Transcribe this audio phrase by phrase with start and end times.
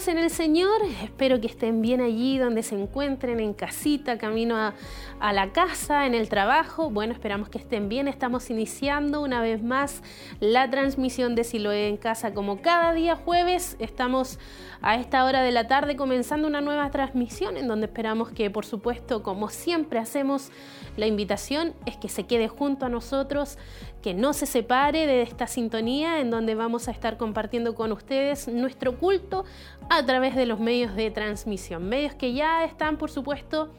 [0.00, 0.82] ¿Cómo están amados en el Señor?
[1.02, 4.72] Espero que estén bien allí donde se encuentren, en casita, camino a,
[5.20, 6.90] a, la casa, en el trabajo.
[6.90, 8.08] Bueno, esperamos que estén bien.
[8.08, 10.02] Estamos iniciando una vez más
[10.40, 12.34] la transmisión de Siloé en casa.
[12.34, 14.38] Como cada día jueves, estamos
[14.82, 18.64] a esta hora de la tarde comenzando una nueva transmisión en donde esperamos que, por
[18.64, 20.50] supuesto, como siempre hacemos,
[20.96, 23.58] la invitación es que se quede junto a nosotros,
[24.02, 28.48] que no se separe de esta sintonía en donde vamos a estar compartiendo con ustedes
[28.48, 29.44] nuestro culto
[29.90, 33.70] a través de los medios de transmisión, medios que ya están por supuesto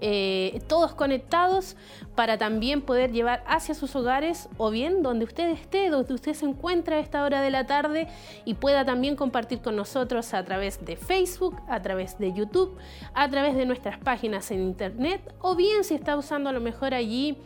[0.00, 1.76] eh, todos conectados
[2.14, 6.46] para también poder llevar hacia sus hogares o bien donde usted esté, donde usted se
[6.46, 8.08] encuentra a esta hora de la tarde
[8.44, 12.76] y pueda también compartir con nosotros a través de Facebook, a través de YouTube,
[13.14, 16.94] a través de nuestras páginas en internet o bien si está usando a lo mejor
[16.94, 17.36] allí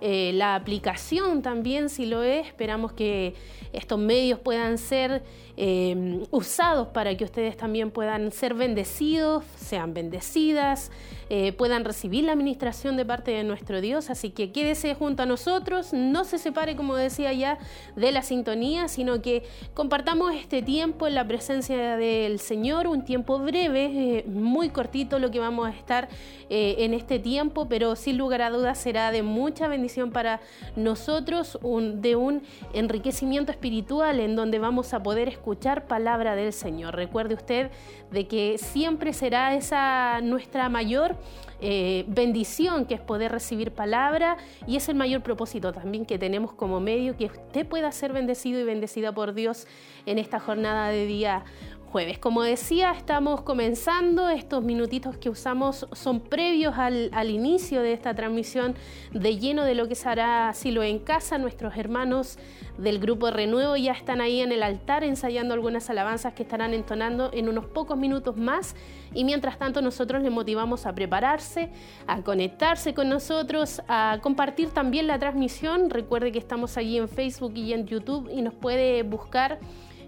[0.00, 3.34] eh, la aplicación también, si lo es, esperamos que
[3.74, 5.22] estos medios puedan ser
[5.62, 10.90] eh, usados para que ustedes también puedan ser bendecidos, sean bendecidas,
[11.28, 14.08] eh, puedan recibir la administración de parte de nuestro Dios.
[14.08, 17.58] Así que quédese junto a nosotros, no se separe, como decía ya,
[17.94, 19.42] de la sintonía, sino que
[19.74, 25.40] compartamos este tiempo en la presencia del Señor, un tiempo breve, muy cortito lo que
[25.40, 26.08] vamos a estar
[26.48, 30.40] en este tiempo, pero sin lugar a dudas será de mucha bendición para
[30.74, 35.49] nosotros, de un enriquecimiento espiritual en donde vamos a poder escuchar
[35.86, 36.94] palabra del Señor.
[36.94, 37.70] Recuerde usted
[38.10, 41.16] de que siempre será esa nuestra mayor
[41.60, 46.52] eh, bendición que es poder recibir palabra y es el mayor propósito también que tenemos
[46.52, 49.66] como medio, que usted pueda ser bendecido y bendecida por Dios
[50.06, 51.44] en esta jornada de día
[51.90, 52.20] jueves.
[52.20, 58.76] Como decía, estamos comenzando, estos minutitos que usamos son previos al, inicio de esta transmisión
[59.12, 61.36] de lleno de lo que se hará Silo en casa.
[61.36, 62.38] Nuestros hermanos
[62.78, 67.30] del grupo Renuevo ya están ahí en el altar ensayando algunas alabanzas que estarán entonando
[67.32, 68.76] en unos pocos minutos más
[69.12, 71.70] y mientras tanto nosotros les motivamos a prepararse,
[72.06, 75.90] a conectarse con nosotros, a compartir también la transmisión.
[75.90, 79.58] Recuerde que estamos allí en Facebook y en YouTube y nos puede buscar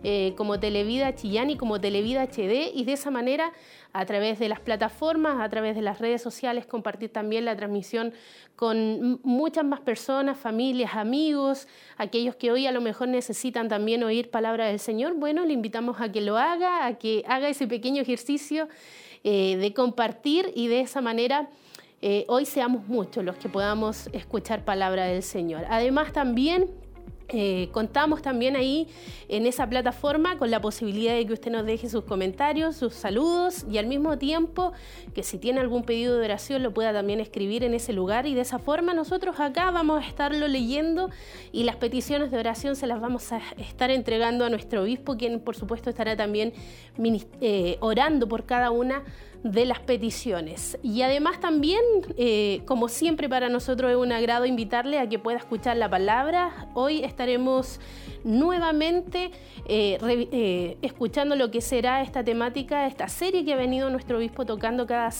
[0.04, 3.52] eh, como Televida Chillán y como Televida HD y de esa manera
[3.92, 8.12] a través de las plataformas, a través de las redes sociales, compartir también la transmisión
[8.56, 14.30] con muchas más personas, familias, amigos, aquellos que hoy a lo mejor necesitan también oír
[14.30, 15.14] palabra del Señor.
[15.14, 18.68] Bueno, le invitamos a que lo haga, a que haga ese pequeño ejercicio
[19.24, 21.48] eh, de compartir y de esa manera
[22.00, 25.64] eh, hoy seamos muchos los que podamos escuchar palabra del Señor.
[25.68, 26.68] Además también
[27.28, 28.88] eh, contamos también ahí
[29.28, 33.64] en esa plataforma con la posibilidad de que usted nos deje sus comentarios, sus saludos
[33.70, 34.72] y al mismo tiempo
[35.14, 38.34] que si tiene algún pedido de oración lo pueda también escribir en ese lugar y
[38.34, 41.10] de esa forma nosotros acá vamos a estarlo leyendo
[41.52, 45.40] y las peticiones de oración se las vamos a estar entregando a nuestro obispo, quien
[45.40, 46.52] por supuesto estará también
[47.40, 49.02] eh, orando por cada una
[49.42, 50.78] de las peticiones.
[50.82, 51.82] Y además también,
[52.16, 56.68] eh, como siempre para nosotros es un agrado invitarle a que pueda escuchar la palabra.
[56.74, 57.80] Hoy estaremos
[58.22, 59.32] nuevamente
[59.66, 64.46] eh, eh, escuchando lo que será esta temática, esta serie que ha venido nuestro obispo
[64.46, 65.10] tocando cada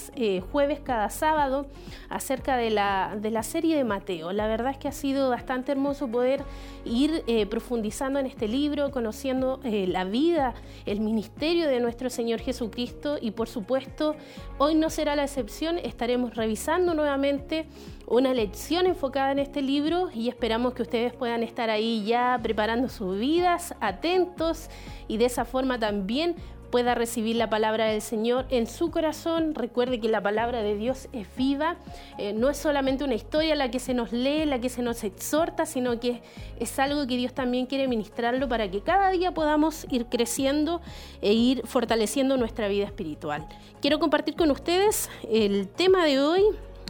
[0.53, 1.67] jueves, cada sábado,
[2.09, 4.33] acerca de la, de la serie de Mateo.
[4.33, 6.45] La verdad es que ha sido bastante hermoso poder
[6.85, 10.55] ir profundizando en este libro, conociendo la vida,
[10.87, 14.12] el ministerio de nuestro Señor Jesucristo y por supuesto
[14.59, 17.67] hoy no será la excepción, estaremos revisando nuevamente
[18.07, 22.89] una lección enfocada en este libro y esperamos que ustedes puedan estar ahí ya preparando
[22.89, 24.69] sus vidas, atentos
[25.09, 26.37] y de esa forma también
[26.73, 29.55] pueda recibir la palabra del Señor en su corazón.
[29.55, 31.77] Recuerde que la palabra de Dios es viva,
[32.17, 35.05] eh, no es solamente una historia la que se nos lee, la que se nos
[35.05, 36.23] exhorta, sino que
[36.59, 40.81] es algo que Dios también quiere ministrarlo para que cada día podamos ir creciendo
[41.21, 43.47] e ir fortaleciendo nuestra vida espiritual.
[43.83, 46.43] Quiero compartir con ustedes el tema de hoy,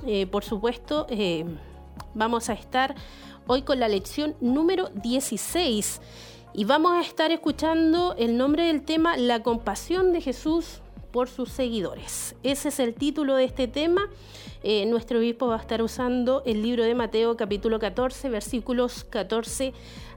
[0.07, 1.45] eh, por supuesto, eh,
[2.15, 2.95] vamos a estar
[3.49, 6.01] hoy con la lección número 16
[6.55, 11.51] y vamos a estar escuchando el nombre del tema La compasión de Jesús por sus
[11.51, 12.35] seguidores.
[12.43, 14.09] Ese es el título de este tema.
[14.63, 19.73] Eh, nuestro obispo va a estar usando el libro de Mateo capítulo 14, versículos 14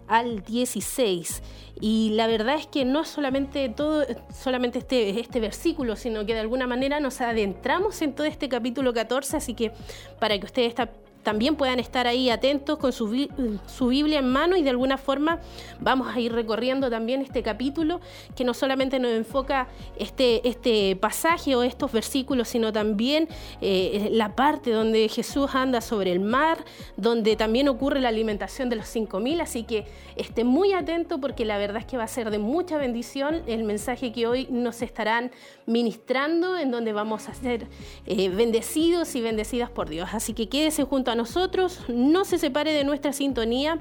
[0.07, 1.41] al 16.
[1.79, 6.33] Y la verdad es que no es solamente, todo, solamente este, este versículo, sino que
[6.33, 9.71] de alguna manera nos adentramos en todo este capítulo 14, así que
[10.19, 10.89] para que usted está
[11.25, 15.39] también puedan estar ahí atentos con su, Biblia en mano y de alguna forma
[15.79, 17.99] vamos a ir recorriendo también este capítulo
[18.35, 19.67] que no solamente nos enfoca
[19.97, 23.27] este, este pasaje o estos versículos, sino también
[23.59, 26.63] eh, la parte donde Jesús anda sobre el mar,
[26.95, 29.85] donde también ocurre la alimentación de los 5.000, así que
[30.15, 33.63] esté muy atento porque la verdad es que va a ser de mucha bendición el
[33.63, 35.31] mensaje que hoy nos estarán
[35.65, 37.65] ministrando, en donde vamos a ser
[38.05, 40.09] eh, bendecidos y bendecidas por Dios.
[40.13, 43.79] Así que quédese junto a nosotros, no se separe de nuestra sintonía.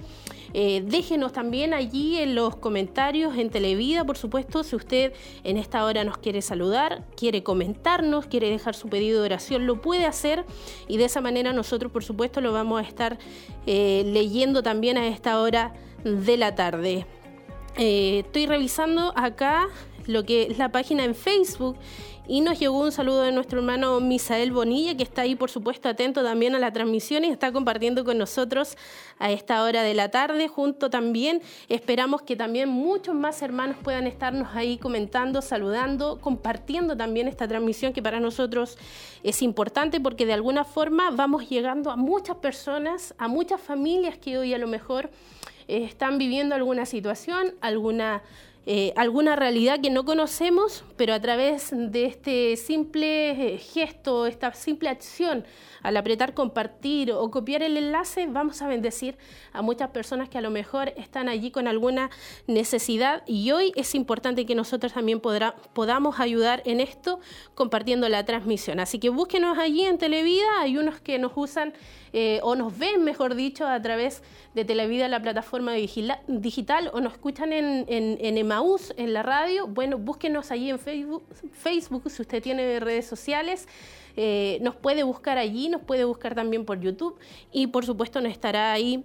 [0.56, 5.84] Eh, déjenos también allí en los comentarios, en Televida, por supuesto, si usted en esta
[5.84, 10.44] hora nos quiere saludar, quiere comentarnos, quiere dejar su pedido de oración, lo puede hacer
[10.86, 13.19] y de esa manera nosotros, por supuesto, lo vamos a estar
[13.66, 17.04] eh, leyendo también a esta hora de la tarde.
[17.76, 19.66] Eh, estoy revisando acá
[20.06, 21.76] lo que es la página en Facebook
[22.26, 25.90] y nos llegó un saludo de nuestro hermano Misael Bonilla, que está ahí, por supuesto,
[25.90, 28.76] atento también a la transmisión y está compartiendo con nosotros
[29.18, 30.48] a esta hora de la tarde.
[30.48, 37.28] Junto también esperamos que también muchos más hermanos puedan estarnos ahí comentando, saludando, compartiendo también
[37.28, 38.78] esta transmisión que para nosotros
[39.22, 44.38] es importante porque de alguna forma vamos llegando a muchas personas, a muchas familias que
[44.38, 45.10] hoy a lo mejor
[45.68, 48.22] eh, están viviendo alguna situación, alguna
[48.66, 54.55] eh, alguna realidad que no conocemos, pero a través de este simple eh, gesto, esta
[54.55, 55.44] simple acción,
[55.82, 59.19] al apretar compartir o copiar el enlace, vamos a bendecir
[59.52, 62.08] a muchas personas que a lo mejor están allí con alguna
[62.46, 67.20] necesidad y hoy es importante que nosotros también podamos ayudar en esto
[67.55, 68.81] compartiendo la transmisión.
[68.81, 71.75] Así que búsquenos allí en Televida, hay unos que nos usan
[72.16, 74.22] eh, o nos ven, mejor dicho, a través
[74.55, 79.66] de Televida, la plataforma digital, o nos escuchan en, en, Emaús, en la radio.
[79.66, 83.66] Bueno, búsquenos allí en Facebook, Facebook si usted tiene redes sociales.
[84.16, 87.19] Eh, nos puede buscar allí, nos puede buscar también por YouTube
[87.50, 89.05] y por supuesto nos estará ahí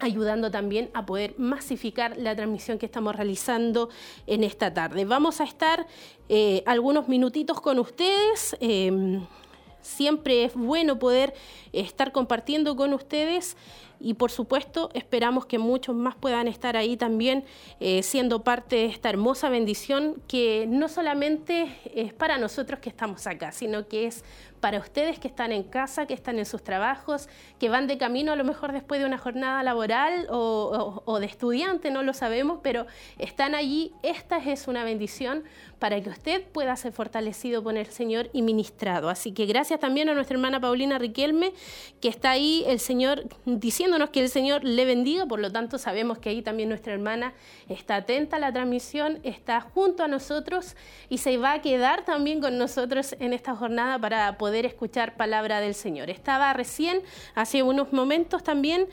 [0.00, 3.90] ayudando también a poder masificar la transmisión que estamos realizando
[4.26, 5.04] en esta tarde.
[5.04, 5.86] Vamos a estar
[6.28, 8.56] eh, algunos minutitos con ustedes.
[9.82, 11.34] Siempre es bueno poder
[11.72, 13.56] estar compartiendo con ustedes
[14.00, 17.44] y por supuesto esperamos que muchos más puedan estar ahí también
[17.80, 23.26] eh, siendo parte de esta hermosa bendición que no solamente es para nosotros que estamos
[23.26, 24.24] acá, sino que es
[24.60, 27.28] para ustedes que están en casa, que están en sus trabajos,
[27.58, 31.90] que van de camino a lo mejor después de una jornada laboral o, de estudiante,
[31.90, 32.86] no lo sabemos, pero
[33.18, 33.92] están allí.
[34.02, 35.44] Esta es una bendición
[35.78, 39.08] para que usted pueda ser fortalecido por el Señor y ministrado.
[39.08, 41.52] Así que gracias también a nuestra hermana Paulina Riquelme,
[42.00, 46.18] que está ahí el Señor diciéndonos que el Señor le bendiga, por lo tanto sabemos
[46.18, 47.32] que ahí también nuestra hermana
[47.68, 50.76] está atenta a la transmisión, está junto a nosotros
[51.08, 55.16] y se va a quedar también con nosotros en esta jornada para poder poder escuchar
[55.16, 56.10] palabra del Señor.
[56.10, 57.02] Estaba recién,
[57.36, 58.88] hace unos momentos también,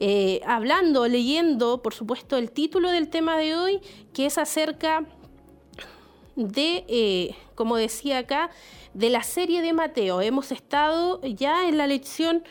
[0.00, 3.80] eh, hablando, leyendo, por supuesto, el título del tema de hoy,
[4.12, 5.04] que es acerca
[6.34, 8.50] de, eh, como decía acá,
[8.94, 10.22] de la serie de Mateo.
[10.22, 12.42] Hemos estado ya en la lección,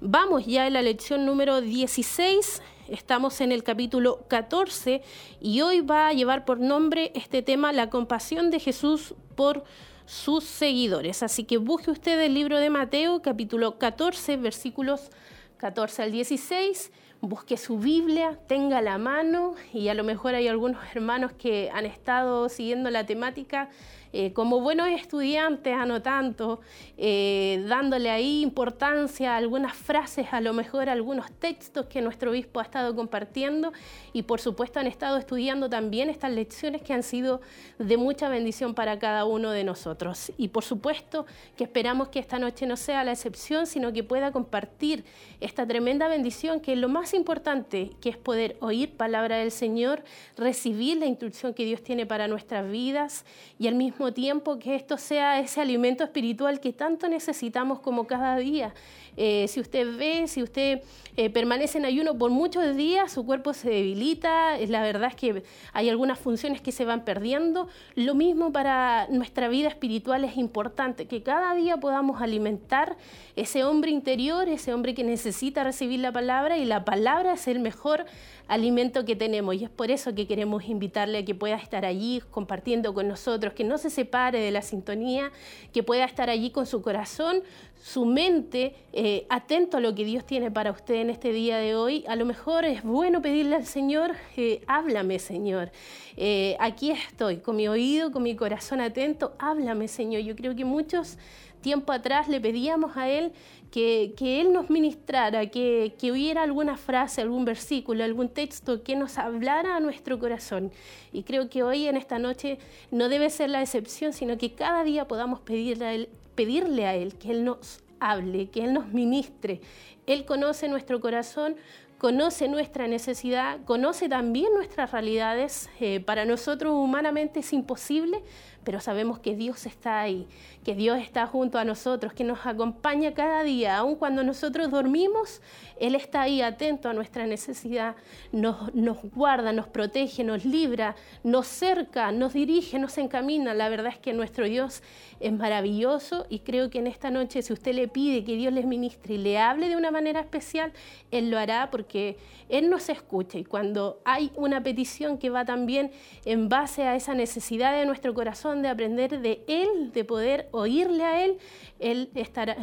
[0.00, 5.02] vamos ya en la lección número 16, estamos en el capítulo 14
[5.40, 9.64] y hoy va a llevar por nombre este tema, la compasión de Jesús por
[10.06, 11.22] sus seguidores.
[11.22, 15.10] Así que busque usted el libro de Mateo, capítulo 14, versículos
[15.58, 16.92] 14 al 16.
[17.20, 21.86] Busque su Biblia, tenga la mano y a lo mejor hay algunos hermanos que han
[21.86, 23.70] estado siguiendo la temática
[24.16, 26.60] eh, como buenos estudiantes anotando,
[26.96, 32.60] eh, dándole ahí importancia a algunas frases, a lo mejor algunos textos que nuestro obispo
[32.60, 33.72] ha estado compartiendo
[34.12, 37.40] y por supuesto han estado estudiando también estas lecciones que han sido
[37.80, 40.30] de mucha bendición para cada uno de nosotros.
[40.38, 44.30] Y por supuesto que esperamos que esta noche no sea la excepción, sino que pueda
[44.30, 45.04] compartir
[45.40, 50.04] esta tremenda bendición que es lo más importante, que es poder oír palabra del Señor,
[50.36, 53.24] recibir la instrucción que Dios tiene para nuestras vidas
[53.58, 53.74] y al
[54.12, 58.74] tiempo que esto sea ese alimento espiritual que tanto necesitamos como cada día.
[59.16, 60.80] Eh, si usted ve, si usted
[61.16, 65.44] eh, permanece en ayuno por muchos días, su cuerpo se debilita, la verdad es que
[65.72, 67.68] hay algunas funciones que se van perdiendo.
[67.94, 72.96] Lo mismo para nuestra vida espiritual es importante, que cada día podamos alimentar
[73.36, 77.60] ese hombre interior, ese hombre que necesita recibir la palabra y la palabra es el
[77.60, 78.06] mejor
[78.46, 82.22] alimento que tenemos y es por eso que queremos invitarle a que pueda estar allí
[82.30, 85.32] compartiendo con nosotros, que no se separe de la sintonía,
[85.72, 87.42] que pueda estar allí con su corazón,
[87.82, 91.74] su mente, eh, atento a lo que Dios tiene para usted en este día de
[91.74, 92.04] hoy.
[92.08, 95.70] A lo mejor es bueno pedirle al Señor, eh, háblame Señor,
[96.16, 100.22] eh, aquí estoy, con mi oído, con mi corazón atento, háblame Señor.
[100.22, 101.18] Yo creo que muchos
[101.64, 103.32] tiempo atrás le pedíamos a Él
[103.70, 109.18] que, Él nos ministrara, que, que, hubiera alguna frase, algún versículo, algún texto que nos
[109.18, 110.70] hablara a nuestro corazón.
[111.12, 112.58] Y creo que hoy en esta noche
[112.92, 117.44] no debe ser la excepción, sino que cada día podamos pedirle a Él, que Él
[117.44, 119.60] nos hable, que Él nos ministre.
[120.06, 121.56] Él conoce nuestro corazón,
[122.04, 125.70] conoce nuestra necesidad, conoce también nuestras realidades.
[125.80, 128.22] Eh, para nosotros humanamente es imposible,
[128.62, 130.26] pero sabemos que Dios está ahí,
[130.64, 135.40] que Dios está junto a nosotros, que nos acompaña cada día, aun cuando nosotros dormimos,
[135.78, 137.94] Él está ahí atento a nuestra necesidad,
[138.32, 143.54] nos, nos guarda, nos protege, nos libra, nos cerca, nos dirige, nos encamina.
[143.54, 144.82] La verdad es que nuestro Dios
[145.20, 148.66] es maravilloso y creo que en esta noche si usted le pide que Dios les
[148.66, 150.72] ministre y le hable de una manera especial,
[151.10, 152.16] Él lo hará porque
[152.48, 155.92] Él nos escucha y cuando hay una petición que va también
[156.24, 161.04] en base a esa necesidad de nuestro corazón, de aprender de Él, de poder oírle
[161.04, 161.38] a Él,
[161.78, 162.56] Él estará,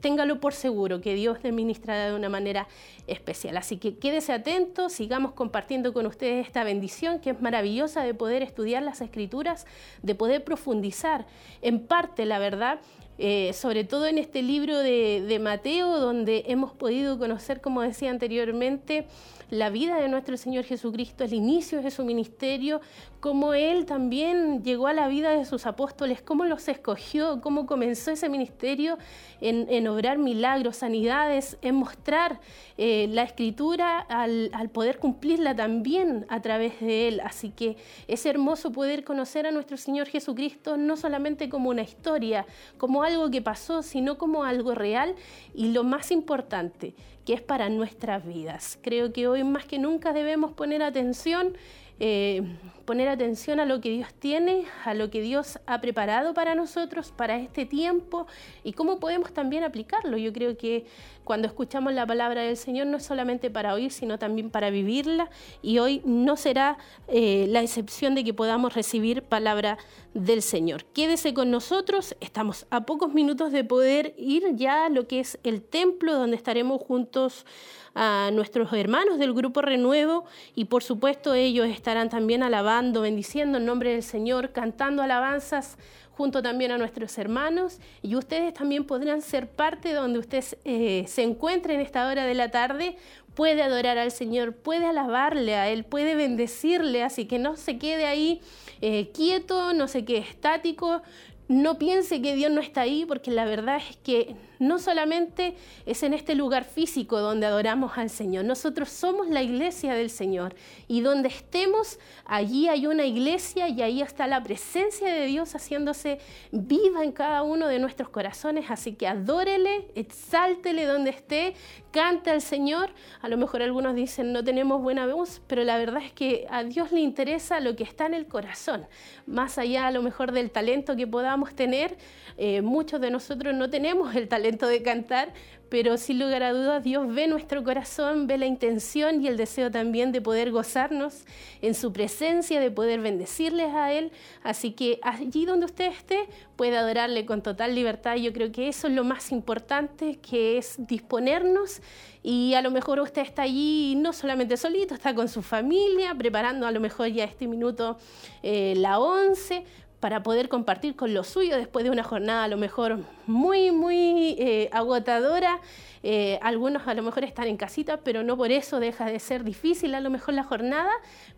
[0.00, 2.68] téngalo por seguro que Dios le ministrará de una manera
[3.06, 3.56] especial.
[3.56, 8.42] Así que quédese atento, sigamos compartiendo con ustedes esta bendición que es maravillosa de poder
[8.42, 9.66] estudiar las escrituras,
[10.02, 11.26] de poder profundizar
[11.62, 12.80] en parte, la verdad,
[13.22, 19.04] eh, sobre todo en este libro de, Mateo, donde hemos podido conocer, como decía anteriormente,
[19.50, 22.80] la vida de nuestro Señor Jesucristo, el inicio de su ministerio,
[23.18, 28.12] cómo Él también llegó a la vida de sus apóstoles, cómo los escogió, cómo comenzó
[28.12, 28.96] ese ministerio
[29.40, 32.40] en, obrar milagros, sanidades, en mostrar
[32.78, 37.20] eh, la escritura al, poder cumplirla también a través de Él.
[37.20, 42.46] Así que es hermoso poder conocer a nuestro Señor Jesucristo no solamente como una historia,
[42.78, 45.14] como algo que pasó, sino como algo real
[45.54, 48.78] y lo más importante, que es para nuestras vidas.
[48.82, 51.56] Creo que hoy más que nunca debemos poner atención
[52.00, 52.42] eh,
[52.90, 57.12] poner atención a lo que Dios tiene, a lo que Dios ha preparado para nosotros,
[57.14, 58.26] para este tiempo
[58.64, 60.16] y cómo podemos también aplicarlo.
[60.16, 60.86] Yo creo que
[61.22, 65.30] cuando escuchamos la palabra del Señor no es solamente para oír, sino también para vivirla
[65.62, 69.78] y hoy no será eh, la excepción de que podamos recibir palabra
[70.14, 70.84] del Señor.
[70.86, 75.38] Quédese con nosotros, estamos a pocos minutos de poder ir ya a lo que es
[75.44, 77.46] el templo donde estaremos juntos
[77.94, 83.64] a nuestros hermanos del Grupo Renuevo y por supuesto ellos estarán también alabando, bendiciendo el
[83.64, 85.76] nombre del Señor, cantando alabanzas
[86.20, 87.80] junto también a nuestros hermanos.
[88.02, 92.34] Y ustedes también podrán ser parte donde usted eh, se encuentre en esta hora de
[92.34, 92.96] la tarde,
[93.34, 98.04] puede adorar al Señor, puede alabarle a Él, puede bendecirle, así que no se quede
[98.04, 98.42] ahí
[98.82, 101.00] eh, quieto, no se quede estático,
[101.48, 105.54] no piense que Dios no está ahí, porque la verdad es que no solamente
[105.86, 110.54] es en este lugar físico donde adoramos al Señor, nosotros somos la iglesia del Señor.
[110.86, 116.18] Y donde estemos, allí hay una iglesia y ahí está la presencia de Dios haciéndose
[116.52, 121.54] viva en cada uno de nuestros corazones, así que adórele, exáltele donde esté,
[121.90, 122.90] cante al Señor.
[123.22, 126.64] A lo mejor algunos dicen no tenemos buena voz, pero la verdad es que a
[126.64, 128.86] Dios le interesa lo que está en el corazón,
[129.26, 131.96] más allá a lo mejor del talento que podamos tener,
[132.36, 135.32] eh, muchos de nosotros no tenemos el talento de cantar,
[135.70, 139.70] pero sin lugar a dudas Dios ve nuestro corazón, ve la intención y el deseo
[139.70, 141.24] también de poder gozarnos
[141.62, 144.10] en su presencia, de poder bendecirles a Él.
[144.42, 148.16] Así que allí donde usted esté, puede adorarle con total libertad.
[148.16, 151.80] Yo creo que eso es lo más importante, que es disponernos
[152.22, 156.66] y a lo mejor usted está allí no solamente solito, está con su familia, preparando
[156.66, 157.96] a lo mejor ya este minuto
[158.42, 159.64] eh, la once,
[160.00, 164.34] para poder compartir con lo suyo después de una jornada a lo mejor muy, muy
[164.38, 165.60] eh, agotadora.
[166.02, 169.44] Eh, algunos a lo mejor están en casita, pero no por eso deja de ser
[169.44, 170.90] difícil a lo mejor la jornada,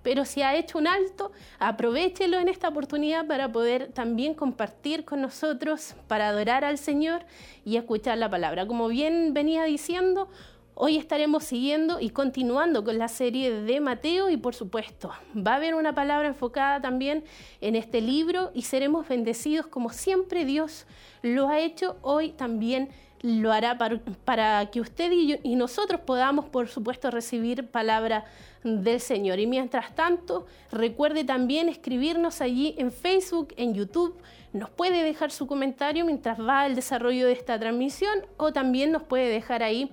[0.05, 5.21] pero si ha hecho un alto, aprovechelo en esta oportunidad para poder también compartir con
[5.21, 7.25] nosotros, para adorar al Señor
[7.65, 8.67] y escuchar la palabra.
[8.69, 10.29] Como bien venía diciendo,
[10.75, 15.57] Hoy estaremos siguiendo y continuando con la serie de Mateo y por supuesto va a
[15.57, 17.25] haber una palabra enfocada también
[17.61, 20.87] en este libro y seremos bendecidos como siempre Dios
[21.21, 22.89] lo ha hecho, hoy también
[23.21, 23.77] lo hará
[24.25, 28.25] para, que usted y, y nosotros podamos por supuesto recibir palabra
[28.65, 29.39] del Señor.
[29.39, 34.17] Y mientras tanto, recuerde también escribirnos allí en Facebook, en YouTube.
[34.53, 39.03] Nos puede dejar su comentario mientras va el desarrollo de esta transmisión o también nos
[39.03, 39.93] puede dejar ahí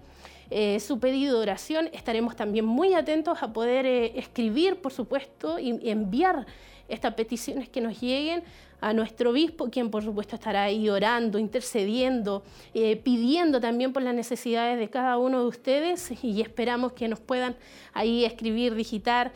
[0.51, 1.89] eh, su pedido de oración.
[1.93, 6.47] Estaremos también muy atentos a poder eh, escribir, por supuesto, y, enviar
[6.87, 8.43] estas peticiones que nos lleguen
[8.81, 14.15] a nuestro obispo, quien por supuesto estará ahí orando, intercediendo, eh, pidiendo también por las
[14.15, 17.55] necesidades de cada uno de ustedes y esperamos que nos puedan
[17.93, 19.31] ahí escribir, digitar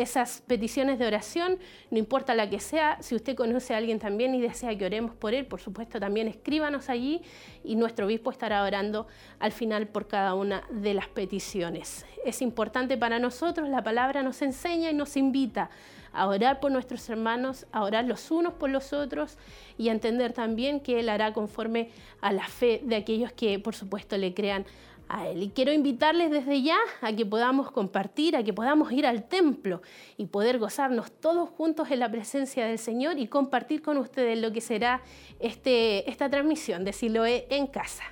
[0.00, 1.58] esas peticiones de oración,
[1.90, 5.14] no importa la que sea, si usted conoce a alguien también y desea que oremos
[5.14, 7.22] por él, por supuesto también escríbanos allí
[7.64, 9.06] y nuestro obispo estará orando
[9.38, 12.04] al final por cada una de las peticiones.
[12.24, 15.70] Es importante para nosotros, la palabra nos enseña y nos invita
[16.12, 19.38] a orar por nuestros hermanos, a orar los unos por los otros
[19.78, 21.90] y a entender también que Él hará conforme
[22.20, 24.66] a la fe de aquellos que por supuesto le crean
[25.10, 25.42] a Él.
[25.42, 29.82] Y quiero invitarles desde ya a que podamos compartir, a que podamos ir al templo
[30.16, 34.52] y poder gozarnos todos juntos en la presencia del Señor y compartir con ustedes lo
[34.52, 35.02] que será
[35.40, 38.04] este, esta transmisión de Siloé en casa.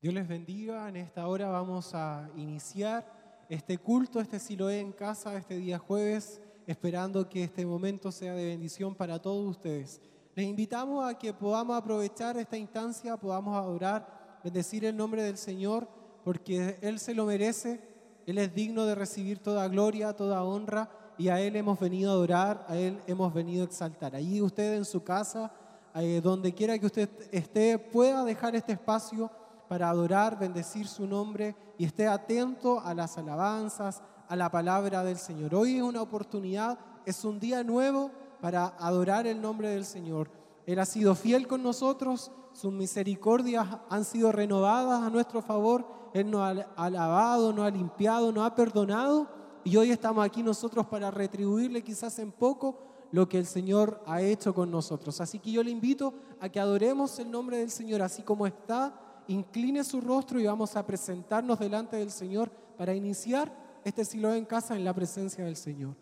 [0.00, 0.88] Dios les bendiga.
[0.88, 6.40] En esta hora vamos a iniciar este culto, este Siloé en casa, este día jueves,
[6.68, 10.02] esperando que este momento sea de bendición para todos ustedes.
[10.34, 15.88] Les invitamos a que podamos aprovechar esta instancia, podamos adorar, bendecir el nombre del Señor,
[16.22, 17.80] porque Él se lo merece,
[18.26, 22.14] Él es digno de recibir toda gloria, toda honra, y a Él hemos venido a
[22.14, 24.14] adorar, a Él hemos venido a exaltar.
[24.14, 25.50] Allí usted en su casa,
[25.94, 29.30] eh, donde quiera que usted esté, pueda dejar este espacio
[29.68, 35.18] para adorar, bendecir su nombre y esté atento a las alabanzas, a la palabra del
[35.18, 35.54] Señor.
[35.54, 40.30] Hoy es una oportunidad, es un día nuevo para adorar el nombre del Señor.
[40.66, 46.30] Él ha sido fiel con nosotros, sus misericordias han sido renovadas a nuestro favor, Él
[46.30, 49.28] nos ha alabado, nos ha limpiado, nos ha perdonado
[49.64, 52.78] y hoy estamos aquí nosotros para retribuirle quizás en poco
[53.10, 55.20] lo que el Señor ha hecho con nosotros.
[55.22, 58.92] Así que yo le invito a que adoremos el nombre del Señor así como está
[59.28, 64.44] incline su rostro y vamos a presentarnos delante del Señor para iniciar este silo en
[64.44, 65.94] casa en la presencia del Señor.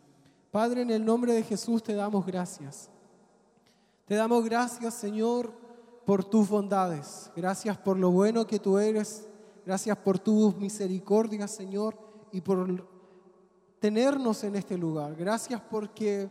[0.50, 2.90] Padre, en el nombre de Jesús te damos gracias.
[4.04, 5.52] Te damos gracias, Señor,
[6.04, 7.30] por tus bondades.
[7.34, 9.26] Gracias por lo bueno que tú eres.
[9.64, 11.98] Gracias por tus misericordias, Señor,
[12.30, 12.86] y por
[13.80, 15.16] tenernos en este lugar.
[15.16, 16.30] Gracias porque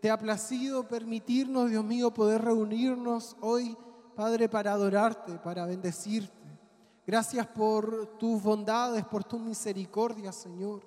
[0.00, 3.76] te ha placido permitirnos, Dios mío, poder reunirnos hoy
[4.16, 6.32] Padre, para adorarte, para bendecirte.
[7.06, 10.82] Gracias por tus bondades, por tu misericordia, Señor.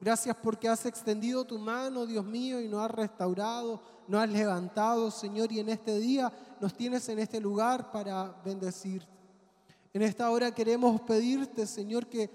[0.00, 5.10] Gracias porque has extendido tu mano, Dios mío, y nos has restaurado, nos has levantado,
[5.10, 9.12] Señor, y en este día nos tienes en este lugar para bendecirte.
[9.92, 12.30] En esta hora queremos pedirte, Señor, que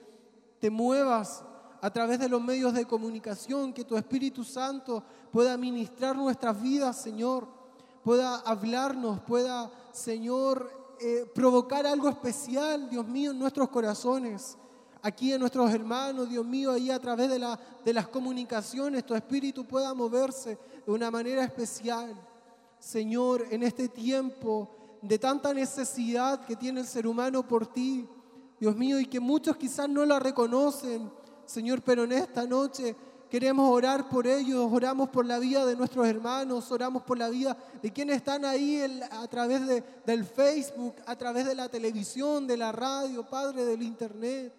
[0.59, 1.43] te muevas
[1.81, 7.01] a través de los medios de comunicación, que tu Espíritu Santo pueda ministrar nuestras vidas,
[7.01, 7.47] Señor,
[8.03, 14.57] pueda hablarnos, pueda Señor, eh, provocar algo especial, Dios mío, en nuestros corazones.
[15.01, 19.13] Aquí en nuestros hermanos, Dios mío, ahí a través de, la, de las comunicaciones, tu
[19.13, 22.15] espíritu pueda moverse de una manera especial.
[22.79, 24.69] Señor, en este tiempo
[25.01, 28.07] de tanta necesidad que tiene el ser humano por ti,
[28.57, 31.11] Dios mío, y que muchos quizás no la reconocen,
[31.45, 32.95] Señor, pero en esta noche
[33.33, 37.57] Queremos orar por ellos, oramos por la vida de nuestros hermanos, oramos por la vida
[37.81, 42.57] de quienes están ahí a través de, del Facebook, a través de la televisión, de
[42.57, 44.53] la radio, Padre, del Internet.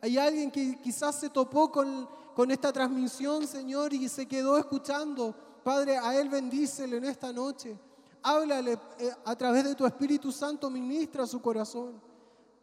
[0.00, 5.34] Hay alguien que quizás se topó con, con esta transmisión, Señor, y se quedó escuchando.
[5.64, 7.76] Padre, a Él bendícele en esta noche.
[8.22, 12.00] Háblale eh, a través de tu Espíritu Santo, ministra su corazón.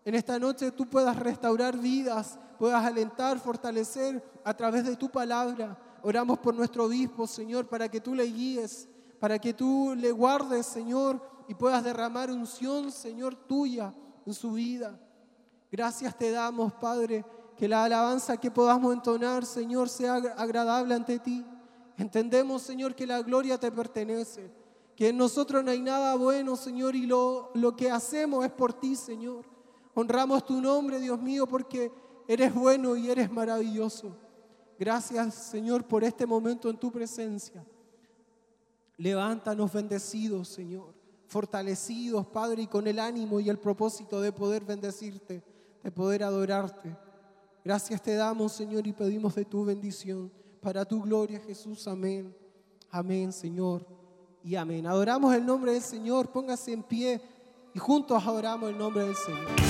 [0.05, 5.79] En esta noche tú puedas restaurar vidas, puedas alentar, fortalecer a través de tu palabra.
[6.03, 10.65] Oramos por nuestro obispo, Señor, para que tú le guíes, para que tú le guardes,
[10.65, 13.93] Señor, y puedas derramar unción, Señor, tuya
[14.25, 14.99] en su vida.
[15.71, 21.45] Gracias te damos, Padre, que la alabanza que podamos entonar, Señor, sea agradable ante ti.
[21.97, 24.51] Entendemos, Señor, que la gloria te pertenece,
[24.97, 28.73] que en nosotros no hay nada bueno, Señor, y lo, lo que hacemos es por
[28.73, 29.45] ti, Señor.
[29.95, 31.91] Honramos tu nombre, Dios mío, porque
[32.29, 34.15] eres bueno y eres maravilloso.
[34.77, 37.65] Gracias, Señor, por este momento en tu presencia.
[38.97, 40.93] Levántanos bendecidos, Señor,
[41.25, 45.43] fortalecidos, Padre, y con el ánimo y el propósito de poder bendecirte,
[45.83, 46.95] de poder adorarte.
[47.65, 50.31] Gracias te damos, Señor, y pedimos de tu bendición.
[50.61, 51.87] Para tu gloria, Jesús.
[51.87, 52.35] Amén.
[52.91, 53.87] Amén, Señor.
[54.43, 54.85] Y amén.
[54.85, 56.31] Adoramos el nombre del Señor.
[56.31, 57.19] Póngase en pie
[57.73, 59.68] y juntos adoramos el nombre del Señor.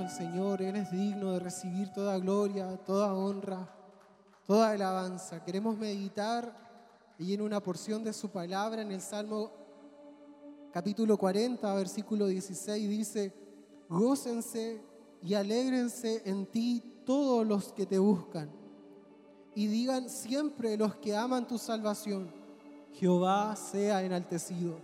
[0.00, 0.62] Al Señor.
[0.62, 3.68] Él es digno de recibir toda gloria, toda honra,
[4.46, 5.44] toda alabanza.
[5.44, 6.54] Queremos meditar
[7.18, 9.52] y en una porción de su palabra en el Salmo
[10.72, 13.34] capítulo 40, versículo 16 dice,
[13.88, 14.80] gócense
[15.22, 18.50] y alégrense en ti todos los que te buscan.
[19.54, 22.32] Y digan siempre los que aman tu salvación,
[22.94, 24.78] Jehová sea enaltecido.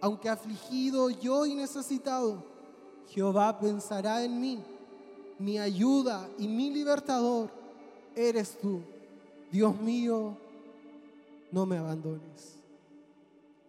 [0.00, 2.57] Aunque afligido yo y necesitado,
[3.08, 4.62] Jehová pensará en mí.
[5.38, 7.50] Mi ayuda y mi libertador
[8.14, 8.80] eres tú.
[9.50, 10.36] Dios mío,
[11.50, 12.56] no me abandones.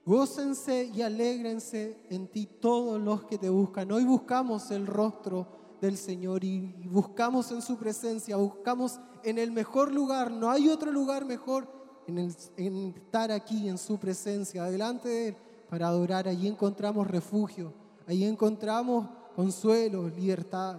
[0.06, 3.92] Gócense y alégrense en ti todos los que te buscan.
[3.92, 5.46] Hoy buscamos el rostro
[5.80, 10.32] del Señor y buscamos en su presencia, buscamos en el mejor lugar.
[10.32, 11.68] No hay otro lugar mejor
[12.08, 15.38] en, en estar aquí en su presencia, delante de Él,
[15.70, 16.28] para adorar.
[16.28, 17.72] Allí encontramos refugio,
[18.08, 20.76] allí encontramos consuelo, libertad.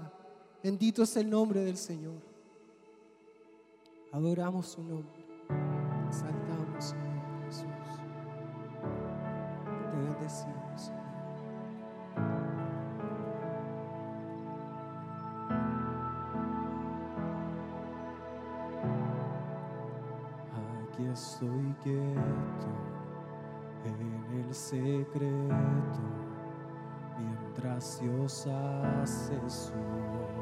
[0.62, 2.20] Bendito es el nombre del Señor.
[4.12, 5.24] Adoramos su nombre.
[6.06, 6.94] Exaltamos su
[7.46, 7.64] Jesús.
[9.90, 11.00] Te bendecimos, Señor.
[20.84, 22.68] Aquí estoy quieto
[23.86, 26.19] en el secreto
[29.48, 30.39] su obra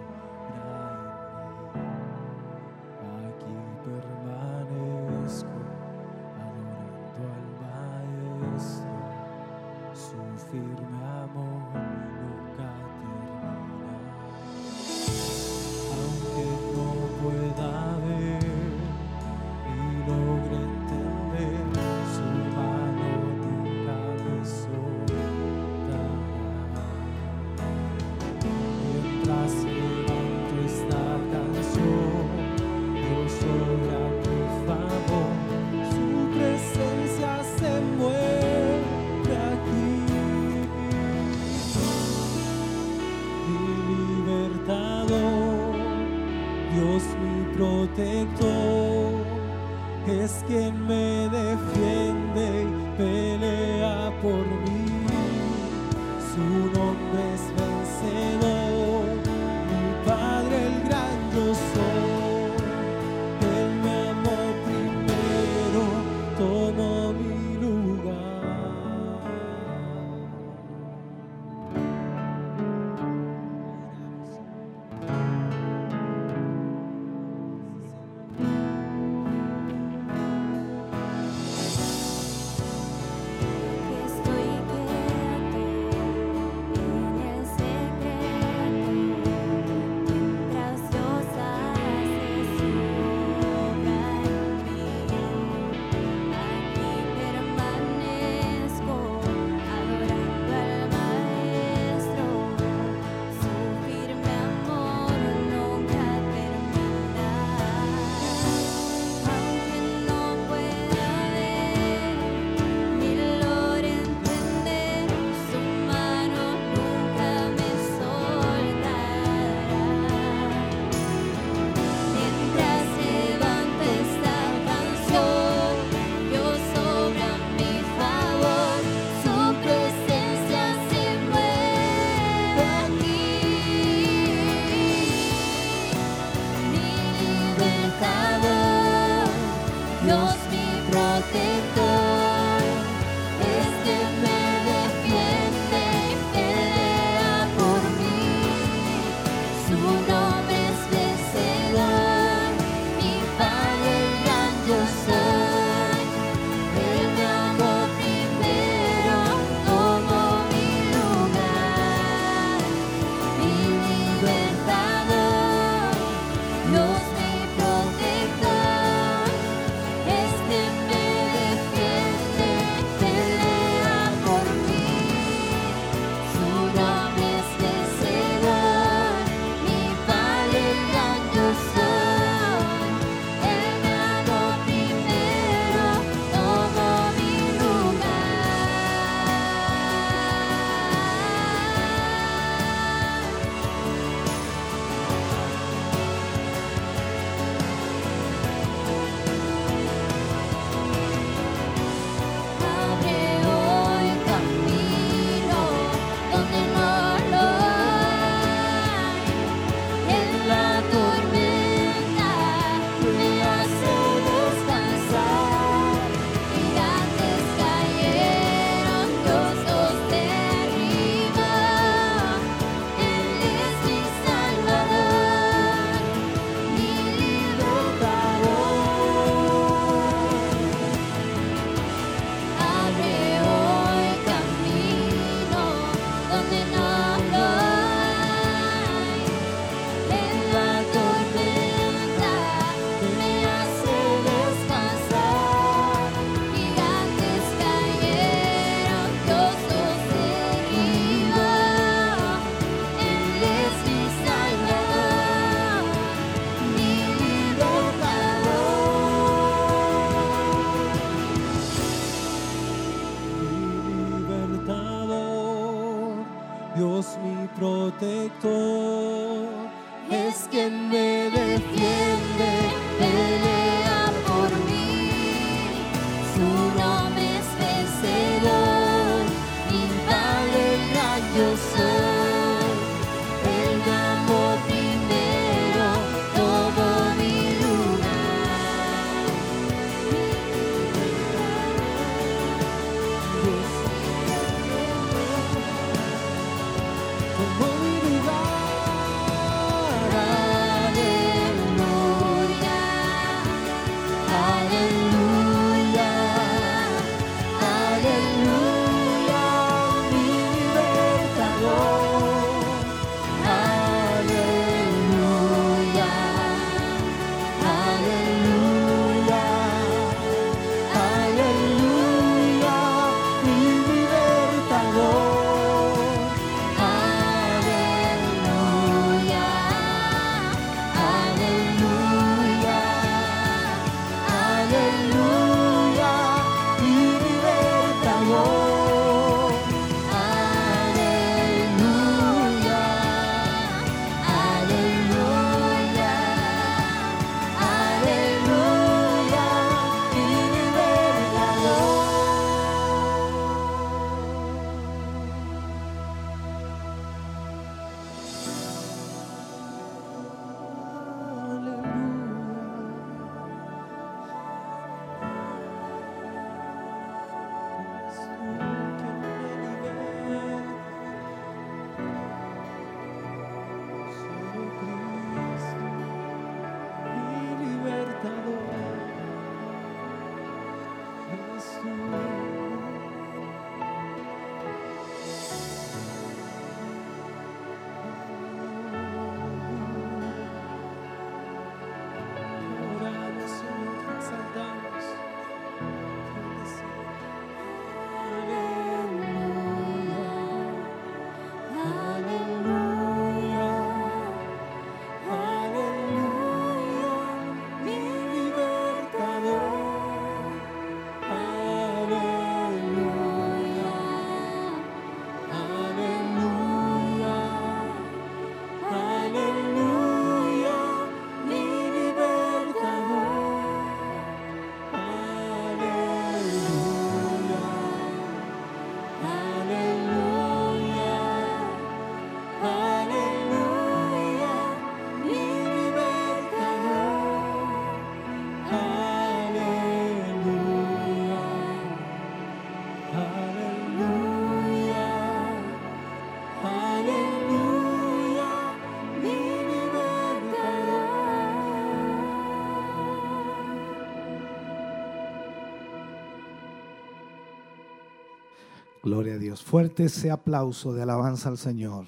[459.08, 459.62] Gloria a Dios.
[459.62, 462.04] Fuerte ese aplauso de alabanza al Señor.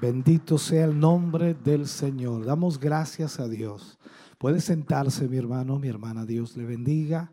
[0.00, 2.44] Bendito sea el nombre del Señor.
[2.44, 4.00] Damos gracias a Dios.
[4.36, 6.26] Puede sentarse mi hermano, mi hermana.
[6.26, 7.30] Dios le bendiga.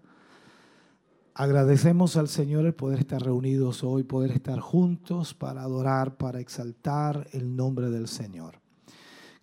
[1.34, 7.28] Agradecemos al Señor el poder estar reunidos hoy, poder estar juntos para adorar, para exaltar
[7.32, 8.60] el nombre del Señor.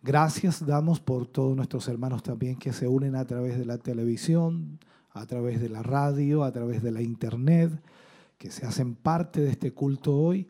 [0.05, 4.79] Gracias damos por todos nuestros hermanos también que se unen a través de la televisión,
[5.13, 7.73] a través de la radio, a través de la internet,
[8.39, 10.47] que se hacen parte de este culto hoy.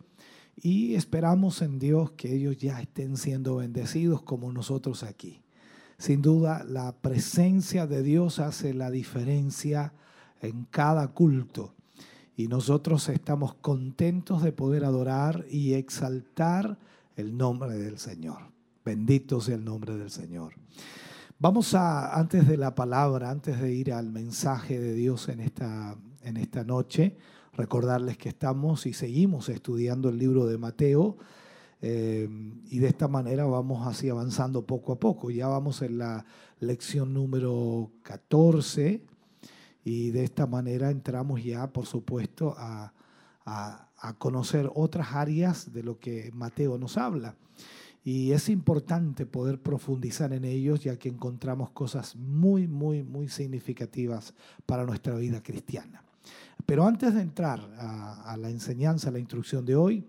[0.57, 5.43] Y esperamos en Dios que ellos ya estén siendo bendecidos como nosotros aquí.
[5.99, 9.93] Sin duda, la presencia de Dios hace la diferencia
[10.41, 11.75] en cada culto.
[12.37, 16.79] Y nosotros estamos contentos de poder adorar y exaltar
[17.17, 18.51] el nombre del Señor.
[18.85, 20.55] Bendito sea el nombre del Señor.
[21.43, 25.97] Vamos a, antes de la palabra, antes de ir al mensaje de Dios en esta,
[26.23, 27.17] en esta noche,
[27.55, 31.17] recordarles que estamos y seguimos estudiando el libro de Mateo
[31.81, 32.29] eh,
[32.69, 35.31] y de esta manera vamos así avanzando poco a poco.
[35.31, 36.27] Ya vamos en la
[36.59, 39.03] lección número 14
[39.83, 42.93] y de esta manera entramos ya, por supuesto, a,
[43.47, 47.35] a, a conocer otras áreas de lo que Mateo nos habla.
[48.03, 54.35] Y es importante poder profundizar en ellos ya que encontramos cosas muy, muy, muy significativas
[54.65, 56.03] para nuestra vida cristiana.
[56.65, 60.07] Pero antes de entrar a, la enseñanza, a la instrucción de hoy,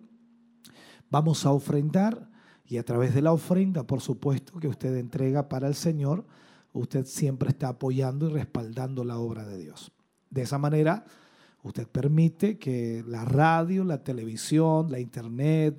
[1.10, 2.30] vamos a ofrendar
[2.66, 6.26] y a través de la ofrenda, por supuesto, que usted entrega para el Señor,
[6.72, 9.92] usted siempre está apoyando y respaldando la obra de Dios.
[10.30, 11.06] De esa manera,
[11.64, 15.78] Usted permite que la radio, la televisión, la internet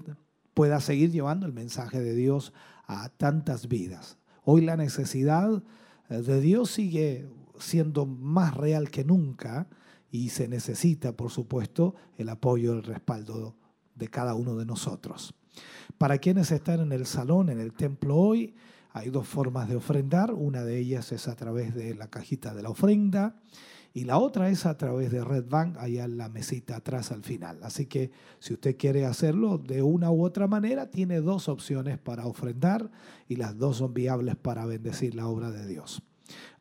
[0.55, 2.53] pueda seguir llevando el mensaje de Dios
[2.87, 4.19] a tantas vidas.
[4.45, 5.63] Hoy la necesidad
[6.09, 7.29] eh, de Dios sigue
[7.59, 9.69] siendo más real que nunca
[10.11, 13.57] y se necesita, por supuesto, el apoyo, el respaldo
[13.95, 15.35] de cada uno de nosotros.
[15.97, 18.55] Para quienes están en el salón, en el templo hoy,
[18.93, 20.33] hay dos formas de ofrendar.
[20.35, 23.37] Una de ellas es a través de la cajita de la ofrenda
[23.95, 27.23] y la otra es a través de Red Bank, allá en la mesita atrás al
[27.23, 27.59] final.
[27.63, 32.27] Así que si usted quiere hacerlo de una u otra manera, tiene dos opciones para
[32.27, 32.91] ofrendar
[33.29, 36.03] y las dos son viables para bendecir la obra de Dios.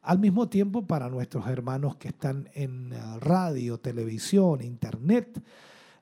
[0.02, 5.42] Al mismo tiempo, para nuestros hermanos que están en eh, radio, televisión, internet,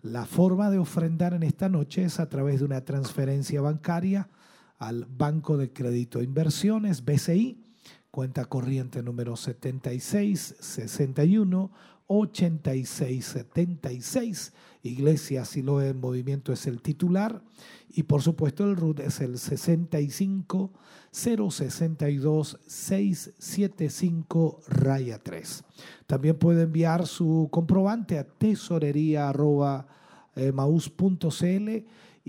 [0.01, 4.29] la forma de ofrendar en esta noche es a través de una transferencia bancaria
[4.77, 7.68] al Banco de Crédito e Inversiones, BCI,
[8.11, 11.71] cuenta corriente número 7661
[12.07, 14.53] 8676.
[14.81, 17.43] Iglesia Siloe en Movimiento es el titular
[17.89, 20.71] y por supuesto el RUT es el 65
[21.11, 25.63] 062 675 raya 3.
[26.07, 29.31] También puede enviar su comprobante a tesorería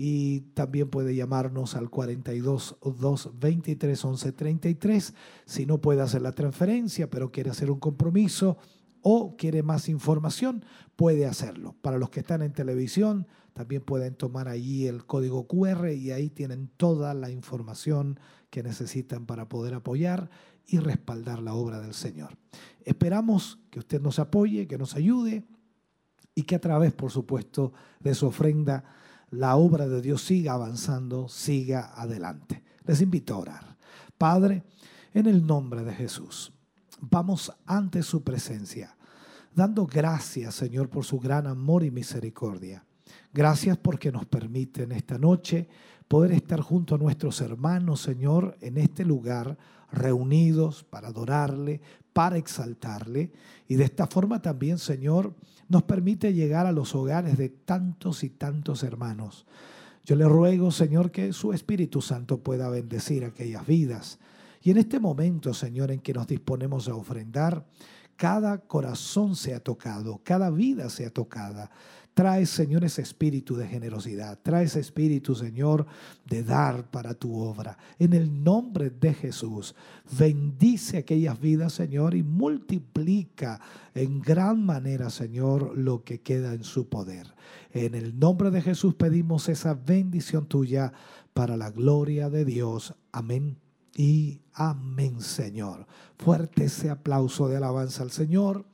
[0.03, 5.13] y también puede llamarnos al 42 2 23 11 33
[5.45, 8.57] si no puede hacer la transferencia pero quiere hacer un compromiso
[9.03, 10.63] o quiere más información,
[10.95, 11.75] puede hacerlo.
[11.81, 16.29] Para los que están en televisión, también pueden tomar allí el código QR y ahí
[16.29, 20.29] tienen toda la información que necesitan para poder apoyar
[20.67, 22.37] y respaldar la obra del Señor.
[22.85, 25.45] Esperamos que usted nos apoye, que nos ayude
[26.35, 28.83] y que a través, por supuesto, de su ofrenda,
[29.31, 32.63] la obra de Dios siga avanzando, siga adelante.
[32.85, 33.77] Les invito a orar.
[34.17, 34.63] Padre,
[35.13, 36.53] en el nombre de Jesús
[37.01, 38.95] vamos ante su presencia,
[39.53, 42.85] dando gracias, Señor, por su gran amor y misericordia.
[43.33, 45.67] Gracias porque nos permite en esta noche
[46.07, 49.57] poder estar junto a nuestros hermanos, Señor, en este lugar,
[49.91, 51.81] reunidos para adorarle,
[52.13, 53.31] para exaltarle.
[53.67, 55.33] Y de esta forma también, Señor,
[55.69, 59.45] nos permite llegar a los hogares de tantos y tantos hermanos.
[60.03, 64.19] Yo le ruego, Señor, que su Espíritu Santo pueda bendecir aquellas vidas
[64.63, 67.65] y en este momento, Señor, en que nos disponemos a ofrendar,
[68.15, 71.71] cada corazón sea tocado, cada vida sea tocada.
[72.13, 74.37] Trae, Señor, ese espíritu de generosidad.
[74.43, 75.85] Trae ese espíritu, Señor,
[76.25, 77.77] de dar para tu obra.
[77.99, 79.75] En el nombre de Jesús,
[80.17, 83.61] bendice aquellas vidas, Señor, y multiplica
[83.93, 87.33] en gran manera, Señor, lo que queda en su poder.
[87.71, 90.91] En el nombre de Jesús pedimos esa bendición tuya
[91.33, 92.93] para la gloria de Dios.
[93.13, 93.57] Amén
[93.95, 95.87] y amén, Señor.
[96.17, 98.65] Fuerte ese aplauso de alabanza al Señor.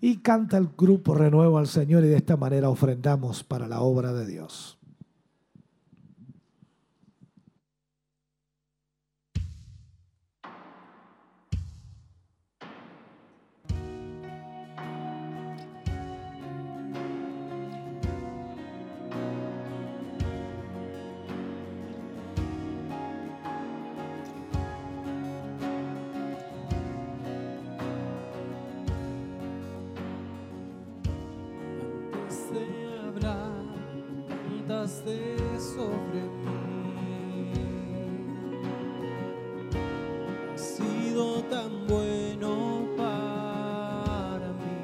[0.00, 4.12] Y canta el grupo Renuevo al Señor y de esta manera ofrendamos para la obra
[4.12, 4.75] de Dios.
[35.76, 36.56] Sobre mí.
[40.54, 44.78] Ha sido tan bueno para mí.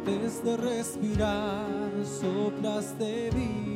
[0.00, 3.73] Antes de respirar, soplas de vida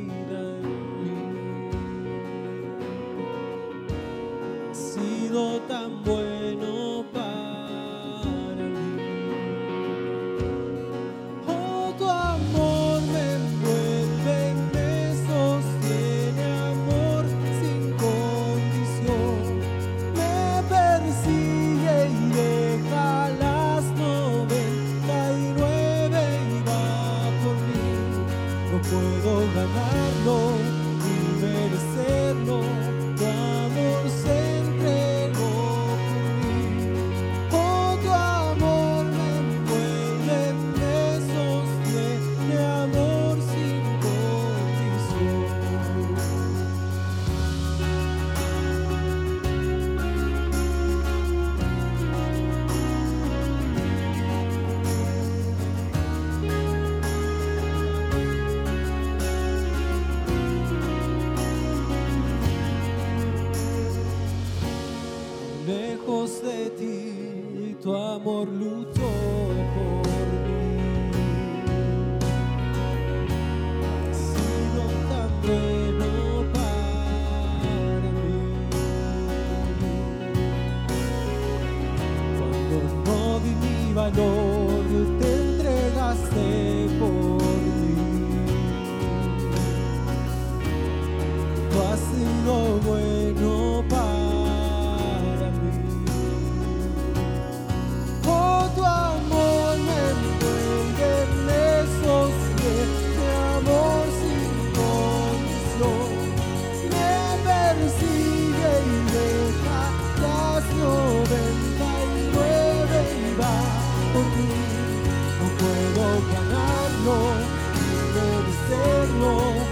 [119.19, 119.68] 落。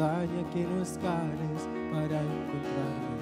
[0.00, 3.20] Montaña que no escales para encontrarme.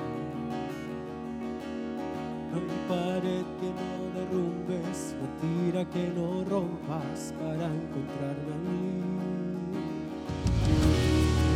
[2.51, 8.87] No hay pared que no derrumbes, mentira que no rompas para encontrarme a mí.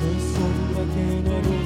[0.00, 1.61] No hay sombra que no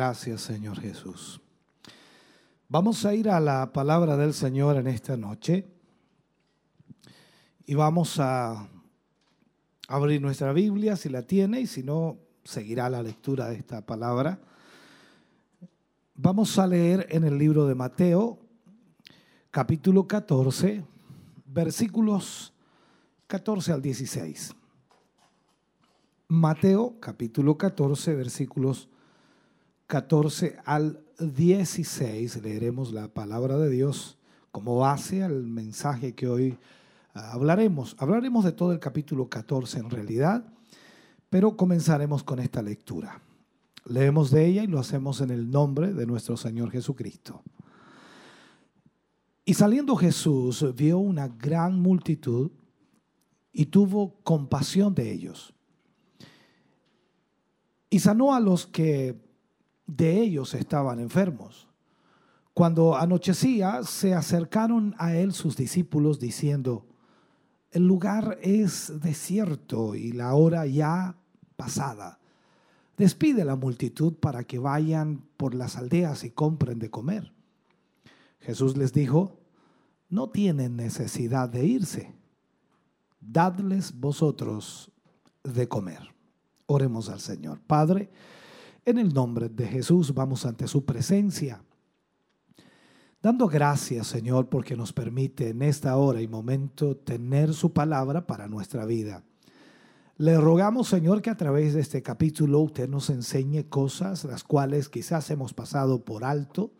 [0.00, 1.42] Gracias, Señor Jesús.
[2.70, 5.68] Vamos a ir a la palabra del Señor en esta noche
[7.66, 8.66] y vamos a
[9.88, 14.40] abrir nuestra Biblia si la tiene y si no, seguirá la lectura de esta palabra.
[16.14, 18.38] Vamos a leer en el libro de Mateo,
[19.50, 20.82] capítulo 14,
[21.44, 22.54] versículos
[23.26, 24.56] 14 al 16.
[26.28, 28.99] Mateo, capítulo 14, versículos 14
[30.64, 34.18] al 16 leeremos la palabra de Dios
[34.52, 36.58] como base al mensaje que hoy
[37.14, 37.96] ah, hablaremos.
[37.98, 40.44] Hablaremos de todo el capítulo 14 en realidad,
[41.28, 43.20] pero comenzaremos con esta lectura.
[43.84, 47.42] Leemos de ella y lo hacemos en el nombre de nuestro Señor Jesucristo.
[49.44, 52.52] Y saliendo Jesús vio una gran multitud
[53.52, 55.52] y tuvo compasión de ellos.
[57.88, 59.29] Y sanó a los que
[59.96, 61.68] de ellos estaban enfermos.
[62.54, 66.86] Cuando anochecía, se acercaron a él sus discípulos diciendo,
[67.70, 71.16] el lugar es desierto y la hora ya
[71.56, 72.18] pasada.
[72.96, 77.32] Despide la multitud para que vayan por las aldeas y compren de comer.
[78.40, 79.38] Jesús les dijo,
[80.08, 82.14] no tienen necesidad de irse.
[83.20, 84.90] Dadles vosotros
[85.44, 86.14] de comer.
[86.66, 87.60] Oremos al Señor.
[87.60, 88.10] Padre,
[88.84, 91.62] en el nombre de Jesús vamos ante su presencia,
[93.22, 98.48] dando gracias, Señor, porque nos permite en esta hora y momento tener su palabra para
[98.48, 99.22] nuestra vida.
[100.16, 104.88] Le rogamos, Señor, que a través de este capítulo usted nos enseñe cosas las cuales
[104.88, 106.72] quizás hemos pasado por alto,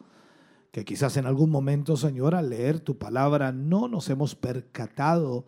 [0.72, 5.46] que quizás en algún momento, Señor, al leer tu palabra no nos hemos percatado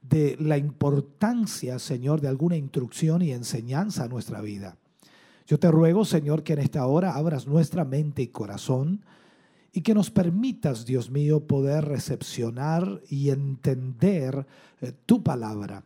[0.00, 4.78] de la importancia, Señor, de alguna instrucción y enseñanza a nuestra vida.
[5.46, 9.04] Yo te ruego, Señor, que en esta hora abras nuestra mente y corazón
[9.72, 14.46] y que nos permitas, Dios mío, poder recepcionar y entender
[14.80, 15.84] eh, tu palabra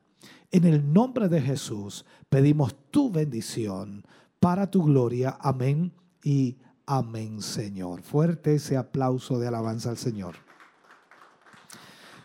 [0.50, 4.04] en el nombre de Jesús pedimos tu bendición
[4.40, 5.36] para tu gloria.
[5.40, 5.92] Amén
[6.24, 6.56] y
[6.86, 8.02] amén, Señor.
[8.02, 10.36] Fuerte ese aplauso de alabanza al Señor.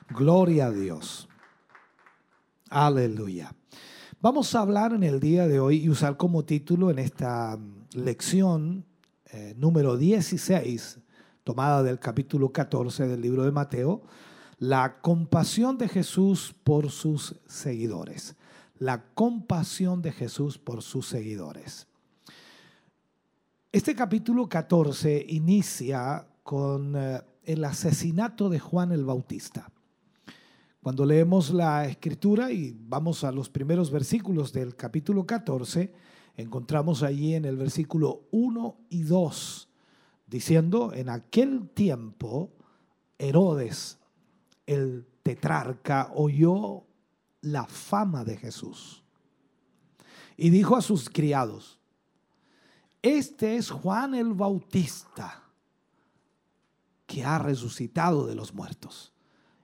[0.09, 1.27] Gloria a Dios.
[2.69, 3.53] Aleluya.
[4.25, 7.59] Vamos a hablar en el día de hoy y usar como título en esta
[7.93, 8.83] lección
[9.31, 10.97] eh, número 16,
[11.43, 14.01] tomada del capítulo 14 del libro de Mateo,
[14.57, 18.35] la compasión de Jesús por sus seguidores.
[18.79, 21.85] La compasión de Jesús por sus seguidores.
[23.71, 29.69] Este capítulo 14 inicia con eh, el asesinato de Juan el Bautista.
[30.85, 35.91] Cuando leemos la escritura y vamos a los primeros versículos del capítulo 14,
[36.37, 39.67] encontramos allí en el versículo 1 y 2,
[40.27, 42.53] diciendo, en aquel tiempo
[43.17, 43.97] Herodes,
[44.67, 46.83] el tetrarca oyó
[47.41, 49.03] la fama de Jesús
[50.37, 51.79] y dijo a sus criados,
[53.01, 55.45] este es Juan el Bautista
[57.07, 59.13] que ha resucitado de los muertos.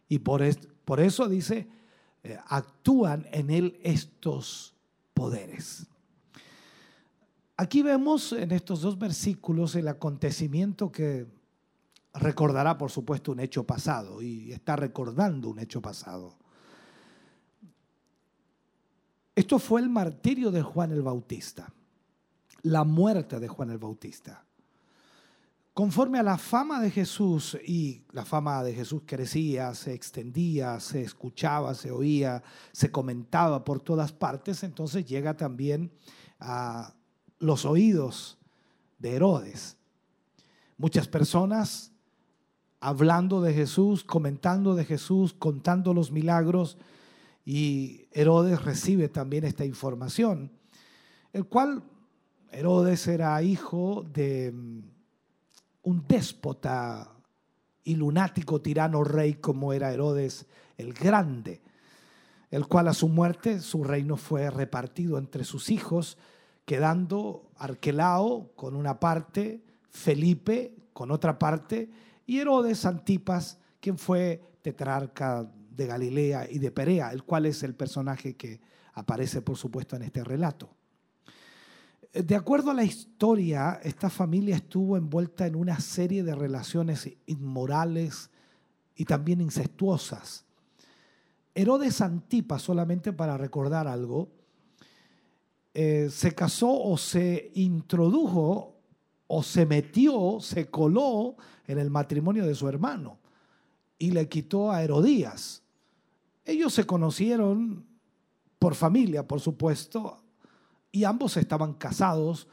[0.10, 0.42] Y por,
[0.86, 1.68] por eso dice,
[2.24, 4.76] eh, actúan en él estos
[5.14, 5.88] poderes.
[7.58, 11.28] Aquí vemos en estos dos versículos el acontecimiento que
[12.14, 16.38] recordará, por supuesto, un hecho pasado y está recordando un hecho pasado.
[19.36, 21.72] Esto fue el martirio de Juan el Bautista,
[22.64, 24.44] la muerte de Juan el Bautista.
[25.74, 31.02] Conforme a la fama de Jesús, y la fama de Jesús crecía, se extendía, se
[31.02, 32.44] escuchaba, se oía,
[32.74, 35.94] se comentaba por todas partes, entonces llega también
[36.40, 36.94] a
[37.40, 38.38] los oídos
[39.00, 39.78] de Herodes.
[40.78, 41.94] Muchas personas
[42.82, 46.78] hablando de Jesús, comentando de Jesús, contando los milagros,
[47.46, 50.52] y Herodes recibe también esta información,
[51.32, 51.84] el cual
[52.52, 54.80] Herodes era hijo de mm,
[55.84, 57.16] un déspota
[57.84, 60.46] y lunático tirano rey como era Herodes
[60.78, 61.62] el Grande,
[62.50, 66.18] el cual a su muerte su reino fue repartido entre sus hijos,
[66.66, 71.90] quedando Arquelao con una parte, Felipe con otra parte,
[72.26, 77.74] y Herodes Antipas, quien fue tetrarca de Galilea y de Perea, el cual es el
[77.74, 78.62] personaje que
[78.94, 80.70] aparece, por supuesto, en este relato.
[82.14, 88.30] De acuerdo a la historia, esta familia estuvo envuelta en una serie de relaciones inmorales
[88.96, 90.44] y también incestuosas.
[91.56, 94.30] Herodes Antipas, solamente para recordar algo,
[95.74, 98.76] eh, se casó o se introdujo
[99.28, 103.20] o se metió, se coló en el matrimonio de su hermano
[103.98, 105.64] y le quitó a Herodías.
[106.44, 107.86] Ellos se conocieron
[108.60, 110.21] por familia, por supuesto,
[110.92, 112.48] y ambos estaban casados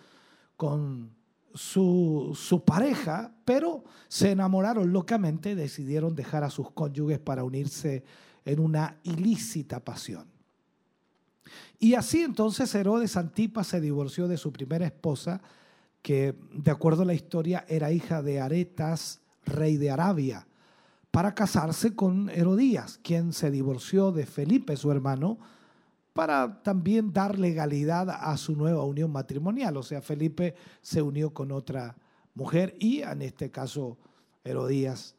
[0.56, 1.10] con
[1.54, 8.04] su, su, pareja, pero se enamoraron locamente decidieron dejar a sus cónyuges para unirse
[8.44, 10.26] en una ilícita pasión.
[11.78, 15.40] Y así entonces Herodes Antipas se divorció de su primera esposa,
[16.02, 20.46] que de acuerdo a la historia era hija de Aretas, rey de Arabia,
[21.10, 25.38] para casarse con Herodías, quien se divorció de Felipe, su hermano,
[26.18, 29.76] para también dar legalidad a su nueva unión matrimonial.
[29.76, 31.96] O sea, Felipe se unió con otra
[32.34, 33.96] mujer y en este caso
[34.42, 35.14] Herodías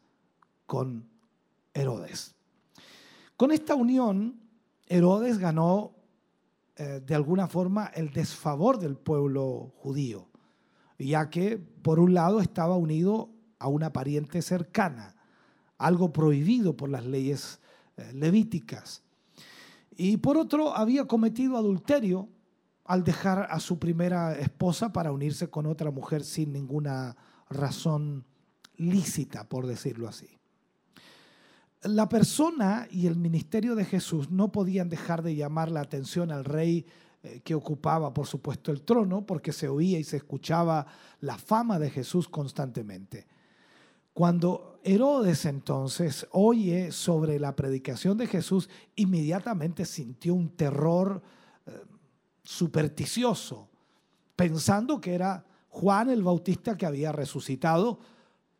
[0.66, 1.08] con
[1.72, 2.34] Herodes.
[3.38, 4.40] Con esta unión,
[4.88, 5.94] Herodes ganó
[6.76, 10.28] eh, de alguna forma el desfavor del pueblo judío
[10.98, 15.16] ya que por un lado estaba unido a una pariente cercana,
[15.78, 17.58] algo prohibido por las leyes
[17.96, 19.02] eh, levíticas.
[20.02, 22.30] Y por otro, había cometido adulterio
[22.86, 27.18] al dejar a su primera esposa para unirse con otra mujer sin ninguna
[27.50, 28.24] razón
[28.76, 30.38] lícita, por decirlo así.
[31.82, 36.46] la persona y el ministerio de Jesús no podían dejar de llamar la atención al
[36.46, 36.86] rey
[37.22, 40.86] eh, que ocupaba, por supuesto, el trono, porque se oía y se escuchaba
[41.20, 43.26] la fama de Jesús constantemente.
[44.12, 51.22] Cuando Herodes entonces oye sobre la predicación de Jesús, inmediatamente sintió un terror
[51.66, 51.82] eh,
[52.42, 53.68] supersticioso,
[54.36, 58.00] pensando que era Juan el Bautista que había resucitado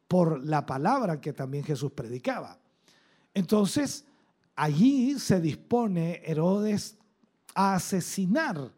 [0.07, 2.59] por la palabra que también Jesús predicaba.
[3.33, 4.05] Entonces,
[4.57, 6.99] allí se dispone Herodes
[7.55, 8.73] a asesinar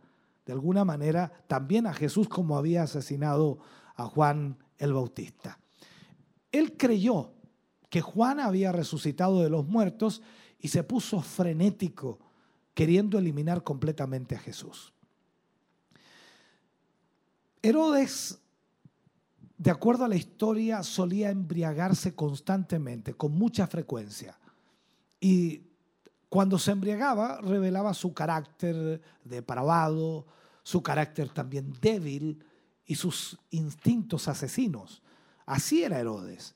[0.44, 3.58] de alguna manera también a Jesús como había asesinado
[3.96, 5.58] a Juan el Bautista.
[6.52, 7.32] Él creyó
[7.90, 10.22] que Juan había resucitado de los muertos
[10.58, 12.18] y se puso frenético
[12.74, 14.92] queriendo eliminar completamente a Jesús.
[17.62, 18.38] Herodes,
[19.58, 24.38] de acuerdo a la historia, solía embriagarse constantemente, con mucha frecuencia.
[25.20, 25.62] Y
[26.28, 30.26] cuando se embriagaba, revelaba su carácter depravado,
[30.62, 32.44] su carácter también débil
[32.86, 35.02] y sus instintos asesinos.
[35.46, 36.54] Así era Herodes.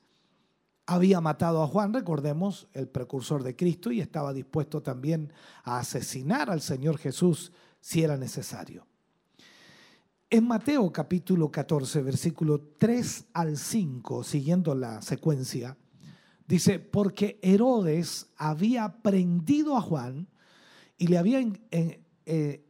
[0.87, 5.33] Había matado a Juan, recordemos, el precursor de Cristo, y estaba dispuesto también
[5.65, 8.87] a asesinar al Señor Jesús si era necesario.
[10.31, 15.77] En Mateo capítulo 14, versículo 3 al 5, siguiendo la secuencia,
[16.47, 20.29] Dice, porque Herodes había prendido a Juan
[20.97, 21.41] y le había
[21.73, 22.65] eh,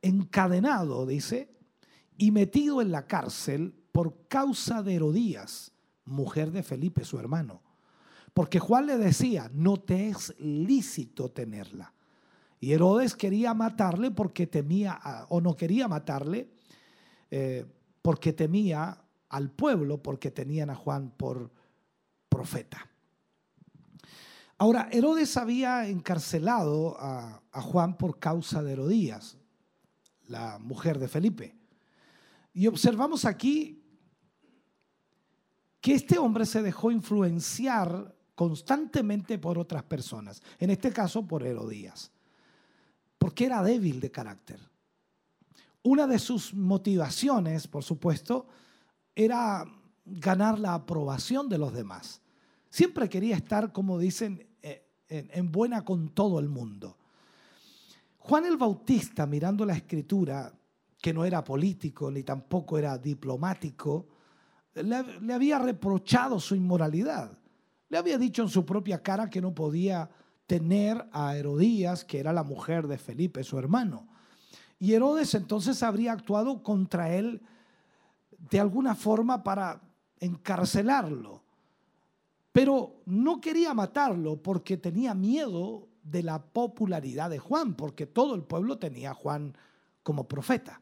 [0.00, 1.50] encadenado, dice,
[2.16, 5.70] y metido en la cárcel por causa de Herodías,
[6.04, 7.62] mujer de Felipe, su hermano.
[8.32, 11.94] Porque Juan le decía, no te es lícito tenerla.
[12.58, 16.50] Y Herodes quería matarle porque temía, o no quería matarle,
[17.30, 17.64] eh,
[18.02, 21.52] porque temía al pueblo, porque tenían a Juan por
[22.28, 22.90] profeta.
[24.58, 29.38] Ahora, Herodes había encarcelado a, Juan por causa de Herodías,
[30.26, 31.54] la mujer de Felipe.
[32.52, 33.83] Y observamos aquí
[35.84, 42.10] que este hombre se dejó influenciar constantemente por otras personas, en este caso por Herodías,
[43.18, 44.58] porque era débil de carácter.
[45.82, 48.46] Una de sus motivaciones, por supuesto,
[49.14, 49.62] era
[50.06, 52.22] ganar la aprobación de los demás.
[52.70, 56.96] Siempre quería estar, como dicen, eh, en buena con todo el mundo.
[58.20, 60.50] Juan el Bautista, mirando la escritura,
[60.98, 64.13] que no era político ni tampoco era diplomático,
[64.74, 67.38] le, había reprochado su inmoralidad.
[67.88, 70.10] Le había dicho en su propia cara que no podía
[70.46, 74.08] tener a Herodías, que era la mujer de Felipe, su hermano.
[74.78, 77.40] Y Herodes entonces habría actuado contra él
[78.50, 79.80] de alguna forma para
[80.18, 81.42] encarcelarlo.
[82.52, 88.42] Pero no quería matarlo porque tenía miedo de la popularidad de Juan, porque todo el
[88.42, 89.56] pueblo tenía a Juan
[90.02, 90.80] como profeta.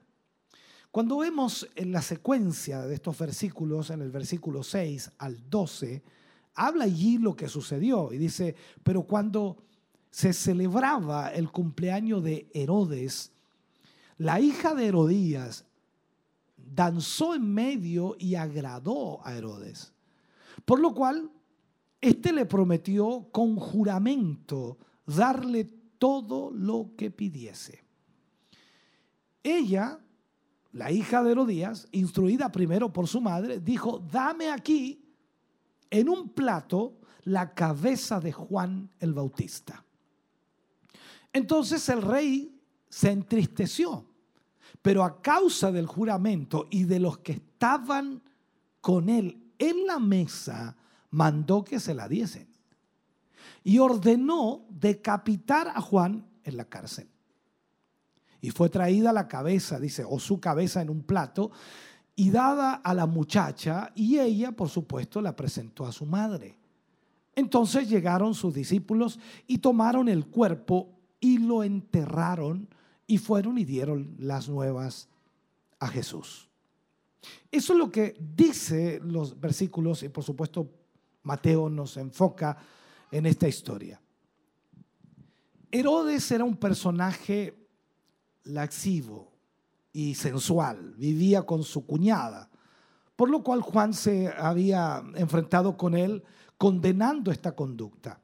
[0.93, 6.03] Cuando vemos en la secuencia de estos versículos, en el versículo 6 al 12,
[6.55, 9.57] habla allí lo que sucedió y dice, pero cuando
[10.11, 13.33] se celebraba el cumpleaños de Herodes,
[14.19, 15.65] la hija de Herodías
[16.59, 19.95] danzó en medio y agradó a Herodes.
[20.67, 21.31] Por lo cual
[22.03, 24.77] este le prometió con juramento
[25.07, 25.65] darle
[25.97, 27.83] todo lo que pidiese.
[29.43, 29.99] Ella,
[30.73, 35.05] la hija de Herodías, instruida primero por su madre, dijo, dame aquí
[35.91, 39.85] en un plato la cabeza de Juan el Bautista.
[41.33, 42.59] Entonces el rey
[42.89, 44.07] se entristeció,
[44.81, 48.23] pero a causa del juramento y de los que estaban
[48.81, 50.77] con él en la mesa,
[51.11, 52.49] mandó que se la diesen
[53.63, 57.12] y ordenó decapitar a Juan en la cárcel.
[58.43, 61.53] Y fue traída la cabeza, dice, o su cabeza en un plato,
[62.15, 66.59] y dada a la muchacha, y ella, por supuesto, la presentó a su madre.
[67.35, 70.91] Entonces llegaron sus discípulos y tomaron el cuerpo
[71.21, 72.69] y lo enterraron
[73.07, 75.09] y fueron y dieron las nuevas
[75.79, 76.51] a Jesús.
[77.51, 80.69] Eso es lo que dice los versículos y por supuesto
[81.23, 82.57] Mateo nos enfoca
[83.11, 84.01] en esta historia.
[85.71, 87.62] Herodes era un personaje
[88.45, 89.33] laxivo
[89.93, 92.49] y sensual, vivía con su cuñada,
[93.17, 96.23] por lo cual Juan se había enfrentado con él
[96.57, 98.19] condenando esta conducta.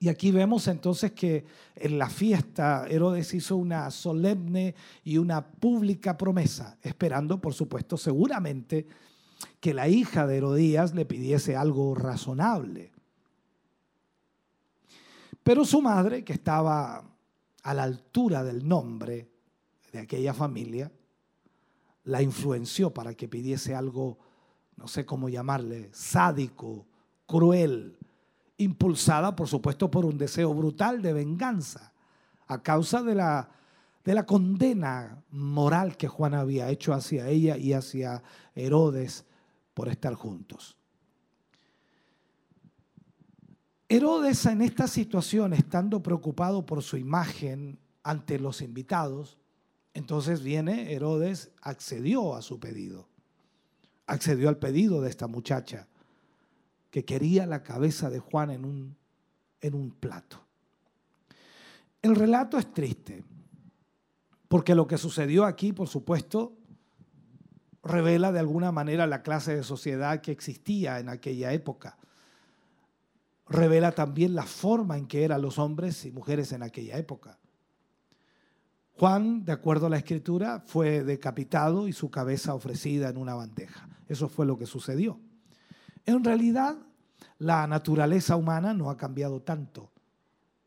[0.00, 6.16] Y aquí vemos entonces que en la fiesta Herodes hizo una solemne y una pública
[6.16, 8.86] promesa, esperando, por supuesto, seguramente
[9.60, 12.92] que la hija de Herodías le pidiese algo razonable.
[15.42, 17.02] Pero su madre, que estaba
[17.68, 19.30] a la altura del nombre
[19.92, 20.90] de aquella familia,
[22.04, 24.18] la influenció para que pidiese algo,
[24.78, 26.86] no sé cómo llamarle, sádico,
[27.26, 27.98] cruel,
[28.56, 31.92] impulsada por supuesto por un deseo brutal de venganza,
[32.46, 33.50] a causa de la,
[34.02, 38.22] de la condena moral que Juan había hecho hacia ella y hacia
[38.54, 39.26] Herodes
[39.74, 40.77] por estar juntos.
[43.90, 49.38] Herodes en esta situación, estando preocupado por su imagen ante los invitados,
[49.94, 53.08] entonces viene Herodes, accedió a su pedido,
[54.06, 55.88] accedió al pedido de esta muchacha
[56.90, 58.96] que quería la cabeza de Juan en un,
[59.62, 60.38] en un plato.
[62.02, 63.24] El relato es triste,
[64.48, 66.52] porque lo que sucedió aquí, por supuesto,
[67.82, 71.96] revela de alguna manera la clase de sociedad que existía en aquella época
[73.48, 77.38] revela también la forma en que eran los hombres y mujeres en aquella época.
[78.98, 83.88] Juan, de acuerdo a la escritura, fue decapitado y su cabeza ofrecida en una bandeja.
[84.08, 85.20] Eso fue lo que sucedió.
[86.04, 86.76] En realidad,
[87.38, 89.92] la naturaleza humana no ha cambiado tanto.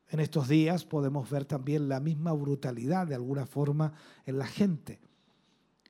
[0.08, 3.94] En estos días podemos ver también la misma brutalidad de alguna forma
[4.26, 5.02] en la gente.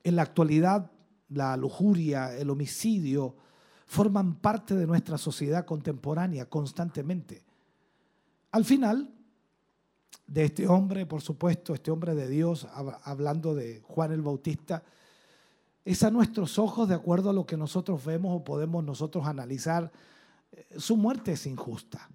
[0.02, 0.90] En la actualidad,
[1.28, 3.36] la lujuria, el homicidio,
[3.92, 7.42] forman parte de nuestra sociedad contemporánea constantemente.
[8.50, 9.12] Al final,
[10.26, 12.66] de este hombre, por supuesto, este hombre de Dios,
[13.02, 14.82] hablando de Juan el Bautista,
[15.84, 19.92] es a nuestros ojos, de acuerdo a lo que nosotros vemos o podemos nosotros analizar,
[20.52, 22.08] eh, su muerte es injusta.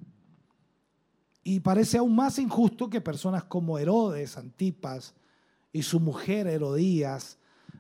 [1.43, 5.13] Y parece aún más injusto que personas como Herodes, Antipas
[5.71, 7.37] y su mujer Herodías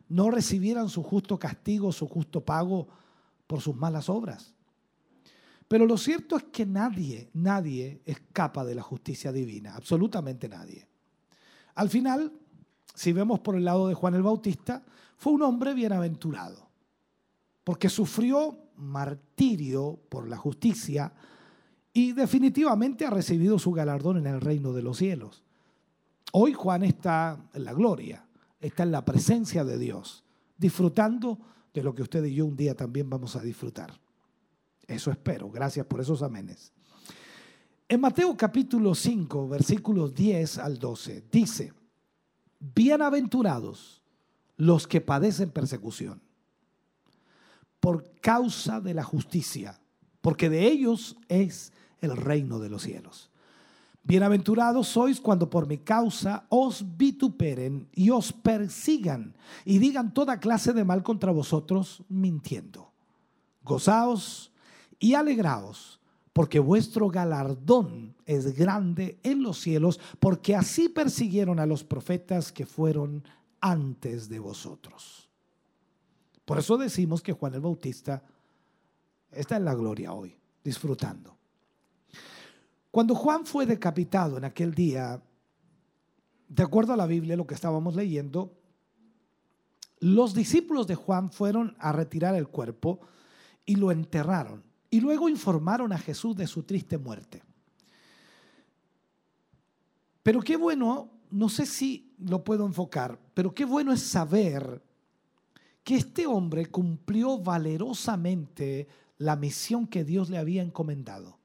[0.07, 2.87] no recibieran su justo castigo, su justo pago
[3.47, 4.53] por sus malas obras.
[5.67, 10.87] Pero lo cierto es que nadie, nadie escapa de la justicia divina, absolutamente nadie.
[11.75, 12.31] Al final,
[12.93, 14.83] si vemos por el lado de Juan el Bautista,
[15.17, 16.69] fue un hombre bienaventurado,
[17.63, 21.11] porque sufrió martirio por la justicia
[21.91, 25.43] y definitivamente ha recibido su galardón en el reino de los cielos.
[26.31, 28.25] Hoy Juan está en la gloria,
[28.59, 30.23] está en la presencia de Dios,
[30.57, 31.39] disfrutando
[31.77, 33.93] de lo que usted y yo un día también vamos a disfrutar.
[34.87, 35.51] Eso espero.
[35.51, 36.73] Gracias por esos amenes.
[37.87, 41.73] En Mateo capítulo 5, versículos 10 al 12, dice,
[42.59, 44.01] bienaventurados
[44.55, 46.19] los que padecen persecución
[47.79, 49.79] por causa de la justicia,
[50.21, 51.71] porque de ellos es
[52.01, 53.29] el reino de los cielos.
[54.07, 59.35] Bienaventurados sois cuando por mi causa os vituperen y os persigan
[59.65, 62.93] y digan toda clase de mal contra vosotros mintiendo.
[63.63, 64.53] Gozaos
[64.97, 65.99] y alegraos,
[66.31, 72.65] porque vuestro galardón es grande en los cielos, porque así persiguieron a los profetas que
[72.65, 73.25] fueron
[73.59, 75.27] antes de vosotros.
[76.45, 78.23] Por eso decimos que Juan el Bautista
[79.31, 80.33] está en la gloria hoy,
[80.63, 81.36] disfrutando.
[82.91, 85.21] Cuando Juan fue decapitado en aquel día,
[86.47, 88.53] de acuerdo a la Biblia, lo que estábamos leyendo,
[89.99, 92.99] los discípulos de Juan fueron a retirar el cuerpo
[93.65, 94.63] y lo enterraron.
[94.89, 97.43] Y luego informaron a Jesús de su triste muerte.
[100.23, 104.81] Pero qué bueno, no sé si lo puedo enfocar, pero qué bueno es saber
[105.83, 111.36] que este hombre cumplió valerosamente la misión que Dios le había encomendado.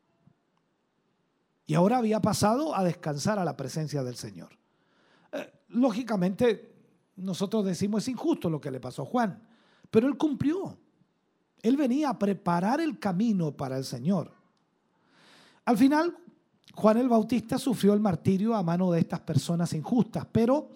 [1.66, 4.50] Y ahora había pasado a descansar a la presencia del Señor.
[5.32, 6.74] Eh, lógicamente,
[7.16, 9.42] nosotros decimos es injusto lo que le pasó a Juan,
[9.90, 10.76] pero él cumplió.
[11.62, 14.32] Él venía a preparar el camino para el Señor.
[15.64, 16.16] Al final,
[16.74, 20.70] Juan el Bautista sufrió el martirio a mano de estas personas injustas, pero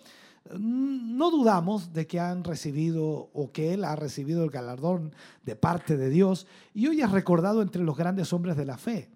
[0.53, 5.12] mm, no dudamos de que han recibido o que él ha recibido el galardón
[5.43, 9.16] de parte de Dios y hoy es recordado entre los grandes hombres de la fe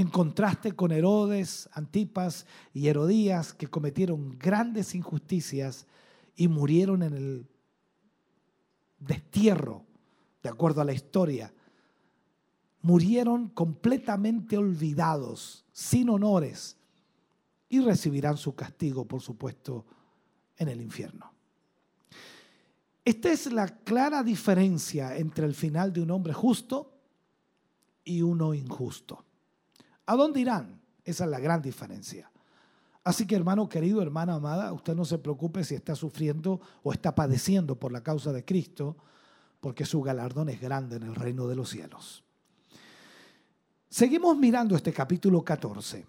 [0.00, 5.86] en contraste con Herodes, Antipas y Herodías, que cometieron grandes injusticias
[6.34, 7.46] y murieron en el
[8.98, 9.84] destierro,
[10.42, 11.52] de acuerdo a la historia.
[12.80, 16.78] Murieron completamente olvidados, sin honores,
[17.68, 19.84] y recibirán su castigo, por supuesto,
[20.56, 21.30] en el infierno.
[23.04, 26.90] Esta es la clara diferencia entre el final de un hombre justo
[28.02, 29.26] y uno injusto.
[30.10, 30.80] ¿A dónde irán?
[31.04, 32.28] Esa es la gran diferencia.
[33.04, 37.14] Así que hermano querido, hermana amada, usted no se preocupe si está sufriendo o está
[37.14, 38.96] padeciendo por la causa de Cristo,
[39.60, 42.24] porque su galardón es grande en el reino de los cielos.
[43.88, 46.04] Seguimos mirando este capítulo 14.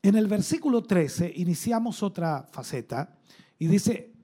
[0.00, 3.18] En el versículo 13 iniciamos otra faceta
[3.58, 4.14] y dice,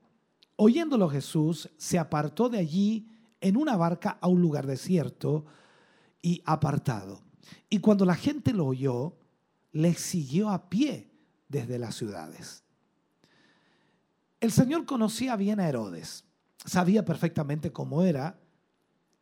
[0.55, 3.07] oyéndolo Jesús, se apartó de allí
[3.41, 5.45] en una barca a un lugar desierto
[6.19, 7.24] y apartado.
[7.69, 9.15] Y cuando la gente lo oyó,
[9.71, 11.09] le siguió a pie
[11.49, 12.63] desde las ciudades.
[14.39, 16.23] El Señor conocía bien a Herodes,
[16.65, 18.39] sabía perfectamente cómo era,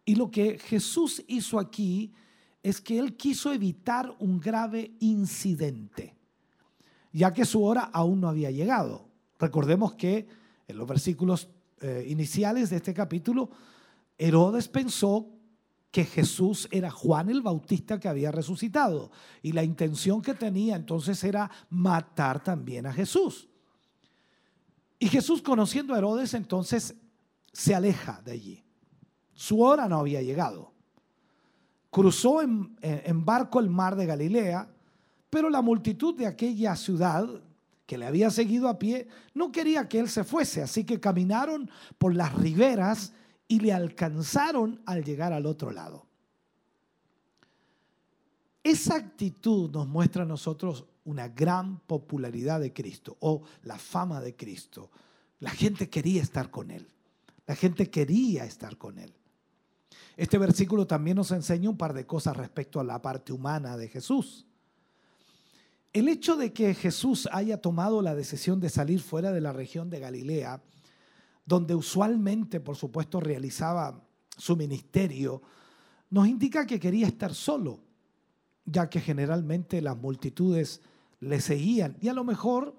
[0.05, 2.13] y lo que Jesús hizo aquí
[2.61, 6.15] es que él quiso evitar un grave incidente,
[7.11, 9.07] ya que su hora aún no había llegado.
[9.39, 10.27] Recordemos que
[10.67, 11.49] en los versículos
[11.81, 13.49] eh, iniciales de este capítulo,
[14.17, 15.27] Herodes pensó
[15.93, 19.11] que Jesús era Juan el Bautista que había resucitado.
[19.43, 23.47] Y la intención que tenía entonces era matar también a Jesús.
[24.97, 26.95] Y Jesús, conociendo a Herodes, entonces
[27.51, 28.63] se aleja de allí.
[29.33, 30.73] Su hora no había llegado.
[31.91, 34.67] Cruzó en, en barco el mar de Galilea,
[35.29, 37.29] pero la multitud de aquella ciudad
[37.85, 41.69] que le había seguido a pie no quería que él se fuese, así que caminaron
[41.99, 43.13] por las riberas
[43.53, 46.07] y le alcanzaron al llegar al otro lado.
[48.63, 54.35] Esa actitud nos muestra a nosotros una gran popularidad de Cristo o la fama de
[54.35, 54.89] Cristo.
[55.39, 56.87] La gente quería estar con Él.
[57.45, 59.13] La gente quería estar con Él.
[60.17, 63.87] Este versículo también nos enseña un par de cosas respecto a la parte humana de
[63.87, 64.47] Jesús.
[65.91, 69.91] El hecho de que Jesús haya tomado la decisión de salir fuera de la región
[69.91, 70.63] de Galilea
[71.45, 74.01] donde usualmente, por supuesto, realizaba
[74.37, 75.41] su ministerio,
[76.09, 77.79] nos indica que quería estar solo,
[78.65, 80.81] ya que generalmente las multitudes
[81.19, 81.97] le seguían.
[82.01, 82.75] Y a lo mejor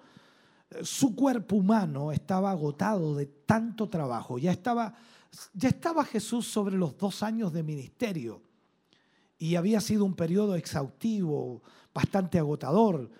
[0.70, 4.94] eh, su cuerpo humano estaba agotado de tanto trabajo, ya estaba,
[5.52, 8.42] ya estaba Jesús sobre los dos años de ministerio
[9.38, 11.62] y había sido un periodo exhaustivo,
[11.92, 13.10] bastante agotador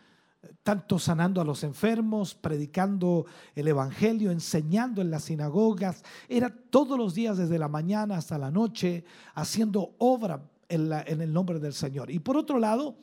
[0.62, 6.02] tanto sanando a los enfermos, predicando el Evangelio, enseñando en las sinagogas.
[6.28, 11.58] Era todos los días desde la mañana hasta la noche haciendo obra en, el nombre
[11.58, 12.10] del Señor.
[12.10, 12.96] Y por otro lado,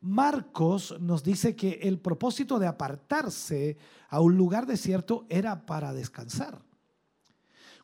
[0.00, 3.76] Marcos nos dice que el propósito de apartarse
[4.08, 6.62] a un lugar desierto era para descansar.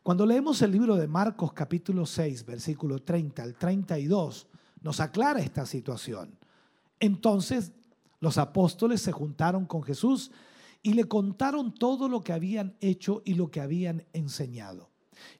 [0.03, 4.47] Cuando leemos el libro de Marcos capítulo 6, versículo 30 al 32,
[4.81, 6.37] nos aclara esta situación.
[6.99, 7.71] Entonces
[8.23, 10.31] los apóstoles se juntaron con Jesús
[10.81, 14.91] y le contaron todo lo que habían hecho y lo que habían enseñado.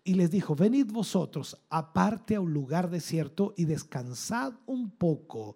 [0.03, 5.55] Y les dijo, venid vosotros aparte a un lugar desierto y descansad un poco,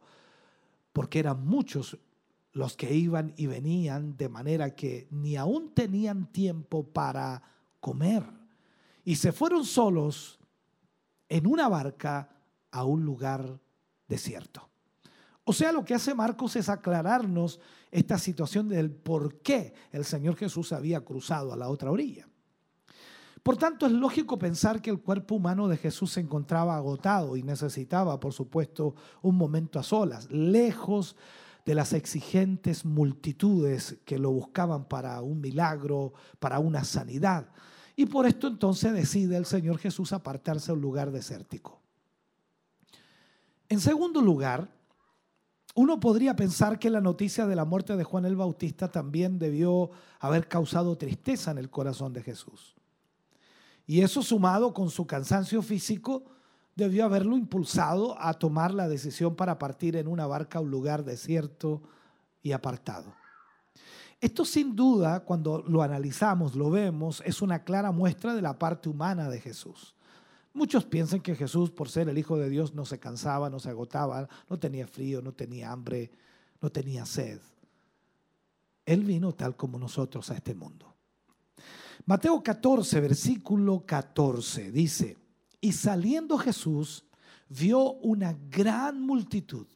[0.94, 1.98] porque eran muchos
[2.54, 7.44] los que iban y venían, de manera que ni aún tenían tiempo para
[7.82, 8.24] comer.
[9.04, 10.40] Y se fueron solos
[11.28, 12.30] en una barca
[12.72, 13.60] a un lugar
[14.08, 14.70] desierto.
[15.50, 20.36] O sea, lo que hace Marcos es aclararnos esta situación del por qué el Señor
[20.36, 22.28] Jesús había cruzado a la otra orilla.
[23.44, 27.44] Por tanto, es lógico pensar que el cuerpo humano de Jesús se encontraba agotado y
[27.44, 31.16] necesitaba, por supuesto, un momento a solas, lejos
[31.66, 37.48] de las exigentes multitudes que lo buscaban para un milagro, para una sanidad.
[37.96, 41.80] Y por esto entonces decide el Señor Jesús apartarse a un lugar desértico.
[43.70, 44.76] En segundo lugar,
[45.78, 49.92] uno podría pensar que la noticia de la muerte de Juan el Bautista también debió
[50.20, 52.76] haber causado tristeza en el corazón de Jesús.
[53.86, 56.24] Y eso sumado con su cansancio físico,
[56.76, 61.06] debió haberlo impulsado a tomar la decisión para partir en una barca a un lugar
[61.06, 61.84] desierto
[62.42, 63.14] y apartado.
[64.20, 68.90] Esto sin duda, cuando lo analizamos, lo vemos, es una clara muestra de la parte
[68.90, 69.94] humana de Jesús.
[70.58, 73.70] Muchos piensan que Jesús, por ser el Hijo de Dios, no se cansaba, no se
[73.70, 76.10] agotaba, no tenía frío, no tenía hambre,
[76.60, 77.40] no tenía sed.
[78.84, 80.96] Él vino tal como nosotros a este mundo.
[82.08, 85.16] Mateo 14, versículo 14 dice,
[85.62, 87.06] y saliendo Jesús
[87.50, 89.68] vio una gran multitud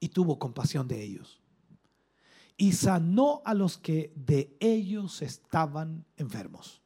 [0.00, 1.42] y tuvo compasión de ellos
[2.56, 6.83] y sanó a los que de ellos estaban enfermos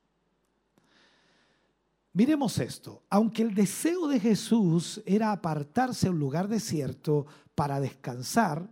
[2.18, 8.68] Miremos esto, aunque el deseo de Jesús era apartarse a un lugar desierto para descansar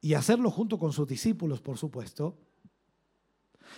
[0.00, 2.38] y hacerlo junto con sus discípulos, por supuesto,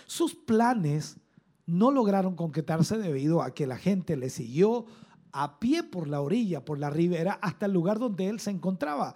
[0.05, 1.17] sus planes
[1.65, 4.85] no lograron concretarse debido a que la gente le siguió
[5.31, 9.15] a pie por la orilla, por la ribera, hasta el lugar donde él se encontraba,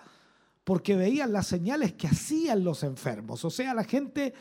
[0.63, 3.45] porque veían las señales que hacían los enfermos.
[3.45, 4.33] O sea, la gente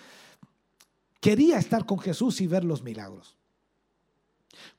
[1.21, 3.37] quería estar con Jesús y ver los milagros.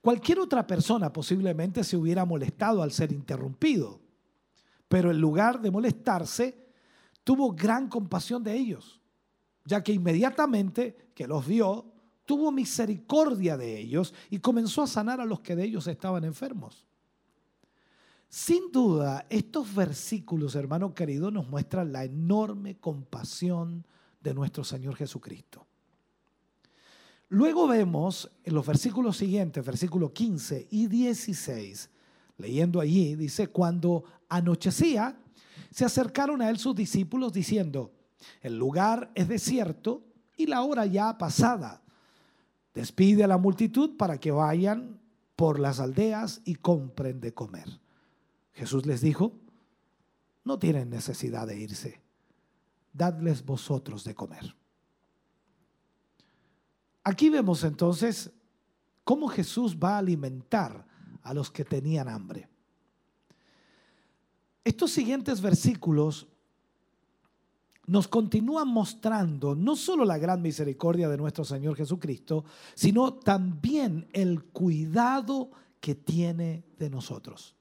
[0.01, 3.99] Cualquier otra persona posiblemente se hubiera molestado al ser interrumpido,
[4.87, 6.67] pero en lugar de molestarse,
[7.23, 9.01] tuvo gran compasión de ellos,
[9.65, 11.85] ya que inmediatamente que los vio,
[12.25, 16.85] tuvo misericordia de ellos y comenzó a sanar a los que de ellos estaban enfermos.
[18.29, 23.85] Sin duda, estos versículos, hermano querido, nos muestran la enorme compasión
[24.21, 25.67] de nuestro Señor Jesucristo.
[27.33, 31.89] Luego vemos en los versículos siguientes, versículos 15 y 16,
[32.37, 35.17] leyendo allí, dice, cuando anochecía,
[35.71, 37.91] se acercaron a él sus discípulos diciendo,
[38.41, 40.03] el lugar es desierto
[40.37, 41.81] y la hora ya pasada.
[42.75, 45.01] Despide a la multitud para que vayan
[45.35, 47.79] por las aldeas y compren de comer.
[48.51, 49.33] Jesús les dijo,
[50.43, 51.99] no tienen necesidad de irse,
[52.93, 54.55] dadles vosotros de comer.
[57.03, 58.31] Aquí vemos entonces
[59.03, 60.85] cómo Jesús va a alimentar
[61.21, 62.47] a los que tenían hambre.
[64.63, 66.27] Estos siguientes versículos
[67.85, 74.45] nos continúan mostrando no solo la gran misericordia de nuestro Señor Jesucristo, sino también el
[74.45, 75.51] cuidado
[75.81, 77.55] que tiene de nosotros.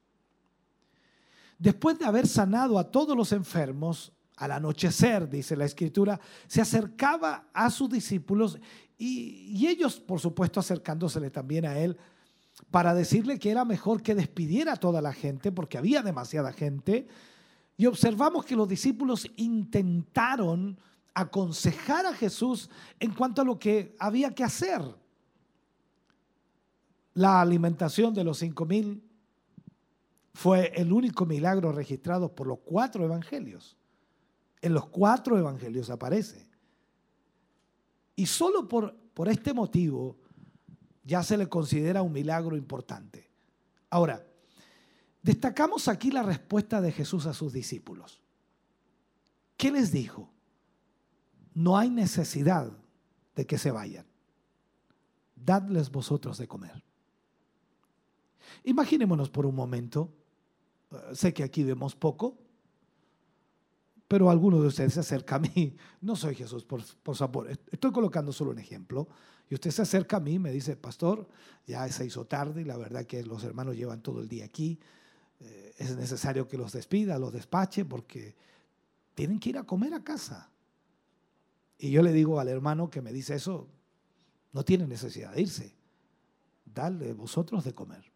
[1.58, 7.48] Después de haber sanado a todos los enfermos, al anochecer, dice la escritura, se acercaba
[7.52, 8.58] a sus discípulos
[9.04, 11.96] y, ellos, por supuesto, acercándosele también a él
[12.70, 17.08] para decirle que era mejor que despidiera a toda la gente, porque había demasiada gente.
[17.76, 20.78] Y observamos que los discípulos intentaron
[21.14, 22.70] aconsejar a Jesús
[23.00, 24.80] en cuanto a lo que había que hacer.
[27.14, 29.02] La alimentación de los cinco mil
[30.32, 33.76] fue el único milagro registrado por los cuatro evangelios.
[34.60, 36.51] En los cuatro evangelios aparece.
[38.16, 40.16] Y solo por, por este motivo
[41.04, 43.30] ya se le considera un milagro importante.
[43.90, 44.26] Ahora,
[45.22, 48.22] destacamos aquí la respuesta de Jesús a sus discípulos.
[49.56, 50.30] ¿Qué les dijo?
[51.54, 52.72] No hay necesidad
[53.34, 54.06] de que se vayan.
[55.36, 56.82] Dadles vosotros de comer.
[58.64, 60.12] Imaginémonos por un momento,
[60.90, 62.38] eh, sé que aquí vemos poco,
[64.12, 65.74] pero alguno de ustedes se acerca a mí.
[66.02, 67.48] No soy Jesús, por, por favor.
[67.48, 69.08] Estoy colocando solo un ejemplo.
[69.48, 71.26] Y usted se acerca a mí me dice, pastor,
[71.66, 74.78] ya se hizo tarde y la verdad que los hermanos llevan todo el día aquí.
[75.40, 78.36] Eh, es necesario que los despida, los despache porque
[79.14, 80.50] tienen que ir a comer a casa.
[81.78, 83.66] Y yo le digo al hermano que me dice eso,
[84.52, 85.74] no tiene necesidad de irse.
[86.66, 88.12] Dale vosotros de comer.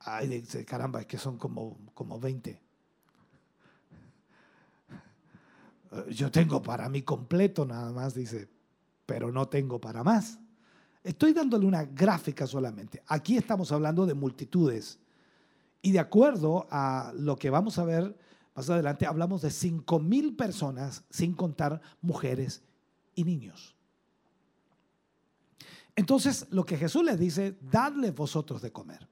[0.00, 2.50] Ay, caramba, es que son como, como 20.
[2.50, 2.60] Eh,
[6.10, 8.48] yo tengo para mí completo nada más, dice,
[9.06, 10.38] pero no tengo para más.
[11.02, 13.02] Estoy dándole una gráfica solamente.
[13.06, 14.98] Aquí estamos hablando de multitudes.
[15.80, 18.18] Y de acuerdo a lo que vamos a ver
[18.54, 22.62] más adelante, hablamos de 5 mil personas, sin contar mujeres
[23.14, 23.76] y niños.
[25.94, 29.08] Entonces, lo que Jesús les dice, dadle vosotros de comer.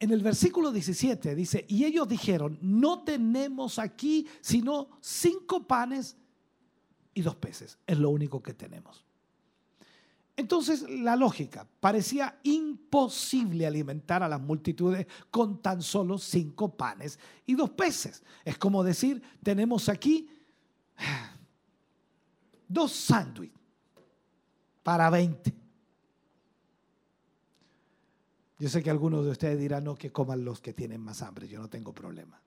[0.00, 6.16] En el versículo 17 dice, y ellos dijeron, no tenemos aquí sino cinco panes
[7.14, 7.78] y dos peces.
[7.86, 9.04] Es lo único que tenemos.
[10.36, 17.56] Entonces la lógica parecía imposible alimentar a las multitudes con tan solo cinco panes y
[17.56, 18.22] dos peces.
[18.44, 20.28] Es como decir, tenemos aquí
[22.68, 23.58] dos sándwiches
[24.84, 25.67] para 20.
[28.58, 31.46] Yo sé que algunos de ustedes dirán, no, que coman los que tienen más hambre,
[31.46, 32.40] yo no tengo problema.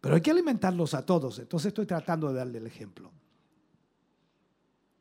[0.00, 3.12] Pero hay que alimentarlos a todos, entonces estoy tratando de darle el ejemplo.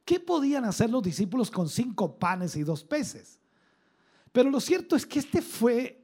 [0.05, 3.39] ¿Qué podían hacer los discípulos con cinco panes y dos peces?
[4.31, 6.03] Pero lo cierto es que este fue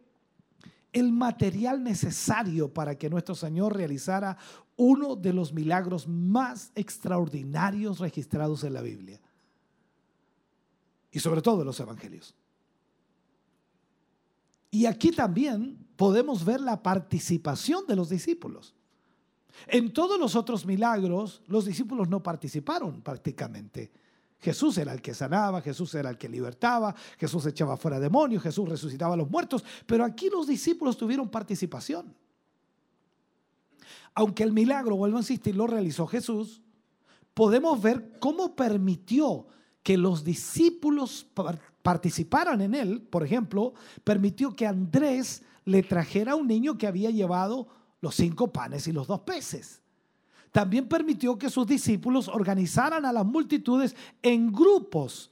[0.92, 4.38] el material necesario para que nuestro Señor realizara
[4.78, 9.20] uno de los milagros más extraordinarios registrados en la Biblia.
[11.12, 12.36] Y sobre todo en los evangelios.
[14.76, 18.76] Y aquí también podemos ver la participación de los discípulos.
[19.68, 23.90] En todos los otros milagros, los discípulos no participaron prácticamente.
[24.38, 28.68] Jesús era el que sanaba, Jesús era el que libertaba, Jesús echaba fuera demonios, Jesús
[28.68, 32.14] resucitaba a los muertos, pero aquí los discípulos tuvieron participación.
[34.14, 36.62] Aunque el milagro, vuelvo a insistir, lo realizó Jesús,
[37.34, 39.48] podemos ver cómo permitió
[39.84, 41.75] que los discípulos participaran
[42.62, 47.68] en él, por ejemplo, permitió que Andrés le trajera a un niño que había llevado
[48.02, 49.82] los cinco panes y los dos peces.
[50.52, 55.32] También permitió que sus discípulos organizaran a las multitudes en grupos.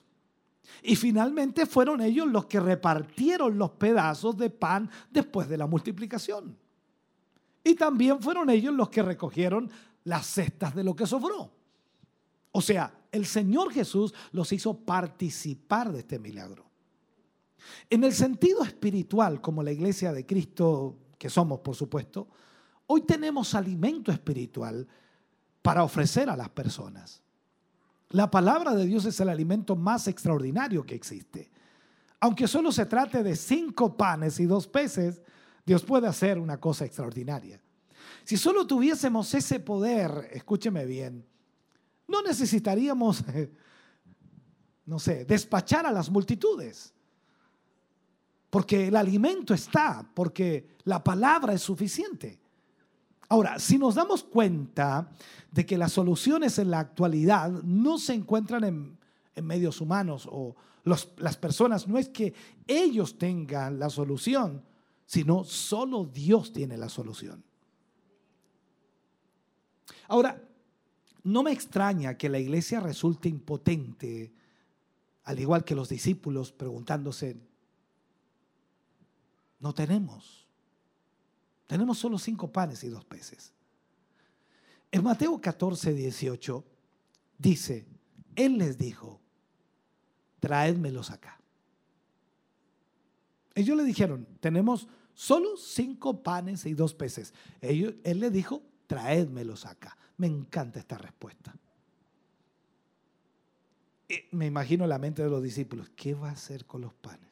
[0.81, 6.57] Y finalmente fueron ellos los que repartieron los pedazos de pan después de la multiplicación.
[7.63, 9.69] Y también fueron ellos los que recogieron
[10.03, 11.51] las cestas de lo que sobró.
[12.51, 16.65] O sea, el Señor Jesús los hizo participar de este milagro.
[17.89, 22.27] En el sentido espiritual, como la iglesia de Cristo que somos, por supuesto,
[22.87, 24.85] hoy tenemos alimento espiritual
[25.61, 27.21] para ofrecer a las personas.
[28.09, 31.51] La palabra de Dios es el alimento más extraordinario que existe.
[32.19, 35.21] Aunque solo se trate de cinco panes y dos peces,
[35.65, 37.61] Dios puede hacer una cosa extraordinaria.
[38.23, 41.25] Si solo tuviésemos ese poder, escúcheme bien,
[42.07, 43.23] no necesitaríamos,
[44.85, 46.93] no sé, despachar a las multitudes.
[48.49, 52.39] Porque el alimento está, porque la palabra es suficiente.
[53.29, 55.09] Ahora, si nos damos cuenta
[55.51, 58.99] de que las soluciones en la actualidad no se encuentran en,
[59.43, 62.35] medios humanos o las personas, no es que
[62.67, 64.63] ellos tengan la solución,
[65.07, 67.43] sino solo Dios tiene la solución.
[70.07, 70.39] Ahora,
[71.23, 74.33] no me extraña que la iglesia resulte impotente,
[75.23, 77.37] al igual que los discípulos preguntándose,
[79.59, 80.45] no tenemos,
[81.67, 83.53] tenemos solo cinco panes y dos peces.
[84.91, 86.65] En Mateo 14, 18
[87.37, 87.87] dice,
[88.35, 89.21] Él les dijo,
[90.39, 91.39] traédmelos acá.
[93.55, 97.33] Ellos le dijeron, tenemos solo cinco panes y dos peces.
[97.61, 99.97] él le dijo, traédmelos acá.
[100.23, 101.53] Me encanta esta respuesta.
[104.31, 107.29] me imagino la mente de los discípulos, ¿qué va a hacer con los panes?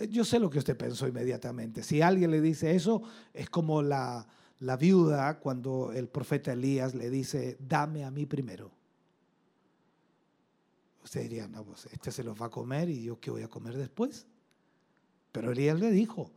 [0.00, 1.84] Eh, yo sé lo que usted pensó inmediatamente.
[1.84, 3.00] Si alguien le dice eso,
[3.32, 4.26] es como la,
[4.58, 8.72] la viuda cuando el profeta Elías le dice, dame a mí primero.
[11.04, 13.48] Usted diría, no, pues este se los va a comer y yo qué voy a
[13.48, 14.26] comer después.
[15.30, 16.32] Pero Elías le dijo,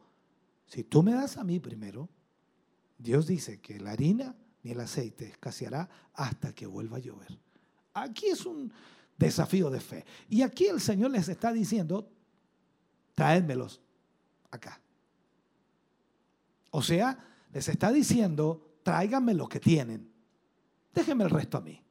[0.67, 2.09] si tú me das a mí primero,
[3.03, 7.37] Dios dice que la harina ni el aceite escaseará hasta que vuelva a llover.
[7.93, 8.71] Aquí es un
[9.17, 10.05] desafío de fe.
[10.29, 12.09] Y aquí el Señor les está diciendo,
[13.13, 13.81] traédmelos
[14.51, 14.79] acá.
[16.71, 17.19] O sea,
[17.51, 20.09] les está diciendo, tráiganme lo que tienen.
[20.93, 21.83] Déjenme el resto a mí.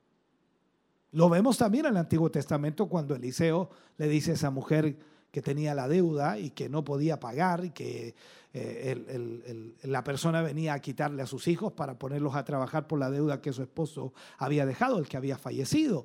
[1.10, 3.68] Lo vemos también en el Antiguo Testamento cuando Eliseo
[3.98, 4.98] le dice a esa mujer
[5.32, 8.14] que tenía la deuda y que no podía pagar y que
[8.52, 13.10] eh, la persona venía a quitarle a sus hijos para ponerlos a trabajar por la
[13.10, 16.04] deuda que su esposo había dejado, el que había fallecido.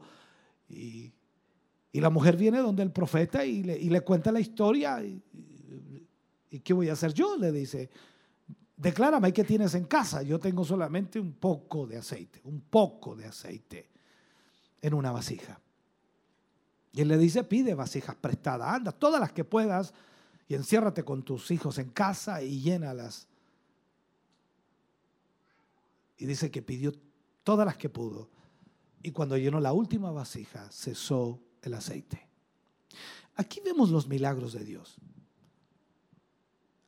[0.70, 1.14] Y,
[1.94, 5.04] la mujer viene donde el profeta y le, cuenta la historia.
[5.04, 5.20] Y,
[6.52, 7.36] y, qué voy a hacer yo?
[7.38, 7.90] Le dice,
[8.76, 10.22] declárame qué tienes en casa.
[10.22, 13.90] Yo tengo solamente un poco de aceite, un poco de aceite
[14.80, 15.60] en una vasija.
[16.98, 19.94] Y él le dice, pide vasijas prestadas, anda, todas las que puedas,
[20.48, 23.28] y enciérrate con tus hijos en casa y llénalas.
[26.18, 26.92] Y dice que pidió
[27.44, 28.32] todas las que pudo.
[29.04, 32.28] Y cuando llenó la última vasija, cesó el aceite.
[33.36, 34.96] Aquí vemos los milagros de Dios.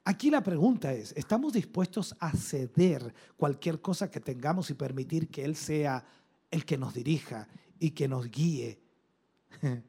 [0.06, 5.46] Aquí la pregunta es, ¿estamos dispuestos a ceder cualquier cosa que tengamos y permitir que
[5.46, 6.04] Él sea
[6.50, 8.82] el que nos dirija y que nos guíe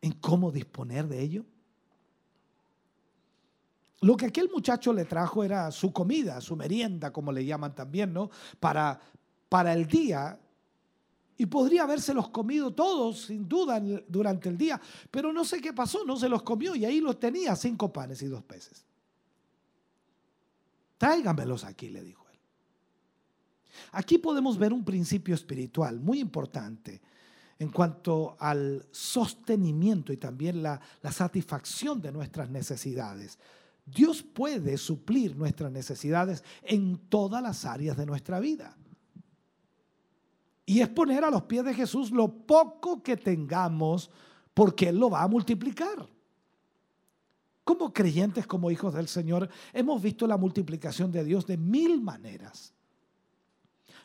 [0.00, 1.44] en cómo disponer de ello?
[4.02, 8.12] Lo que aquel muchacho le trajo era su comida, su merienda, como le llaman también,
[8.12, 8.30] ¿no?
[8.58, 8.98] Para,
[9.48, 10.38] para el día.
[11.36, 14.80] Y podría habérselos comido todos, sin duda, durante el día.
[15.10, 18.22] Pero no sé qué pasó, no se los comió y ahí los tenía, cinco panes
[18.22, 18.84] y dos peces.
[20.96, 22.38] Tráigamelos aquí, le dijo él.
[23.92, 27.02] Aquí podemos ver un principio espiritual muy importante
[27.60, 30.80] en cuanto al sostenimiento y también la,
[31.12, 33.38] satisfacción de nuestras necesidades.
[33.84, 38.74] Dios puede suplir nuestras necesidades en todas las áreas de nuestra vida.
[40.64, 44.10] Y es poner a los pies de Jesús lo poco que tengamos,
[44.54, 46.08] porque Él lo va a multiplicar.
[47.62, 52.72] Como creyentes, como hijos del Señor, hemos visto la multiplicación de Dios de mil maneras.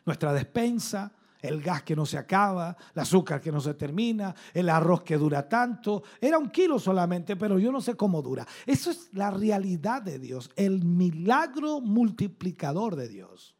[0.04, 1.10] Nuestra despensa,
[1.40, 5.16] el gas que no se acaba, el azúcar que no se termina, el arroz que
[5.16, 6.02] dura tanto.
[6.20, 8.46] Era un kilo solamente, pero yo no sé cómo dura.
[8.64, 13.54] Eso es la realidad de Dios, el milagro multiplicador de Dios.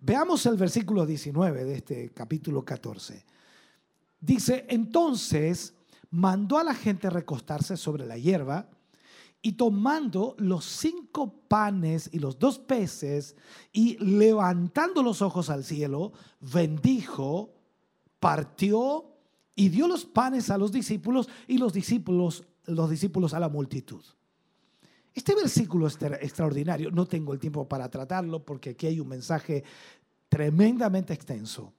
[0.00, 3.24] Veamos el versículo 19 de este capítulo 14.
[4.18, 5.74] Dice, entonces
[6.10, 8.68] mandó a la gente recostarse sobre la hierba
[9.42, 13.36] y tomando los cinco panes y los dos peces
[13.72, 17.54] y levantando los ojos al cielo, bendijo,
[18.18, 19.06] partió
[19.54, 24.02] y dio los panes a los discípulos y los discípulos los discípulos a la multitud.
[25.14, 26.90] Este versículo es extraordinario.
[26.90, 29.64] No tengo el tiempo para tratarlo porque aquí hay un mensaje
[30.28, 31.72] tremendamente extenso.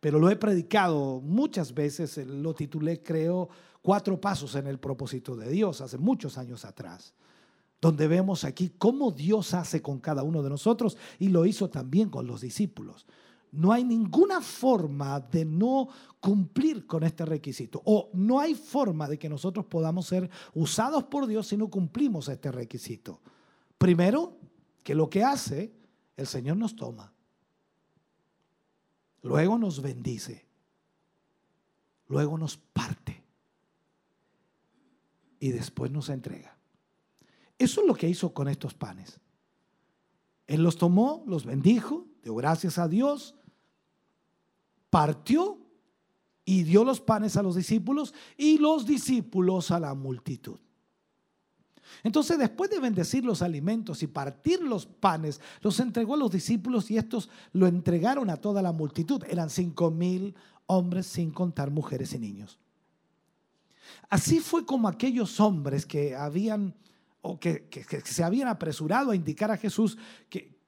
[0.00, 3.50] Pero lo he predicado muchas veces, lo titulé, creo,
[3.82, 7.14] Cuatro Pasos en el propósito de Dios, hace muchos años atrás
[7.80, 12.10] donde vemos aquí cómo Dios hace con cada uno de nosotros y lo hizo también
[12.10, 13.06] con los discípulos.
[13.52, 15.88] No hay ninguna forma de no
[16.20, 21.26] cumplir con este requisito o no hay forma de que nosotros podamos ser usados por
[21.26, 23.20] Dios si no cumplimos este requisito.
[23.78, 24.36] Primero,
[24.84, 25.72] que lo que hace,
[26.16, 27.12] el Señor nos toma.
[29.22, 30.46] Luego nos bendice.
[32.08, 33.09] Luego nos parte.
[35.40, 36.56] Y después nos entrega.
[37.58, 39.18] Eso es lo que hizo con estos panes.
[40.46, 43.34] Él los tomó, los bendijo, dio gracias a Dios,
[44.90, 45.58] partió
[46.44, 50.58] y dio los panes a los discípulos y los discípulos a la multitud.
[52.02, 56.90] Entonces, después de bendecir los alimentos y partir los panes, los entregó a los discípulos
[56.90, 59.22] y estos lo entregaron a toda la multitud.
[59.28, 60.34] Eran cinco mil
[60.66, 62.58] hombres sin contar mujeres y niños.
[64.08, 66.74] Así fue como aquellos hombres que habían
[67.22, 67.68] o que,
[68.04, 69.98] se habían apresurado a indicar a Jesús
[70.28, 70.58] que,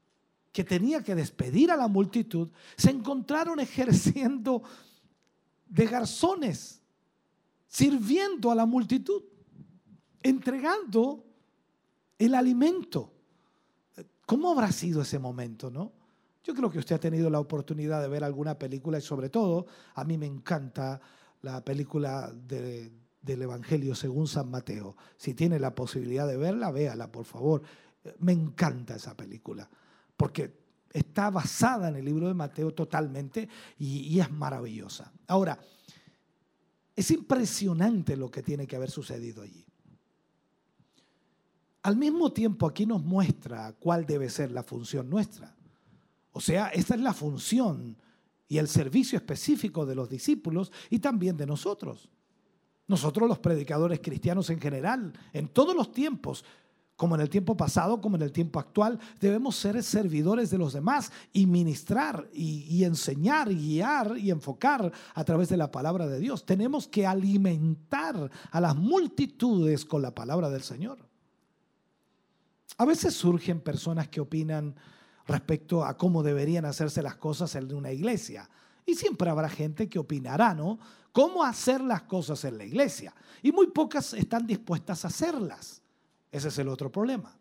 [0.53, 4.63] que tenía que despedir a la multitud, se encontraron ejerciendo
[5.67, 6.83] de garzones,
[7.67, 9.23] sirviendo a la multitud,
[10.23, 11.25] entregando
[12.19, 13.13] el alimento.
[14.27, 15.93] ¿Cómo habrá sido ese momento, no?
[16.45, 19.67] Yo creo que usted ha tenido la oportunidad de ver alguna película y sobre todo
[19.95, 21.01] a mí me encanta
[21.41, 22.91] la película de,
[23.23, 24.97] del Evangelio según San Mateo.
[25.17, 27.63] Si tiene la posibilidad de verla, véala, por favor.
[28.19, 29.71] Me encanta esa película,
[30.17, 30.63] porque
[30.93, 35.13] está basada en el libro de Mateo totalmente y, es maravillosa.
[35.27, 35.59] Ahora,
[36.95, 39.65] es impresionante lo que tiene que haber sucedido allí.
[41.85, 45.57] Al mismo tiempo, aquí nos muestra cuál debe ser la función nuestra.
[46.33, 47.97] O sea, esta es la función
[48.49, 52.09] y el servicio específico de los discípulos y también de nosotros.
[52.87, 56.45] Nosotros los predicadores cristianos en general, en todos los tiempos,
[56.97, 60.73] como en el tiempo pasado, como en el tiempo actual, debemos ser servidores de los
[60.73, 66.47] demás y ministrar y, enseñar guiar y enfocar a través de la palabra de Dios.
[66.47, 70.99] Tenemos que alimentar a las multitudes con la palabra del Señor.
[72.79, 74.77] A veces surgen personas que opinan
[75.27, 78.49] respecto a cómo deberían hacerse las cosas en una iglesia.
[78.87, 80.79] Y siempre habrá gente que opinará, ¿no?
[81.13, 83.15] Cómo hacer las cosas en la iglesia.
[83.43, 85.83] Y muy pocas están dispuestas a hacerlas.
[86.31, 87.37] Ese es el otro problema.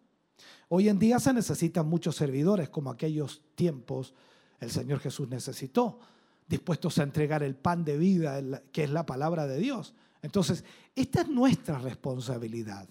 [0.69, 4.13] Hoy en día se necesitan muchos servidores como aquellos tiempos
[4.61, 5.99] el Señor Jesús necesitó,
[6.47, 9.95] dispuestos a entregar el pan de vida, que es la palabra de Dios.
[10.21, 10.63] Entonces,
[10.95, 12.87] esta es nuestra responsabilidad,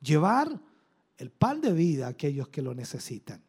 [0.00, 0.58] llevar
[1.18, 3.42] el pan de vida a aquellos que lo necesitan.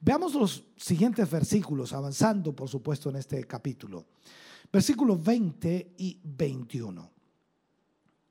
[0.00, 4.06] Veamos los siguientes versículos, avanzando, por supuesto, en este capítulo.
[4.74, 7.12] Versículos 20 y 21.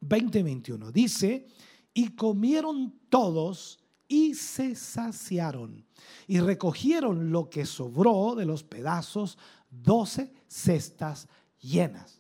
[0.02, 0.92] 20 y 21.
[0.92, 1.48] Dice,
[1.94, 3.80] y comieron todos
[4.10, 5.86] y se saciaron
[6.28, 9.38] y recogieron lo que sobró de los pedazos,
[9.70, 11.30] doce cestas
[11.62, 12.20] llenas.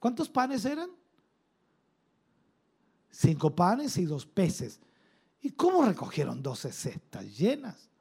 [0.00, 0.90] ¿Cuántos panes eran?
[3.08, 4.80] Cinco panes y dos peces.
[5.40, 7.91] ¿Y cómo recogieron doce cestas llenas?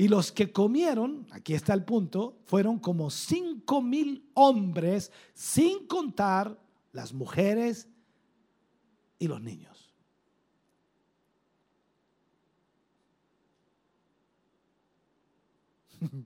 [0.00, 6.58] Y los que comieron, aquí está el punto, fueron como cinco mil hombres, sin contar
[6.92, 7.86] las mujeres
[9.18, 9.92] y los niños.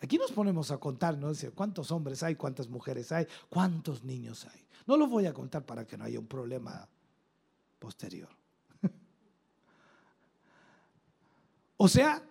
[0.00, 1.32] Aquí nos ponemos a contar, ¿no?
[1.54, 2.36] ¿Cuántos hombres hay?
[2.36, 3.26] ¿Cuántas mujeres hay?
[3.50, 4.66] ¿Cuántos niños hay?
[4.86, 6.88] No los voy a contar para que no haya un problema
[7.78, 8.30] posterior.
[11.76, 12.24] o sea,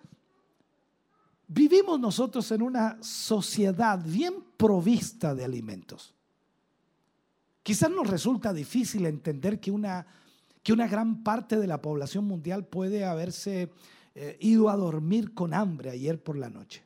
[1.53, 6.15] vivimos nosotros en una sociedad bien provista de alimentos.
[7.61, 10.05] Quizás nos resulta difícil entender que una,
[10.63, 13.69] que una gran parte de la población mundial puede haberse
[14.15, 16.83] eh, ido a dormir con hambre ayer por la noche.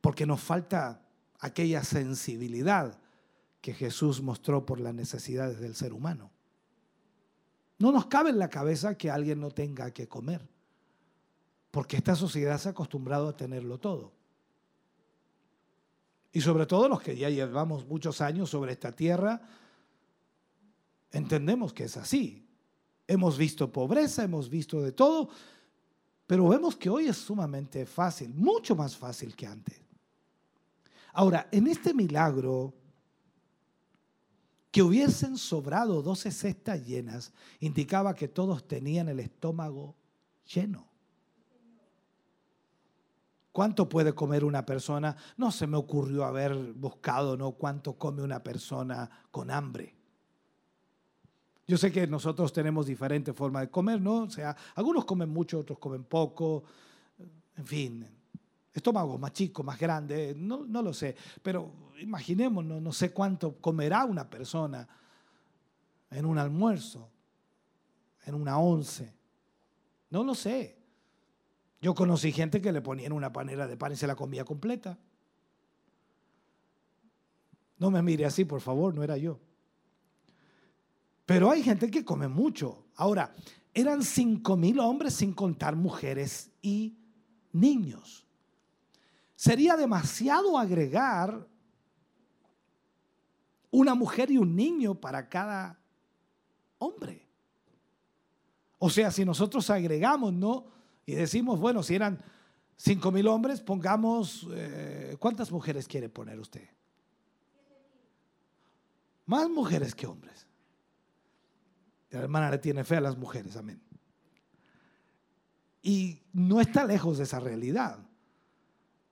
[0.00, 1.02] Porque nos falta
[1.38, 2.98] aquella sensibilidad
[3.60, 6.32] que Jesús mostró por las necesidades del ser humano.
[7.78, 10.52] No nos cabe en la cabeza que alguien no tenga que comer
[11.72, 14.12] porque esta sociedad se ha acostumbrado a tenerlo todo.
[16.30, 19.42] Y sobre todo los que ya llevamos muchos años sobre esta tierra,
[21.10, 22.46] entendemos que es así.
[23.08, 25.30] Hemos visto pobreza, hemos visto de todo,
[26.26, 29.80] pero vemos que hoy es sumamente fácil, mucho más fácil que antes.
[31.14, 32.74] Ahora, en este milagro
[34.72, 37.30] Que hubiesen sobrado doce cestas llenas
[37.60, 39.94] indicaba que todos tenían el estómago
[40.46, 40.91] lleno.
[43.52, 45.14] ¿Cuánto puede comer una persona?
[45.36, 47.52] No se me ocurrió haber buscado, ¿no?
[47.52, 49.94] ¿Cuánto come una persona con hambre?
[51.66, 54.22] Yo sé que nosotros tenemos diferentes formas de comer, ¿no?
[54.22, 56.64] O sea, algunos comen mucho, otros comen poco,
[57.56, 58.06] en fin,
[58.72, 61.70] estómago más chico, más grande, no, no lo sé, pero
[62.00, 64.88] imaginemos, no sé cuánto comerá una persona
[66.10, 67.08] en un almuerzo,
[68.24, 69.12] en una once,
[70.10, 70.81] no lo sé.
[71.82, 74.96] Yo conocí gente que le ponían una panera de pan y se la comía completa.
[77.78, 79.40] No me mire así, por favor, no era yo.
[81.26, 82.86] Pero hay gente que come mucho.
[82.94, 83.34] Ahora,
[83.74, 86.96] eran cinco mil hombres sin contar mujeres y
[87.50, 88.24] niños.
[89.34, 91.48] Sería demasiado agregar
[93.72, 95.80] una mujer y un niño para cada
[96.78, 97.26] hombre.
[98.78, 100.66] O sea, si nosotros agregamos, ¿no?
[101.04, 102.22] Y decimos, bueno, si eran
[102.76, 106.68] cinco mil hombres, pongamos, eh, ¿cuántas mujeres quiere poner usted?
[109.26, 110.46] Más mujeres que hombres.
[112.10, 113.80] La hermana le tiene fe a las mujeres, amén.
[115.82, 117.98] Y no está lejos de esa realidad,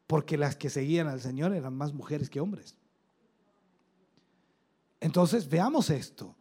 [0.07, 2.77] porque las que seguían al Señor eran más mujeres que hombres.
[5.01, 6.37] Entonces, veamos esto.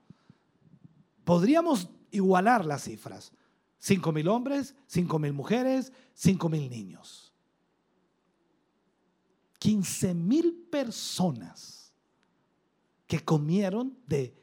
[1.23, 3.31] Podríamos igualar las cifras.
[3.79, 7.33] Cinco mil hombres, cinco mil mujeres, cinco mil niños.
[9.57, 11.93] Quince mil personas
[13.07, 14.35] que comieron de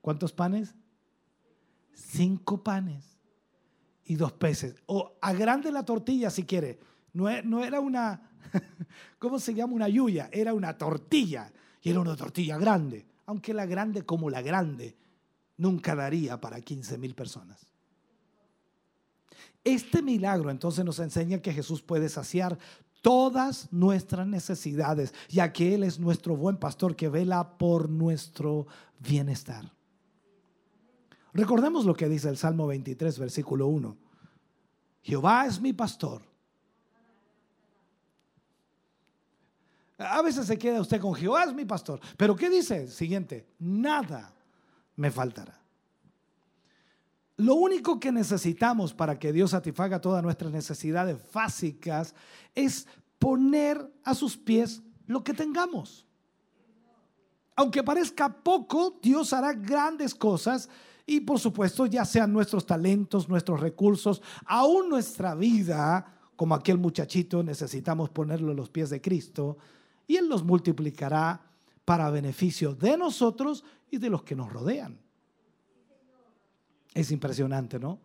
[0.00, 0.74] ¿cuántos panes?
[1.92, 3.18] Cinco panes
[4.04, 4.74] y dos peces.
[4.86, 6.80] O agrande la tortilla si quiere.
[7.12, 8.30] No, e, no era una,
[9.18, 9.74] ¿cómo se llama?
[9.74, 11.52] Una yuya, era una tortilla.
[11.82, 13.06] Y era una tortilla grande.
[13.26, 14.96] Aunque la grande como la grande
[15.58, 17.73] nunca daría para 15 mil personas.
[19.64, 22.58] Este milagro entonces nos enseña que Jesús puede saciar
[23.00, 28.66] todas nuestras necesidades, ya que Él es nuestro buen pastor que vela por nuestro
[28.98, 29.72] bienestar.
[31.32, 33.96] Recordemos lo que dice el Salmo 23, versículo 1.
[35.02, 36.22] Jehová es mi pastor.
[39.98, 42.00] A veces se queda usted con Jehová es mi pastor.
[42.16, 42.88] Pero ¿qué dice?
[42.88, 44.32] Siguiente, nada
[44.96, 45.63] me faltará.
[47.36, 52.14] Lo único que necesitamos para que Dios satisfaga todas nuestras necesidades básicas
[52.54, 52.86] es
[53.18, 56.06] poner a sus pies lo que tengamos.
[57.56, 60.68] Aunque parezca poco, Dios hará grandes cosas
[61.06, 66.06] y por supuesto ya sean nuestros talentos, nuestros recursos, aún nuestra vida,
[66.36, 69.58] como aquel muchachito, necesitamos ponerlo a los pies de Cristo
[70.06, 71.40] y Él los multiplicará
[71.84, 75.03] para beneficio de nosotros y de los que nos rodean.
[76.94, 77.98] Es impresionante, ¿no?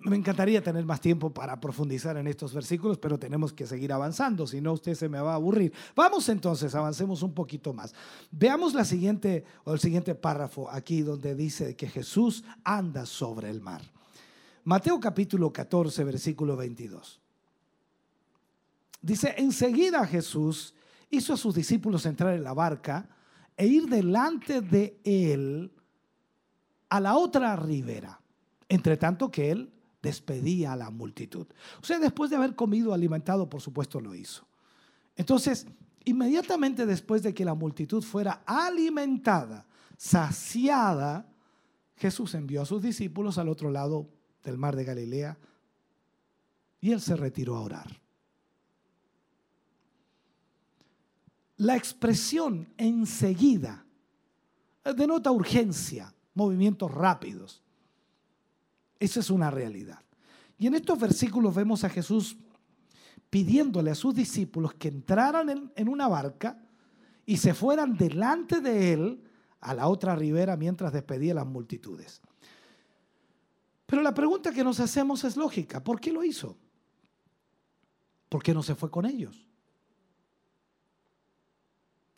[0.00, 4.46] Me encantaría tener más tiempo para profundizar en estos versículos, pero tenemos que seguir avanzando,
[4.46, 5.72] si no usted se me va a aburrir.
[5.94, 7.94] Vamos entonces, avancemos un poquito más.
[8.30, 13.60] Veamos la siguiente o el siguiente párrafo aquí donde dice que Jesús anda sobre el
[13.60, 13.82] mar.
[14.64, 17.20] Mateo capítulo 14, versículo 22.
[19.02, 20.74] Dice, enseguida Jesús
[21.10, 23.08] hizo a sus discípulos entrar en la barca
[23.56, 25.72] e ir delante de él
[26.88, 28.20] a la otra ribera,
[28.68, 31.46] entre tanto que él despedía a la multitud.
[31.82, 34.46] O sea, después de haber comido, alimentado, por supuesto lo hizo.
[35.16, 35.66] Entonces,
[36.04, 39.66] inmediatamente después de que la multitud fuera alimentada,
[39.96, 41.26] saciada,
[41.96, 44.08] Jesús envió a sus discípulos al otro lado
[44.44, 45.36] del mar de Galilea
[46.80, 48.00] y él se retiró a orar.
[51.56, 53.84] La expresión enseguida
[54.96, 57.62] denota urgencia, movimientos rápidos.
[59.00, 60.00] Esa es una realidad.
[60.56, 62.36] Y en estos versículos vemos a Jesús
[63.28, 66.64] pidiéndole a sus discípulos que entraran en, una barca
[67.26, 69.22] y se fueran delante de él
[69.60, 72.22] a la otra ribera mientras despedía a las multitudes.
[73.84, 75.82] Pero la pregunta que nos hacemos es lógica.
[75.82, 76.56] ¿Por qué lo hizo?
[78.28, 79.46] ¿Por qué no se fue con ellos?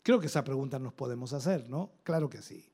[0.03, 1.91] Creo que esa pregunta nos podemos hacer, ¿no?
[2.03, 2.70] Claro que sí.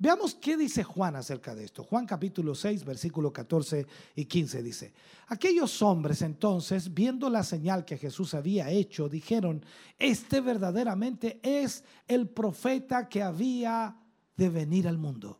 [0.00, 1.84] Veamos qué dice Juan acerca de esto.
[1.84, 4.94] Juan capítulo 6, versículo 14 y 15 dice,
[5.26, 9.62] aquellos hombres entonces, viendo la señal que Jesús había hecho, dijeron,
[9.98, 13.94] este verdaderamente es el profeta que había
[14.38, 15.38] de venir al mundo.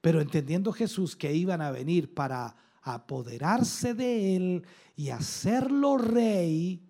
[0.00, 6.80] Pero entendiendo Jesús que iban a venir para apoderarse de él y hacerlo rey,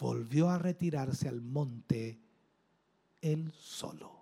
[0.00, 2.18] volvió a retirarse al monte
[3.20, 4.13] él solo.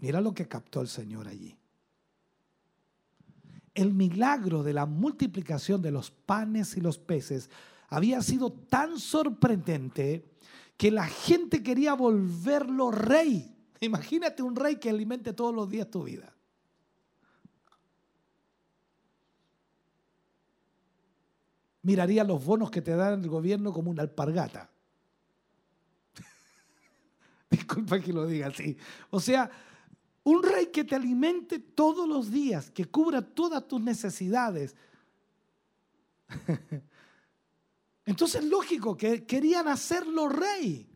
[0.00, 1.56] Mira lo que captó el Señor allí.
[3.74, 7.50] El milagro de la multiplicación de los panes y los peces
[7.88, 10.24] había sido tan sorprendente
[10.76, 13.54] que la gente quería volverlo rey.
[13.80, 16.34] Imagínate un rey que alimente todos los días tu vida.
[21.82, 24.70] Miraría los bonos que te dan el gobierno como una alpargata.
[27.50, 28.76] Disculpa que lo diga así.
[29.10, 29.50] O sea,
[30.30, 34.76] un rey que te alimente todos los días, que cubra todas tus necesidades.
[38.04, 40.86] Entonces, lógico que querían hacerlo rey.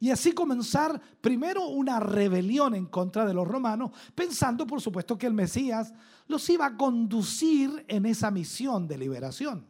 [0.00, 5.26] Y así comenzar primero una rebelión en contra de los romanos, pensando por supuesto que
[5.26, 5.92] el Mesías
[6.28, 9.66] los iba a conducir en esa misión de liberación.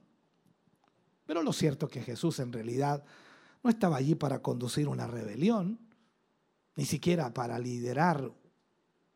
[1.24, 3.04] Pero lo cierto es que Jesús en realidad
[3.62, 5.78] no estaba allí para conducir una rebelión,
[6.76, 8.30] ni siquiera para liderar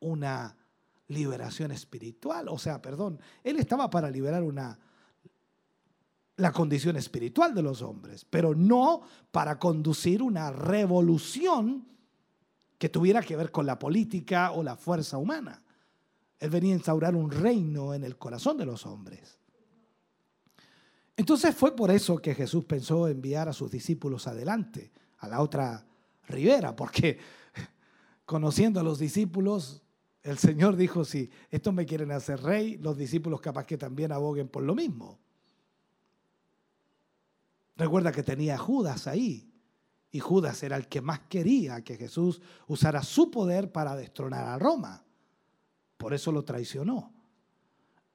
[0.03, 0.57] una
[1.09, 2.49] liberación espiritual.
[2.49, 4.79] O sea, perdón, Él estaba para liberar una
[6.37, 11.87] la condición espiritual de los hombres, pero no para conducir una revolución
[12.79, 15.62] que tuviera que ver con la política o la fuerza humana.
[16.41, 19.39] Él venía a instaurar un reino en el corazón de los hombres.
[21.16, 25.87] Entonces fue por eso que Jesús pensó enviar a sus discípulos adelante, a la otra
[26.27, 27.19] ribera, porque
[28.24, 29.82] conociendo a los discípulos,
[30.23, 34.49] el Señor dijo, si estos me quieren hacer rey, los discípulos capaz que también aboguen
[34.49, 35.19] por lo mismo.
[37.77, 39.49] Recuerda que tenía Judas ahí.
[40.12, 44.59] Y Judas era el que más quería que Jesús usara su poder para destronar a
[44.59, 45.03] Roma.
[45.97, 47.12] Por eso lo traicionó.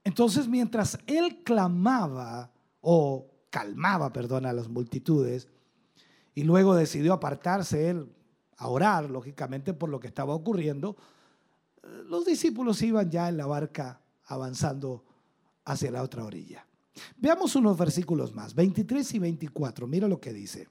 [0.03, 2.51] Entonces, mientras él clamaba
[2.81, 5.47] o calmaba, perdón, a las multitudes,
[6.35, 8.13] y luego decidió apartarse él
[8.57, 10.95] a orar, lógicamente, por lo que estaba ocurriendo,
[12.05, 15.05] los discípulos iban ya en la barca avanzando
[15.65, 16.65] hacia la otra orilla.
[17.17, 19.87] Veamos unos versículos más, 23 y 24.
[19.87, 20.67] Mira lo que dice.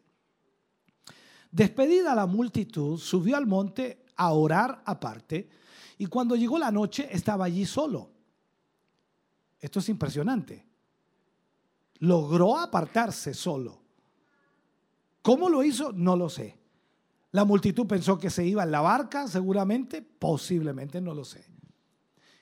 [1.50, 5.48] Despedida la multitud, subió al monte a orar aparte
[5.98, 8.10] y cuando llegó la noche estaba allí solo.
[9.58, 10.66] Esto es impresionante.
[12.00, 13.80] Logró apartarse solo.
[15.22, 15.92] ¿Cómo lo hizo?
[15.92, 16.58] No lo sé.
[17.36, 21.44] La multitud pensó que se iba en la barca, seguramente, posiblemente, no lo sé.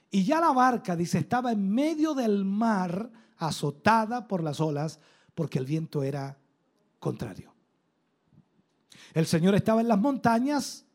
[0.08, 5.00] Y ya la barca, dice, estaba en medio del mar azotada por las olas
[5.34, 6.38] porque el viento era
[7.00, 7.52] contrario.
[9.14, 10.86] El Señor estaba en las montañas,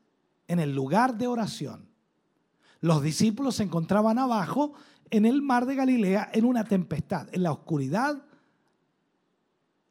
[0.47, 1.89] en el lugar de oración.
[2.80, 4.76] Los discípulos se encontraban abajo
[5.09, 8.23] en el mar de Galilea en una tempestad, en la oscuridad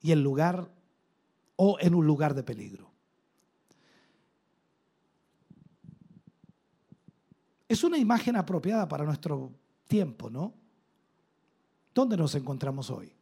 [0.00, 0.72] y en lugar
[1.56, 2.87] o en un lugar de peligro.
[7.68, 9.52] Es una imagen apropiada para nuestro
[9.86, 10.54] tiempo, ¿no?
[11.94, 13.14] ¿Dónde nos encontramos hoy?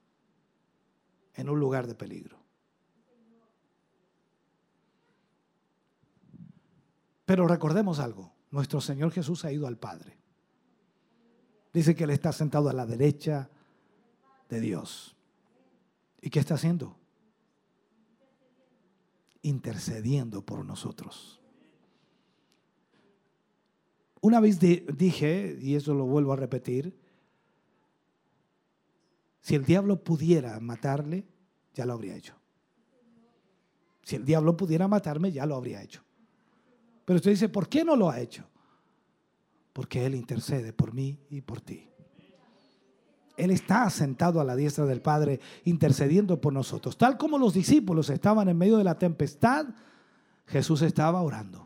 [1.35, 2.39] En un lugar de peligro.
[7.25, 10.17] Pero recordemos algo, nuestro Señor Jesús ha ido al Padre.
[11.73, 13.51] Dice que Él está sentado a la derecha
[14.49, 15.17] de Dios.
[16.21, 16.97] ¿Y qué está haciendo?
[19.43, 21.41] Intercediendo por nosotros.
[24.27, 26.99] Una vez dije, y eso lo vuelvo a repetir,
[29.41, 31.29] si el diablo pudiera matarle,
[31.73, 32.35] ya lo habría hecho.
[34.03, 36.03] Si el diablo pudiera matarme, ya lo habría hecho.
[37.05, 38.45] Pero usted dice, ¿por qué no lo ha hecho?
[39.73, 41.89] Porque Él intercede por mí y por ti.
[43.37, 46.99] Él está sentado a la diestra del Padre intercediendo por nosotros.
[46.99, 49.67] Tal como los discípulos estaban en medio de la tempestad,
[50.47, 51.66] Jesús estaba orando.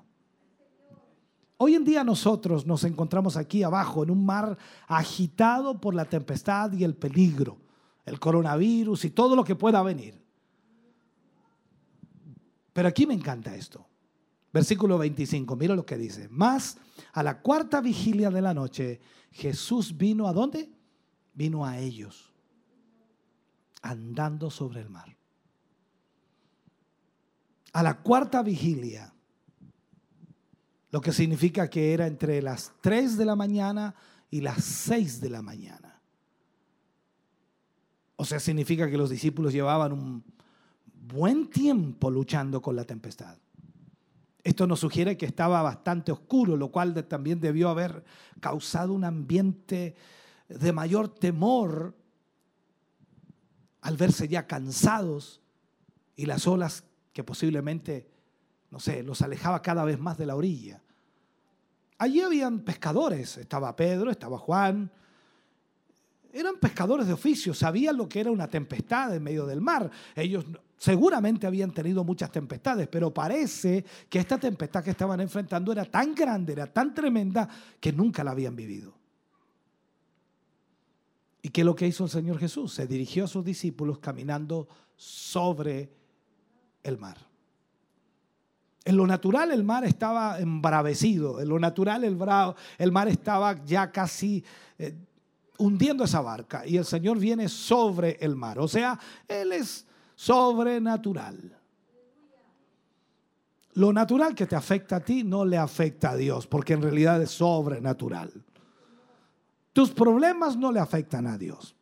[1.63, 4.57] Hoy en día nosotros nos encontramos aquí abajo en un mar
[4.87, 7.59] agitado por la tempestad y el peligro
[8.11, 10.21] el coronavirus y todo lo que pueda venir.
[12.73, 13.87] Pero aquí me encanta esto.
[14.53, 16.29] Versículo 25, mira lo que dice.
[16.29, 16.79] Más
[17.13, 19.01] a la cuarta vigilia de la noche,
[19.31, 20.69] Jesús vino a dónde?
[21.35, 22.33] Vino a ellos,
[23.83, 25.17] andando sobre el mar.
[27.73, 29.15] A la cuarta vigilia,
[30.91, 33.95] lo que significa que era entre las 3 de la mañana
[34.31, 36.01] y las 6 de la mañana.
[38.17, 40.25] O sea, significa que los discípulos llevaban un
[41.13, 43.39] buen tiempo luchando con la tempestad.
[44.43, 48.05] Esto nos sugiere que estaba bastante oscuro, lo cual también debió haber
[48.41, 49.95] causado un ambiente
[50.49, 51.95] de mayor temor
[53.83, 55.41] al verse ya cansados
[56.17, 58.11] y las olas que posiblemente,
[58.71, 60.81] no sé, los alejaba cada vez más de la orilla.
[61.99, 64.91] allí habían pescadores, estaba Pedro, estaba Juan,
[66.33, 69.91] eran pescadores de oficio, sabían lo que era una tempestad en medio del mar.
[70.15, 75.85] Ellos seguramente habían tenido muchas tempestades, pero parece que esta tempestad que estaban enfrentando era
[75.85, 77.49] tan grande, era tan tremenda,
[77.81, 78.95] que nunca la habían vivido.
[81.43, 82.75] ¿Y qué es lo que hizo el Señor Jesús?
[82.75, 85.91] Se dirigió a sus discípulos caminando sobre
[86.83, 87.30] el mar.
[88.85, 92.19] En lo natural el mar estaba embravecido, en lo natural el,
[92.79, 94.43] el mar estaba ya casi
[94.79, 94.95] eh,
[95.59, 98.59] hundiendo esa barca y el Señor viene sobre el mar.
[98.59, 98.99] O sea,
[99.29, 101.57] Él es sobrenatural.
[103.75, 107.23] Lo natural que te afecta a ti no le afecta a Dios, porque en realidad
[107.23, 108.33] es sobrenatural.
[109.73, 111.77] Tus problemas no le afectan a Dios.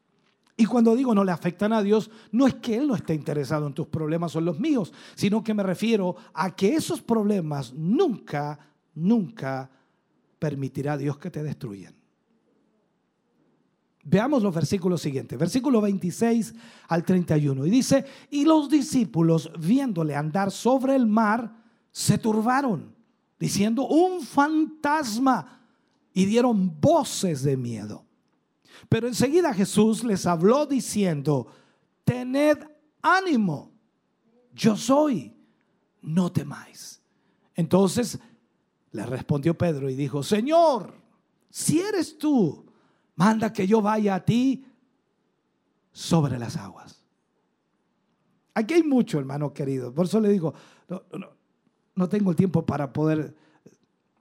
[0.61, 3.69] Y cuando digo no le afectan a Dios, no es que Él no esté interesado
[3.69, 7.73] en tus problemas o en los míos, sino que me refiero a que esos problemas
[7.75, 8.59] nunca,
[8.93, 9.71] nunca
[10.37, 11.95] permitirá a Dios que te destruyan.
[14.03, 16.53] Veamos los versículos siguientes, versículo 26
[16.89, 17.65] al 31.
[17.65, 21.55] Y dice, y los discípulos viéndole andar sobre el mar,
[21.93, 22.97] se turbaron,
[23.39, 25.61] diciendo, un fantasma
[26.13, 28.08] y dieron voces de miedo.
[28.89, 31.47] Pero enseguida Jesús les habló diciendo,
[32.05, 32.59] tened
[33.03, 33.73] ánimo,
[34.55, 35.35] yo soy,
[36.03, 37.03] no temáis.
[37.55, 38.19] Entonces
[38.93, 40.95] le respondió Pedro y dijo, Señor,
[41.51, 42.65] si eres tú,
[43.17, 44.65] manda que yo vaya a ti
[45.93, 47.05] sobre las aguas.
[48.55, 49.93] Aquí hay mucho, hermano querido.
[49.93, 50.55] Por eso le digo,
[50.89, 51.03] no,
[51.95, 53.37] no tengo el tiempo para poder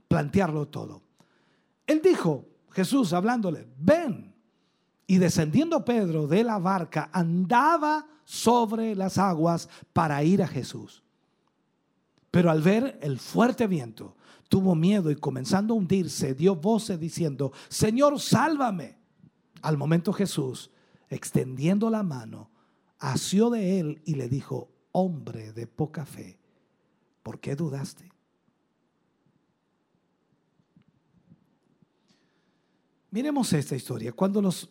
[0.08, 1.02] plantearlo todo.
[1.86, 4.27] Él dijo, Jesús hablándole, ven.
[5.08, 11.02] Y descendiendo Pedro de la barca, andaba sobre las aguas para ir a Jesús.
[12.30, 14.18] Pero al ver el fuerte viento,
[14.50, 18.98] tuvo miedo y comenzando a hundirse, dio voces diciendo, Señor, sálvame.
[19.62, 20.70] Al momento Jesús,
[21.10, 22.52] extendiendo la mano,
[23.00, 26.38] asió de él y le dijo, hombre de poca fe,
[27.24, 28.12] ¿por qué dudaste?
[33.10, 34.12] Miremos esta historia.
[34.12, 34.70] Cuando, los,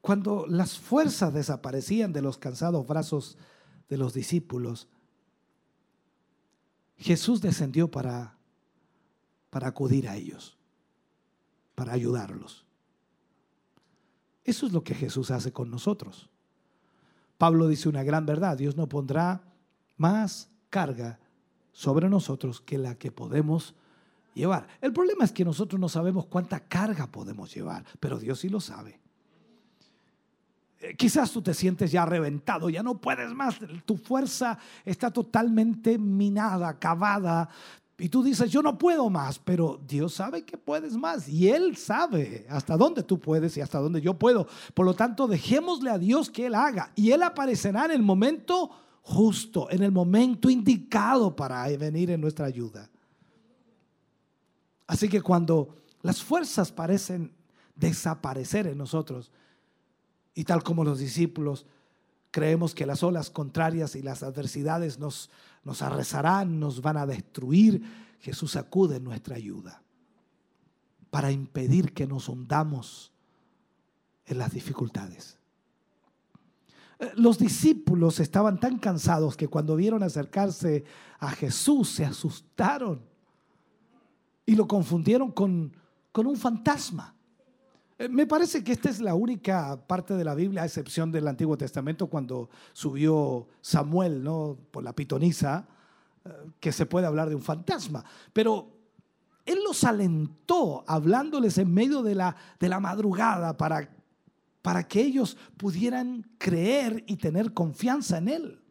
[0.00, 3.36] cuando las fuerzas desaparecían de los cansados brazos
[3.88, 4.88] de los discípulos,
[6.96, 8.36] Jesús descendió para,
[9.50, 10.56] para acudir a ellos,
[11.74, 12.64] para ayudarlos.
[14.44, 16.28] Eso es lo que Jesús hace con nosotros.
[17.38, 19.42] Pablo dice una gran verdad, Dios no pondrá
[19.96, 21.18] más carga
[21.72, 23.74] sobre nosotros que la que podemos
[24.34, 24.66] llevar.
[24.80, 28.60] El problema es que nosotros no sabemos cuánta carga podemos llevar, pero Dios sí lo
[28.60, 29.00] sabe.
[30.80, 35.98] Eh, quizás tú te sientes ya reventado, ya no puedes más, tu fuerza está totalmente
[35.98, 37.48] minada, acabada,
[38.00, 41.76] y tú dices, yo no puedo más, pero Dios sabe que puedes más y Él
[41.76, 44.46] sabe hasta dónde tú puedes y hasta dónde yo puedo.
[44.72, 48.70] Por lo tanto, dejémosle a Dios que Él haga y Él aparecerá en el momento
[49.02, 52.88] justo, en el momento indicado para venir en nuestra ayuda.
[54.86, 57.32] Así que cuando las fuerzas parecen
[57.74, 59.30] desaparecer en nosotros,
[60.34, 61.66] y tal como los discípulos
[62.30, 65.30] creemos que las olas contrarias y las adversidades nos,
[65.64, 65.82] nos
[66.46, 67.82] nos van a destruir,
[68.20, 69.82] Jesús acude en nuestra ayuda
[71.10, 73.12] para impedir que nos hundamos
[74.26, 75.38] en las dificultades.
[77.00, 80.84] Eh, los discípulos estaban tan cansados que cuando vieron acercarse
[81.18, 83.02] a Jesús se asustaron
[84.46, 85.76] y lo confundieron con,
[86.12, 87.14] con un fantasma.
[88.00, 91.28] Eh, me parece que esta es la única parte de la Biblia, a excepción del
[91.28, 94.56] Antiguo Testamento, cuando subió Samuel ¿no?
[94.70, 95.68] por la pitonisa,
[96.24, 98.02] eh, que se puede hablar de un fantasma.
[98.32, 98.70] Pero
[99.44, 103.94] él los alentó hablándoles en medio de la, de la madrugada para,
[104.62, 108.62] para que ellos pudieran creer y tener confianza en él.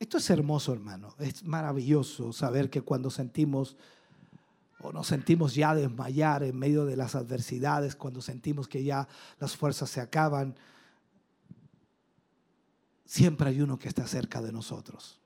[0.00, 1.14] Esto es hermoso, hermano.
[1.20, 3.76] Es maravilloso saber que cuando sentimos
[4.80, 9.56] o nos sentimos ya desmayar en medio de las adversidades, cuando sentimos que ya las
[9.56, 10.54] fuerzas se acaban,
[13.04, 15.20] siempre hay uno que está cerca de nosotros.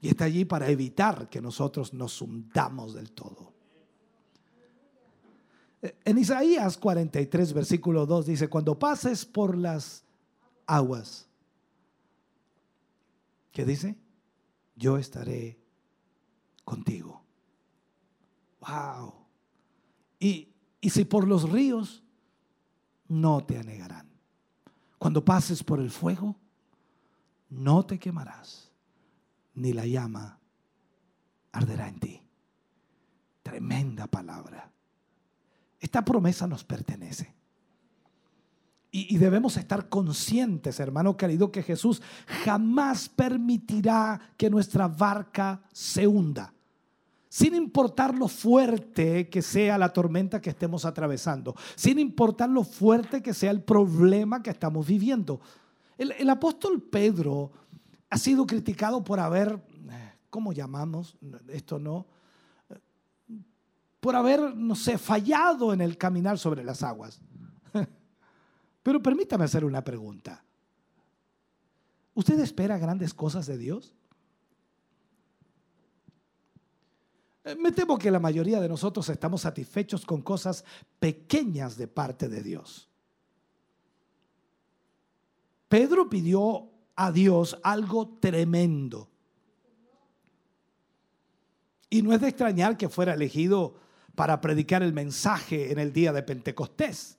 [0.00, 3.52] Y está allí para evitar que nosotros nos hundamos del todo.
[6.04, 10.04] En Isaías 43, versículo 2 dice, cuando pases por las
[10.66, 11.28] aguas,
[13.52, 13.96] ¿Qué dice?
[14.74, 15.58] Yo estaré
[16.64, 17.21] contigo.
[18.66, 19.14] Wow.
[20.18, 20.48] Y,
[20.80, 22.02] y si por los ríos,
[23.08, 24.08] no te anegarán.
[24.98, 26.36] Cuando pases por el fuego,
[27.50, 28.72] no te quemarás,
[29.54, 30.38] ni la llama
[31.52, 32.22] arderá en ti.
[33.42, 34.70] Tremenda palabra.
[35.80, 37.34] Esta promesa nos pertenece.
[38.94, 42.02] Y, debemos estar conscientes, hermano querido, que Jesús
[42.44, 46.52] jamás permitirá que nuestra barca se hunda
[47.32, 53.22] sin importar lo fuerte que sea la tormenta que estemos atravesando, sin importar lo fuerte
[53.22, 55.40] que sea el problema que estamos viviendo.
[55.96, 57.50] El, apóstol Pedro
[58.10, 59.58] ha sido criticado por haber,
[60.28, 61.16] ¿cómo llamamos
[61.48, 62.06] esto no?
[63.98, 67.22] Por haber, no sé, fallado en el caminar sobre las aguas.
[68.82, 70.44] Pero permítame hacer una pregunta.
[72.12, 73.94] ¿Usted espera grandes cosas de Dios?
[75.34, 75.40] Eh,
[77.58, 80.64] me temo que la mayoría de nosotros estamos satisfechos con cosas
[80.98, 82.88] pequeñas de parte de Dios.
[85.68, 89.08] Pedro pidió a Dios algo tremendo.
[91.90, 93.74] Y no es de extrañar que fuera elegido
[94.14, 97.18] para predicar el mensaje en el día de Pentecostés.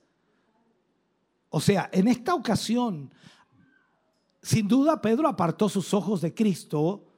[1.50, 3.12] O sea, en esta ocasión,
[4.42, 7.13] sin duda Pedro apartó sus ojos de Cristo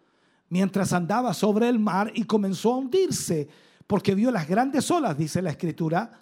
[0.48, 3.48] mientras andaba sobre el mar y comenzó a hundirse
[3.86, 6.20] porque vio las grandes olas, dice la escritura,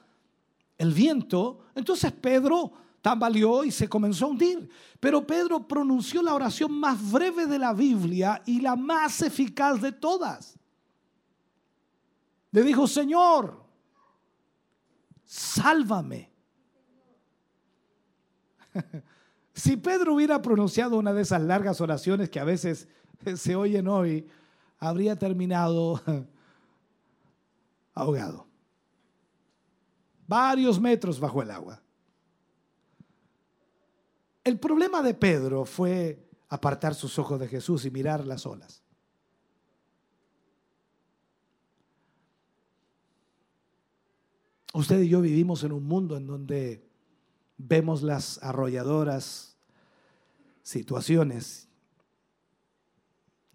[0.76, 1.66] el viento.
[1.74, 4.68] Entonces Pedro tambaleó y se comenzó a hundir.
[5.00, 9.92] Pero Pedro pronunció la oración más breve de la Biblia y la más eficaz de
[9.92, 10.58] todas.
[12.50, 13.64] Le dijo, Señor,
[15.24, 16.30] sálvame.
[19.54, 22.88] si Pedro hubiera pronunciado una de esas largas oraciones que a veces
[23.36, 24.26] se oyen hoy,
[24.78, 26.00] habría terminado
[27.94, 28.46] ahogado.
[30.26, 31.80] Varios metros bajo el agua.
[34.42, 38.82] El problema de Pedro fue apartar sus ojos de Jesús y mirar las olas.
[44.72, 46.84] Usted y yo vivimos en un mundo en donde
[47.56, 49.56] vemos las arrolladoras
[50.62, 51.68] situaciones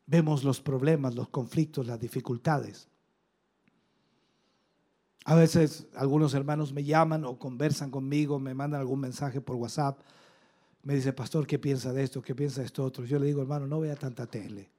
[0.10, 2.88] vemos los problemas, los conflictos, las dificultades.
[5.26, 10.00] A veces algunos hermanos me llaman o conversan conmigo, me mandan algún mensaje por WhatsApp,
[10.82, 12.24] me dice, pastor, ¿qué piensa de esto?
[12.24, 13.06] ¿Qué piensa de esto otro?
[13.06, 14.72] Yo le digo, hermano, no vea tanta tele.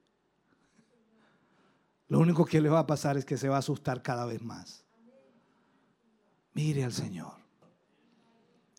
[2.09, 4.41] Lo único que le va a pasar es que se va a asustar cada vez
[4.41, 4.83] más.
[6.53, 7.35] Mire al Señor.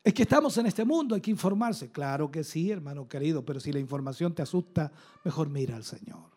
[0.05, 1.91] Es que estamos en este mundo, hay que informarse.
[1.91, 4.93] Claro que sí, hermano querido, pero si la información te asusta,
[5.25, 6.32] mejor mira al Señor.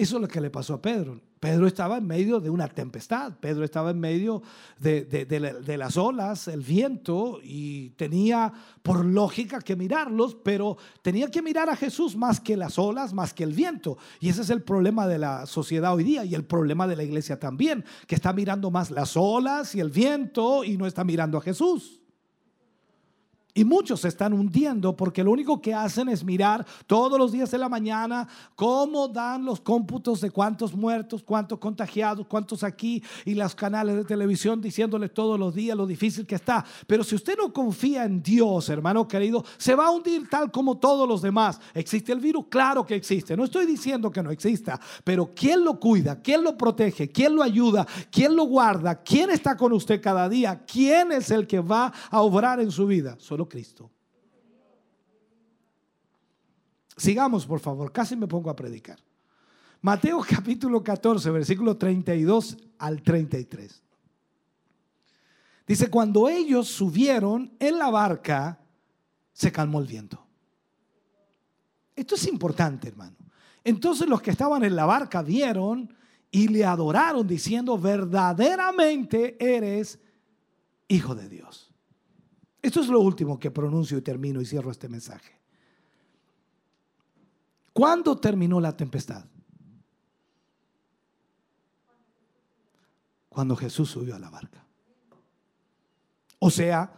[0.00, 1.20] Eso es lo que le pasó a Pedro.
[1.38, 4.42] Pedro estaba en medio de una tempestad, Pedro estaba en medio
[4.78, 8.50] de, las olas, el viento, y tenía
[8.82, 13.34] por lógica que mirarlos, pero tenía que mirar a Jesús más que las olas, más
[13.34, 13.98] que el viento.
[14.20, 17.02] Y ese es el problema de la sociedad hoy día y el problema de la
[17.02, 21.36] iglesia también, que está mirando más las olas y el viento y no está mirando
[21.36, 21.99] a Jesús.
[23.52, 27.50] Y muchos se están hundiendo porque lo único que hacen es mirar todos los días
[27.50, 33.34] de la mañana cómo dan los cómputos de cuántos muertos, cuántos contagiados, cuántos aquí y
[33.34, 36.64] los canales de televisión diciéndoles todos los días lo difícil que está.
[36.86, 40.78] Pero si usted no confía en Dios, hermano querido, se va a hundir tal como
[40.78, 41.60] todos los demás.
[41.74, 42.46] ¿Existe el virus?
[42.48, 43.36] Claro que existe.
[43.36, 46.20] No estoy diciendo que no exista, pero ¿quién lo cuida?
[46.20, 47.10] ¿Quién lo protege?
[47.10, 47.86] ¿Quién lo ayuda?
[48.12, 49.02] ¿Quién lo guarda?
[49.02, 50.62] ¿Quién está con usted cada día?
[50.64, 53.16] ¿Quién es el que va a obrar en su vida?
[53.48, 53.90] Cristo.
[56.96, 58.98] Sigamos, por favor, casi me pongo a predicar.
[59.82, 63.82] Mateo capítulo 14, versículo 32 al 33.
[65.66, 68.58] Dice, cuando ellos subieron en la barca,
[69.32, 70.26] se calmó el viento.
[71.94, 73.16] Esto es importante, hermano.
[73.62, 75.94] Entonces los que estaban en la barca vieron
[76.30, 79.98] y le adoraron diciendo, verdaderamente eres
[80.88, 81.69] hijo de Dios.
[82.62, 85.40] Esto es lo último que pronuncio y termino y cierro este mensaje.
[87.72, 89.24] ¿Cuándo terminó la tempestad?
[93.28, 94.66] Cuando Jesús subió a la barca.
[96.40, 96.92] O sea,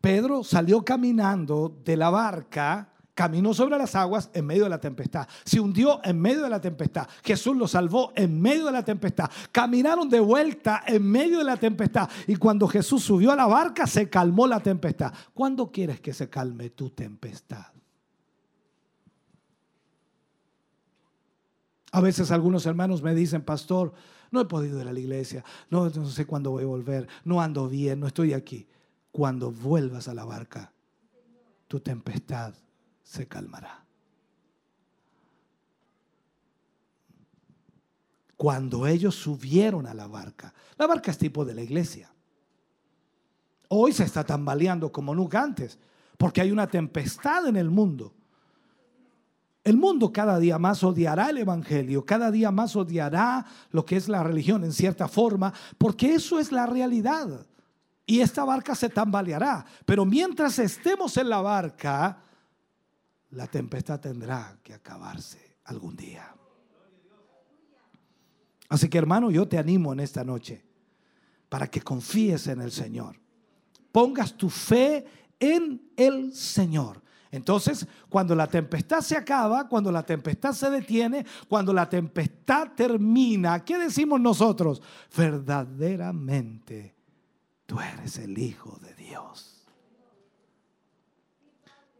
[0.00, 5.26] Pedro salió caminando de la barca caminó sobre las aguas en medio de la tempestad,
[5.44, 9.30] se hundió en medio de la tempestad, Jesús lo salvó en medio de la tempestad,
[9.52, 13.86] caminaron de vuelta en medio de la tempestad y cuando Jesús subió a la barca
[13.86, 15.12] se calmó la tempestad.
[15.32, 17.66] ¿Cuándo quieres que se calme tu tempestad?
[21.92, 23.92] A veces algunos hermanos me dicen, pastor,
[24.32, 27.40] no he podido ir a la iglesia, no, no sé cuándo voy a volver, no
[27.40, 28.66] ando bien, no estoy aquí.
[29.12, 30.72] Cuando vuelvas a la barca,
[31.68, 32.52] tu tempestad
[33.04, 33.84] se calmará.
[38.36, 40.52] cuando ellos subieron a la barca.
[40.76, 42.10] La barca es tipo de la iglesia.
[43.68, 45.78] Hoy se está tambaleando como nunca antes,
[46.18, 48.12] porque hay una tempestad en el mundo.
[49.62, 54.08] El mundo cada día más odiará el Evangelio, cada día más odiará lo que es
[54.08, 57.46] la religión en cierta forma, porque eso es la realidad.
[58.04, 59.64] Y esta barca se tambaleará.
[59.86, 62.18] Pero mientras estemos en la barca,
[63.34, 66.34] la tempestad tendrá que acabarse algún día.
[68.68, 70.64] Así que hermano, yo te animo en esta noche
[71.48, 73.20] para que confíes en el Señor.
[73.92, 75.04] Pongas tu fe
[75.38, 77.02] en el Señor.
[77.30, 83.64] Entonces, cuando la tempestad se acaba, cuando la tempestad se detiene, cuando la tempestad termina,
[83.64, 84.80] ¿qué decimos nosotros?
[85.16, 86.94] Verdaderamente,
[87.66, 89.53] tú eres el Hijo de Dios.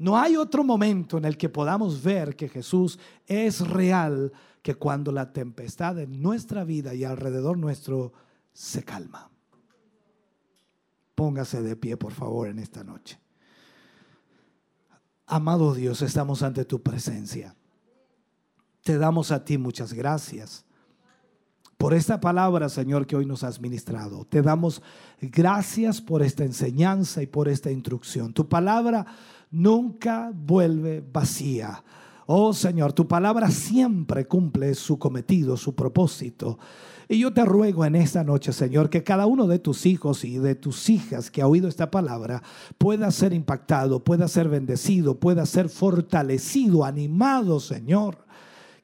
[0.05, 5.11] No hay otro momento en el que podamos ver que Jesús es real que cuando
[5.11, 8.13] la tempestad en nuestra vida y alrededor nuestro
[8.53, 9.31] se calma.
[11.15, 13.19] Póngase de pie, por favor, en esta noche.
[15.25, 17.57] Amado Dios, estamos ante tu presencia.
[18.83, 20.67] Te damos a ti muchas gracias
[21.79, 24.25] por esta palabra, Señor, que hoy nos has ministrado.
[24.25, 24.83] Te damos
[25.21, 28.33] gracias por esta enseñanza y por esta instrucción.
[28.33, 29.07] Tu palabra
[29.55, 31.83] nunca vuelve vacía.
[32.27, 36.59] Oh Señor, tu palabra siempre cumple su cometido, su propósito.
[37.07, 40.39] Y yo te ruego en esta noche, Señor, que cada uno de tus hijos y
[40.39, 42.43] de tus hijas que ha oído esta palabra
[42.79, 48.24] pueda ser impactado, pueda ser bendecido, pueda ser fortalecido, animado, Señor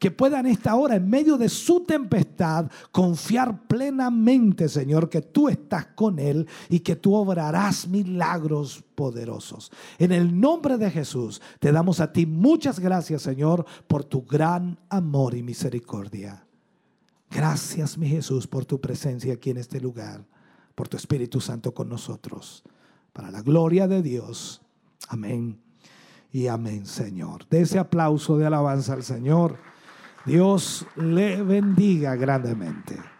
[0.01, 5.89] que puedan esta hora, en medio de su tempestad, confiar plenamente, Señor, que tú estás
[5.94, 9.70] con Él y que tú obrarás milagros poderosos.
[9.98, 14.78] En el nombre de Jesús, te damos a ti muchas gracias, Señor, por tu gran
[14.89, 16.47] amor y misericordia.
[17.31, 20.24] Gracias, mi Jesús, por tu presencia aquí en este lugar,
[20.74, 22.64] por tu Espíritu Santo con nosotros.
[23.12, 24.62] Para la gloria de Dios.
[25.09, 25.60] Amén.
[26.32, 27.47] Y amén, Señor.
[27.51, 29.59] De ese aplauso de alabanza al Señor.
[30.25, 33.20] Dios le bendiga grandemente.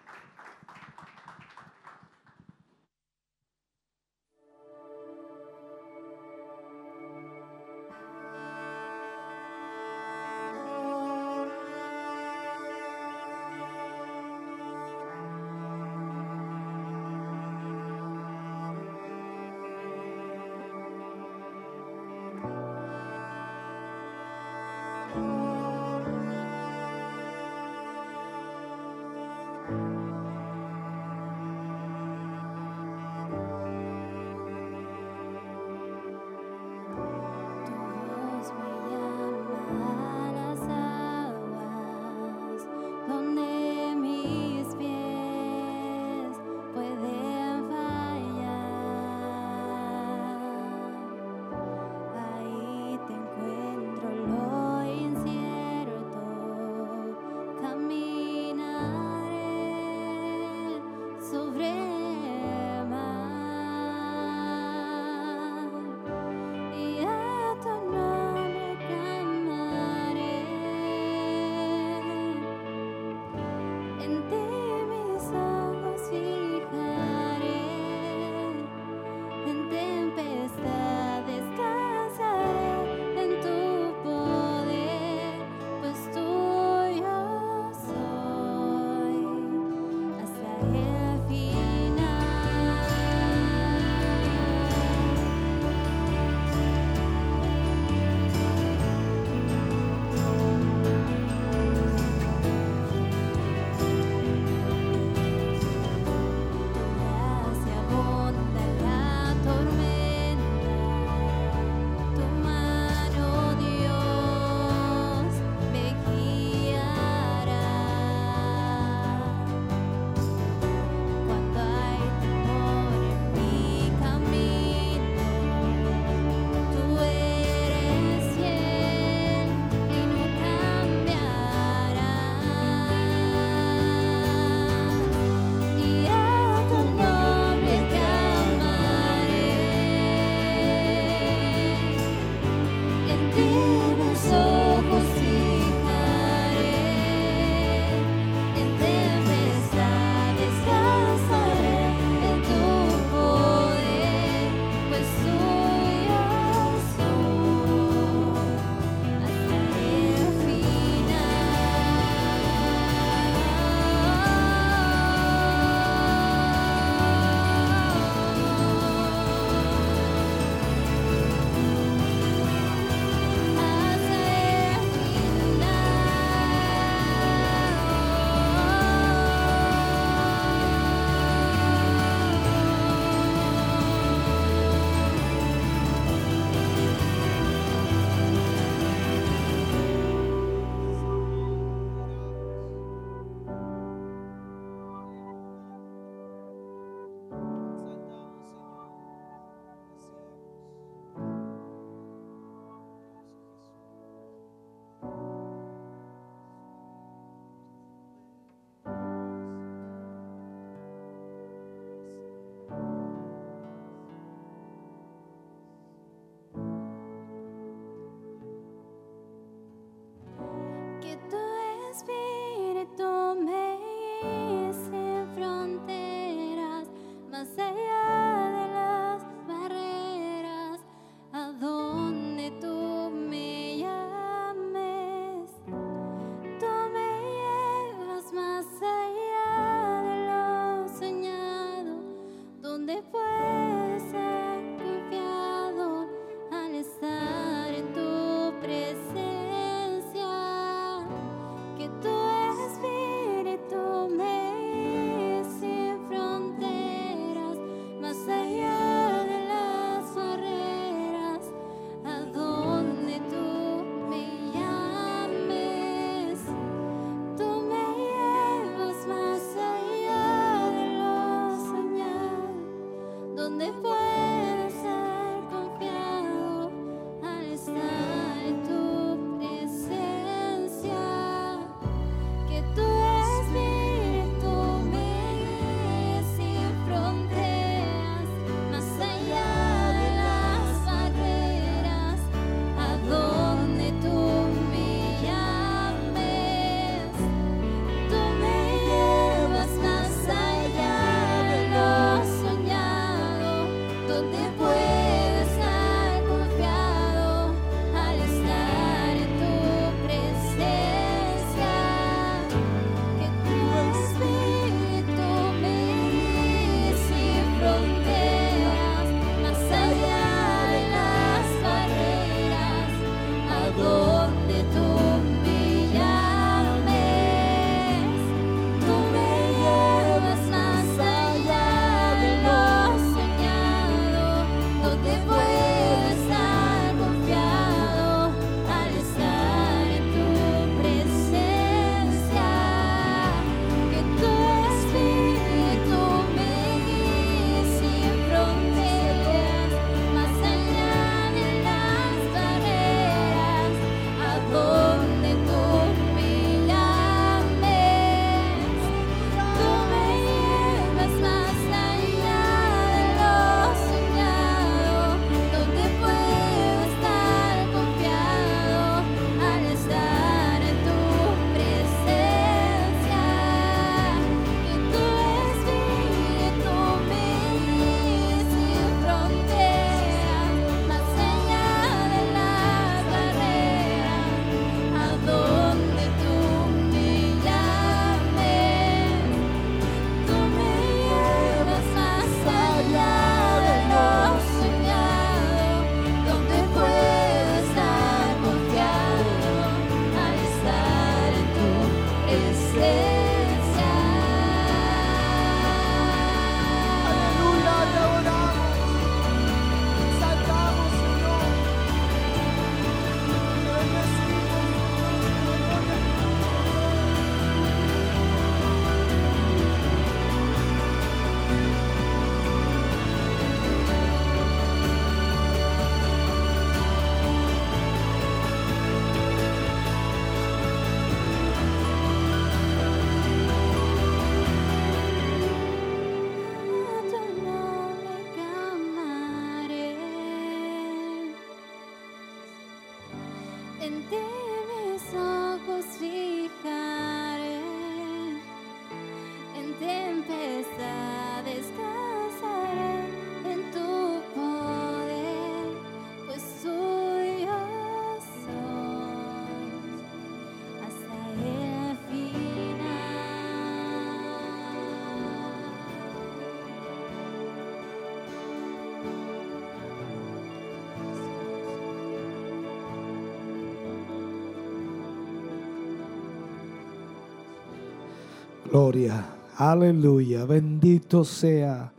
[478.71, 479.27] Gloria,
[479.57, 481.93] aleluya, bendito sea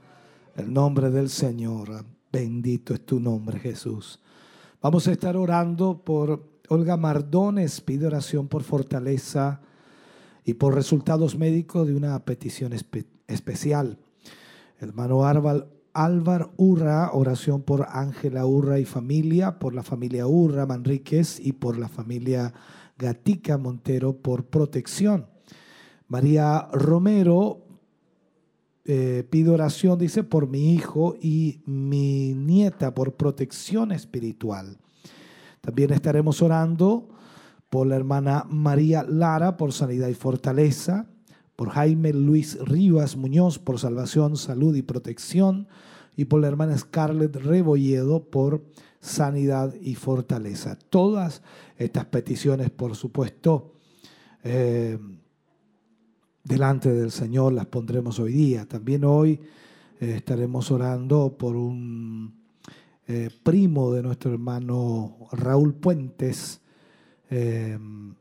[0.56, 2.06] el nombre del Señor.
[2.32, 4.22] Bendito es tu nombre, Jesús.
[4.82, 9.60] Vamos a estar orando por Olga Mardones, pide oración por fortaleza
[10.46, 12.72] y por resultados médicos de una petición
[13.28, 13.98] especial.
[14.80, 21.52] Hermano Álvaro Urra, oración por Ángela Urra y familia, por la familia Urra Manríquez y
[21.52, 22.54] por la familia
[22.98, 25.31] Gatica Montero por protección.
[26.12, 27.62] María Romero
[28.84, 34.78] eh, pide oración, dice, por mi hijo y mi nieta por protección espiritual.
[35.62, 37.08] También estaremos orando
[37.70, 41.08] por la hermana María Lara por sanidad y fortaleza,
[41.56, 45.70] por Jaime Luis Rivas Muñoz por salvación, salud y protección,
[46.18, 48.66] y por la hermana Scarlett Rebolledo por
[49.00, 50.78] sanidad y fortaleza.
[50.90, 51.42] Todas
[51.78, 53.76] estas peticiones, por supuesto,
[54.44, 55.00] eh,
[56.44, 58.68] delante del Señor las pondremos hoy día.
[58.68, 59.40] También hoy
[60.00, 62.42] eh, estaremos orando por un
[63.08, 66.62] eh, primo de nuestro hermano Raúl Puentes,
[67.30, 68.16] em,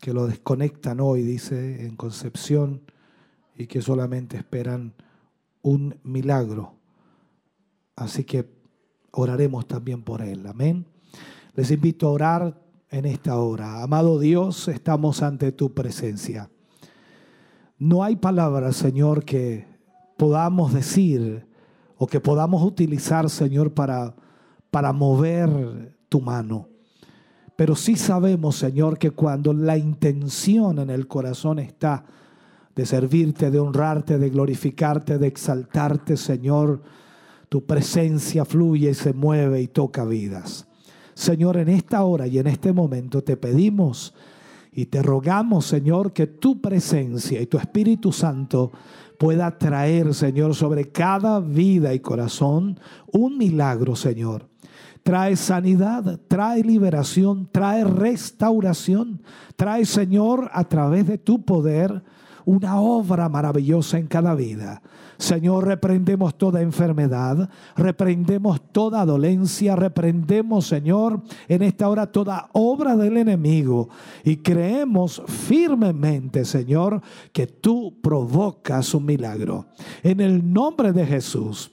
[0.00, 2.82] que lo desconectan hoy, dice, en Concepción,
[3.56, 4.94] y que solamente esperan
[5.62, 6.74] un milagro.
[7.96, 8.46] Así que
[9.12, 10.46] oraremos también por él.
[10.46, 10.86] Amén.
[11.54, 13.82] Les invito a orar en esta hora.
[13.82, 16.50] Amado Dios, estamos ante tu presencia.
[17.78, 19.66] No hay palabras, Señor, que
[20.16, 21.46] podamos decir
[21.98, 24.14] o que podamos utilizar, Señor, para,
[24.70, 26.68] para mover tu mano.
[27.56, 32.04] Pero sí sabemos, Señor, que cuando la intención en el corazón está
[32.74, 36.82] de servirte, de honrarte, de glorificarte, de exaltarte, Señor,
[37.48, 40.66] tu presencia fluye y se mueve y toca vidas.
[41.14, 44.12] Señor, en esta hora y en este momento te pedimos
[44.76, 48.72] y te rogamos, Señor, que tu presencia y tu Espíritu Santo
[49.18, 52.78] pueda traer, Señor, sobre cada vida y corazón
[53.10, 54.50] un milagro, Señor.
[55.02, 59.22] Trae sanidad, trae liberación, trae restauración,
[59.56, 62.02] trae, Señor, a través de tu poder,
[62.46, 64.80] una obra maravillosa en cada vida.
[65.18, 73.16] Señor, reprendemos toda enfermedad, reprendemos toda dolencia, reprendemos, Señor, en esta hora toda obra del
[73.16, 73.88] enemigo
[74.24, 77.02] y creemos firmemente, Señor,
[77.32, 79.66] que tú provocas un milagro.
[80.02, 81.72] En el nombre de Jesús,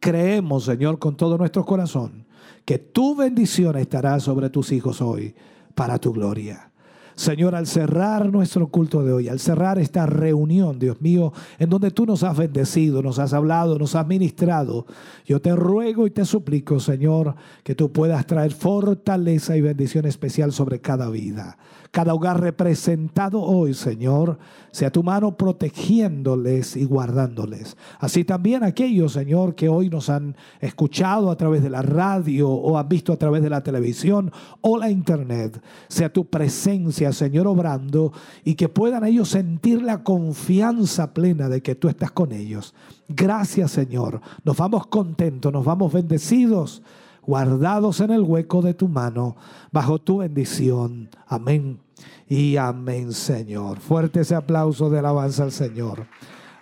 [0.00, 2.26] creemos, Señor, con todo nuestro corazón,
[2.64, 5.34] que tu bendición estará sobre tus hijos hoy
[5.76, 6.69] para tu gloria.
[7.14, 11.90] Señor, al cerrar nuestro culto de hoy, al cerrar esta reunión, Dios mío, en donde
[11.90, 14.86] tú nos has bendecido, nos has hablado, nos has ministrado,
[15.26, 20.52] yo te ruego y te suplico, Señor, que tú puedas traer fortaleza y bendición especial
[20.52, 21.58] sobre cada vida
[21.90, 24.38] cada hogar representado hoy, Señor,
[24.70, 27.76] sea tu mano protegiéndoles y guardándoles.
[27.98, 32.78] Así también aquellos, Señor, que hoy nos han escuchado a través de la radio o
[32.78, 34.30] han visto a través de la televisión
[34.60, 38.12] o la internet, sea tu presencia, Señor, obrando
[38.44, 42.74] y que puedan ellos sentir la confianza plena de que tú estás con ellos.
[43.08, 44.20] Gracias, Señor.
[44.44, 46.82] Nos vamos contentos, nos vamos bendecidos
[47.22, 49.36] guardados en el hueco de tu mano,
[49.72, 51.08] bajo tu bendición.
[51.26, 51.80] Amén.
[52.28, 53.78] Y amén, Señor.
[53.78, 56.06] Fuerte ese aplauso de alabanza al Señor.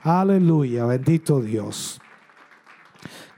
[0.02, 2.01] Aleluya, bendito Dios.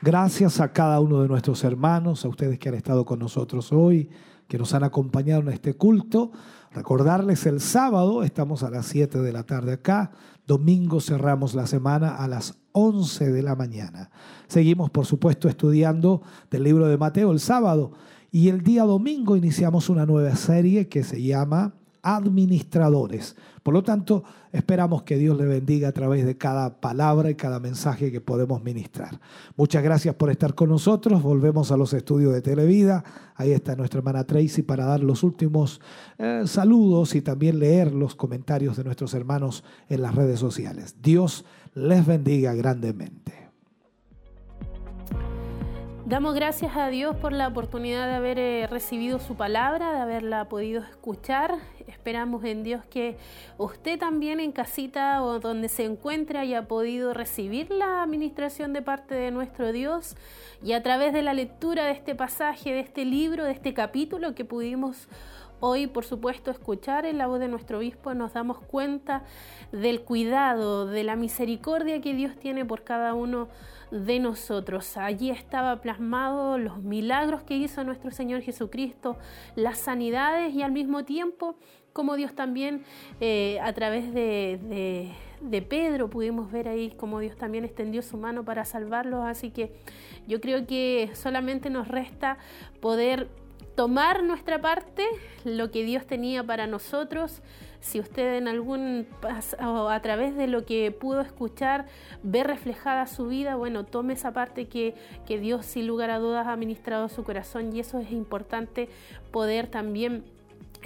[0.02, 4.08] Gracias a cada uno de nuestros hermanos, a ustedes que han estado con nosotros hoy,
[4.48, 6.32] que nos han acompañado en este culto.
[6.72, 10.12] Recordarles el sábado, estamos a las 7 de la tarde acá,
[10.46, 14.10] domingo cerramos la semana a las 11 de la mañana.
[14.48, 17.92] Seguimos, por supuesto, estudiando del libro de Mateo el sábado
[18.30, 23.36] y el día domingo iniciamos una nueva serie que se llama administradores.
[23.62, 27.60] Por lo tanto, esperamos que Dios le bendiga a través de cada palabra y cada
[27.60, 29.20] mensaje que podemos ministrar.
[29.56, 31.22] Muchas gracias por estar con nosotros.
[31.22, 33.04] Volvemos a los estudios de Televida.
[33.34, 35.80] Ahí está nuestra hermana Tracy para dar los últimos
[36.18, 40.96] eh, saludos y también leer los comentarios de nuestros hermanos en las redes sociales.
[41.02, 41.44] Dios
[41.74, 43.30] les bendiga grandemente.
[46.10, 50.48] Damos gracias a Dios por la oportunidad de haber eh, recibido su palabra, de haberla
[50.48, 51.54] podido escuchar.
[51.86, 53.16] Esperamos en Dios que
[53.58, 59.14] usted también en casita o donde se encuentre haya podido recibir la administración de parte
[59.14, 60.16] de nuestro Dios
[60.64, 64.34] y a través de la lectura de este pasaje, de este libro, de este capítulo
[64.34, 65.06] que pudimos
[65.62, 69.24] Hoy, por supuesto, escuchar en la voz de nuestro obispo nos damos cuenta
[69.72, 73.48] del cuidado, de la misericordia que Dios tiene por cada uno
[73.90, 74.96] de nosotros.
[74.96, 79.18] Allí estaba plasmado los milagros que hizo nuestro Señor Jesucristo,
[79.54, 81.56] las sanidades y al mismo tiempo
[81.92, 82.84] como Dios también
[83.20, 88.44] eh, a través de, de Pedro pudimos ver ahí cómo Dios también extendió su mano
[88.44, 89.26] para salvarlos.
[89.26, 89.72] Así que
[90.26, 92.38] yo creo que solamente nos resta
[92.80, 93.28] poder
[93.80, 95.06] tomar nuestra parte,
[95.42, 97.40] lo que Dios tenía para nosotros.
[97.80, 99.06] Si usted en algún
[99.58, 101.86] o a través de lo que pudo escuchar
[102.22, 104.94] ve reflejada su vida, bueno, tome esa parte que,
[105.26, 108.90] que Dios sin lugar a dudas ha ministrado a su corazón y eso es importante
[109.30, 110.24] poder también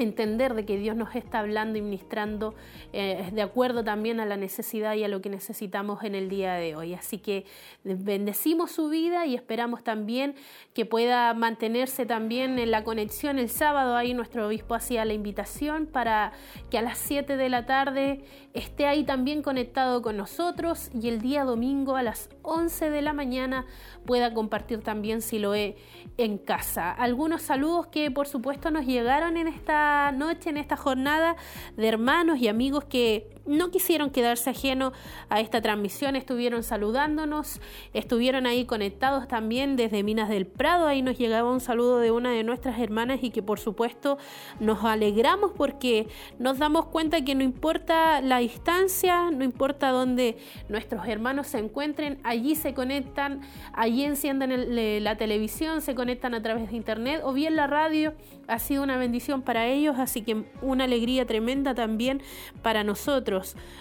[0.03, 2.55] entender de que Dios nos está hablando y ministrando
[2.93, 6.55] eh, de acuerdo también a la necesidad y a lo que necesitamos en el día
[6.55, 6.95] de hoy.
[6.95, 7.45] Así que
[7.85, 10.35] bendecimos su vida y esperamos también
[10.73, 13.97] que pueda mantenerse también en la conexión el sábado.
[13.97, 16.33] Ahí nuestro obispo hacía la invitación para
[16.71, 21.21] que a las 7 de la tarde esté ahí también conectado con nosotros y el
[21.21, 23.66] día domingo a las 11 de la mañana
[24.07, 25.77] pueda compartir también si lo he
[26.16, 26.93] en casa.
[26.93, 29.84] Algunos saludos que por supuesto nos llegaron en esta
[30.15, 31.36] noche, en esta jornada
[31.77, 34.93] de hermanos y amigos que no quisieron quedarse ajeno
[35.29, 37.61] a esta transmisión, estuvieron saludándonos,
[37.93, 42.31] estuvieron ahí conectados también desde Minas del Prado, ahí nos llegaba un saludo de una
[42.31, 44.19] de nuestras hermanas y que por supuesto
[44.61, 46.09] nos alegramos porque
[46.39, 50.39] nos damos cuenta que no importa la distancia, no importa dónde
[50.69, 53.41] nuestros hermanos se encuentren, allí se conectan,
[53.73, 58.15] allí encienden la televisión, se conectan a través de internet o bien la radio,
[58.47, 62.23] ha sido una bendición para ellos, así que una alegría tremenda también
[62.62, 63.34] para nosotros.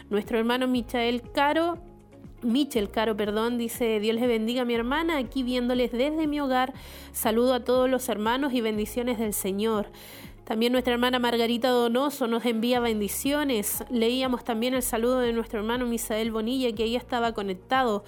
[0.09, 1.77] Nuestro hermano Michael Caro
[2.43, 6.73] Michel Caro, perdón, dice, Dios les bendiga mi hermana, aquí viéndoles desde mi hogar.
[7.11, 9.87] Saludo a todos los hermanos y bendiciones del Señor.
[10.43, 13.85] También nuestra hermana Margarita Donoso nos envía bendiciones.
[13.89, 18.03] Leíamos también el saludo de nuestro hermano Misael Bonilla, que ahí estaba conectado.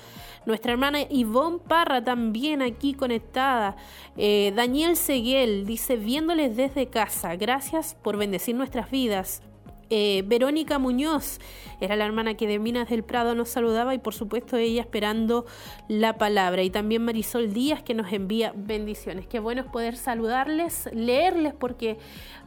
[0.46, 3.78] Nuestra hermana Ivonne Parra también aquí conectada.
[4.18, 9.42] Eh, Daniel Seguel dice, viéndoles desde casa, gracias por bendecir nuestras vidas.
[9.90, 11.40] Eh, Verónica Muñoz
[11.80, 15.46] era la hermana que de Minas del Prado nos saludaba y por supuesto ella esperando
[15.88, 16.64] la palabra.
[16.64, 19.28] Y también Marisol Díaz que nos envía bendiciones.
[19.28, 21.98] Qué bueno es poder saludarles, leerles porque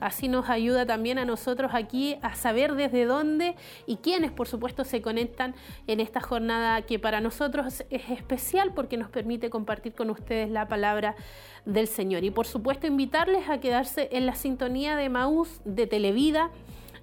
[0.01, 3.55] así nos ayuda también a nosotros aquí a saber desde dónde
[3.87, 5.55] y quiénes por supuesto se conectan
[5.87, 10.69] en esta jornada que para nosotros es especial porque nos permite compartir con ustedes la
[10.69, 11.15] palabra
[11.65, 12.25] del Señor.
[12.25, 16.51] Y por supuesto invitarles a quedarse en la sintonía de Maús, de Televida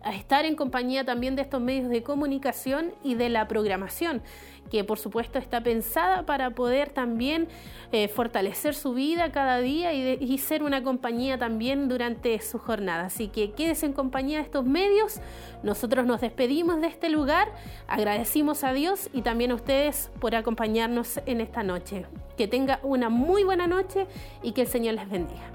[0.06, 4.22] a estar en compañía también de estos medios de comunicación y de la programación,
[4.70, 7.48] que por supuesto está pensada para poder también
[7.92, 13.06] eh, fortalecer su vida cada día y, y, ser una compañía también durante su jornada.
[13.06, 15.20] Así que quédese en compañía de estos medios.
[15.64, 17.52] Nosotros nos despedimos de este lugar,
[17.88, 22.06] agradecimos a Dios y también a ustedes por acompañarnos en esta noche.
[22.38, 24.06] Que tenga una muy buena noche
[24.44, 25.55] y que el Señor les bendiga.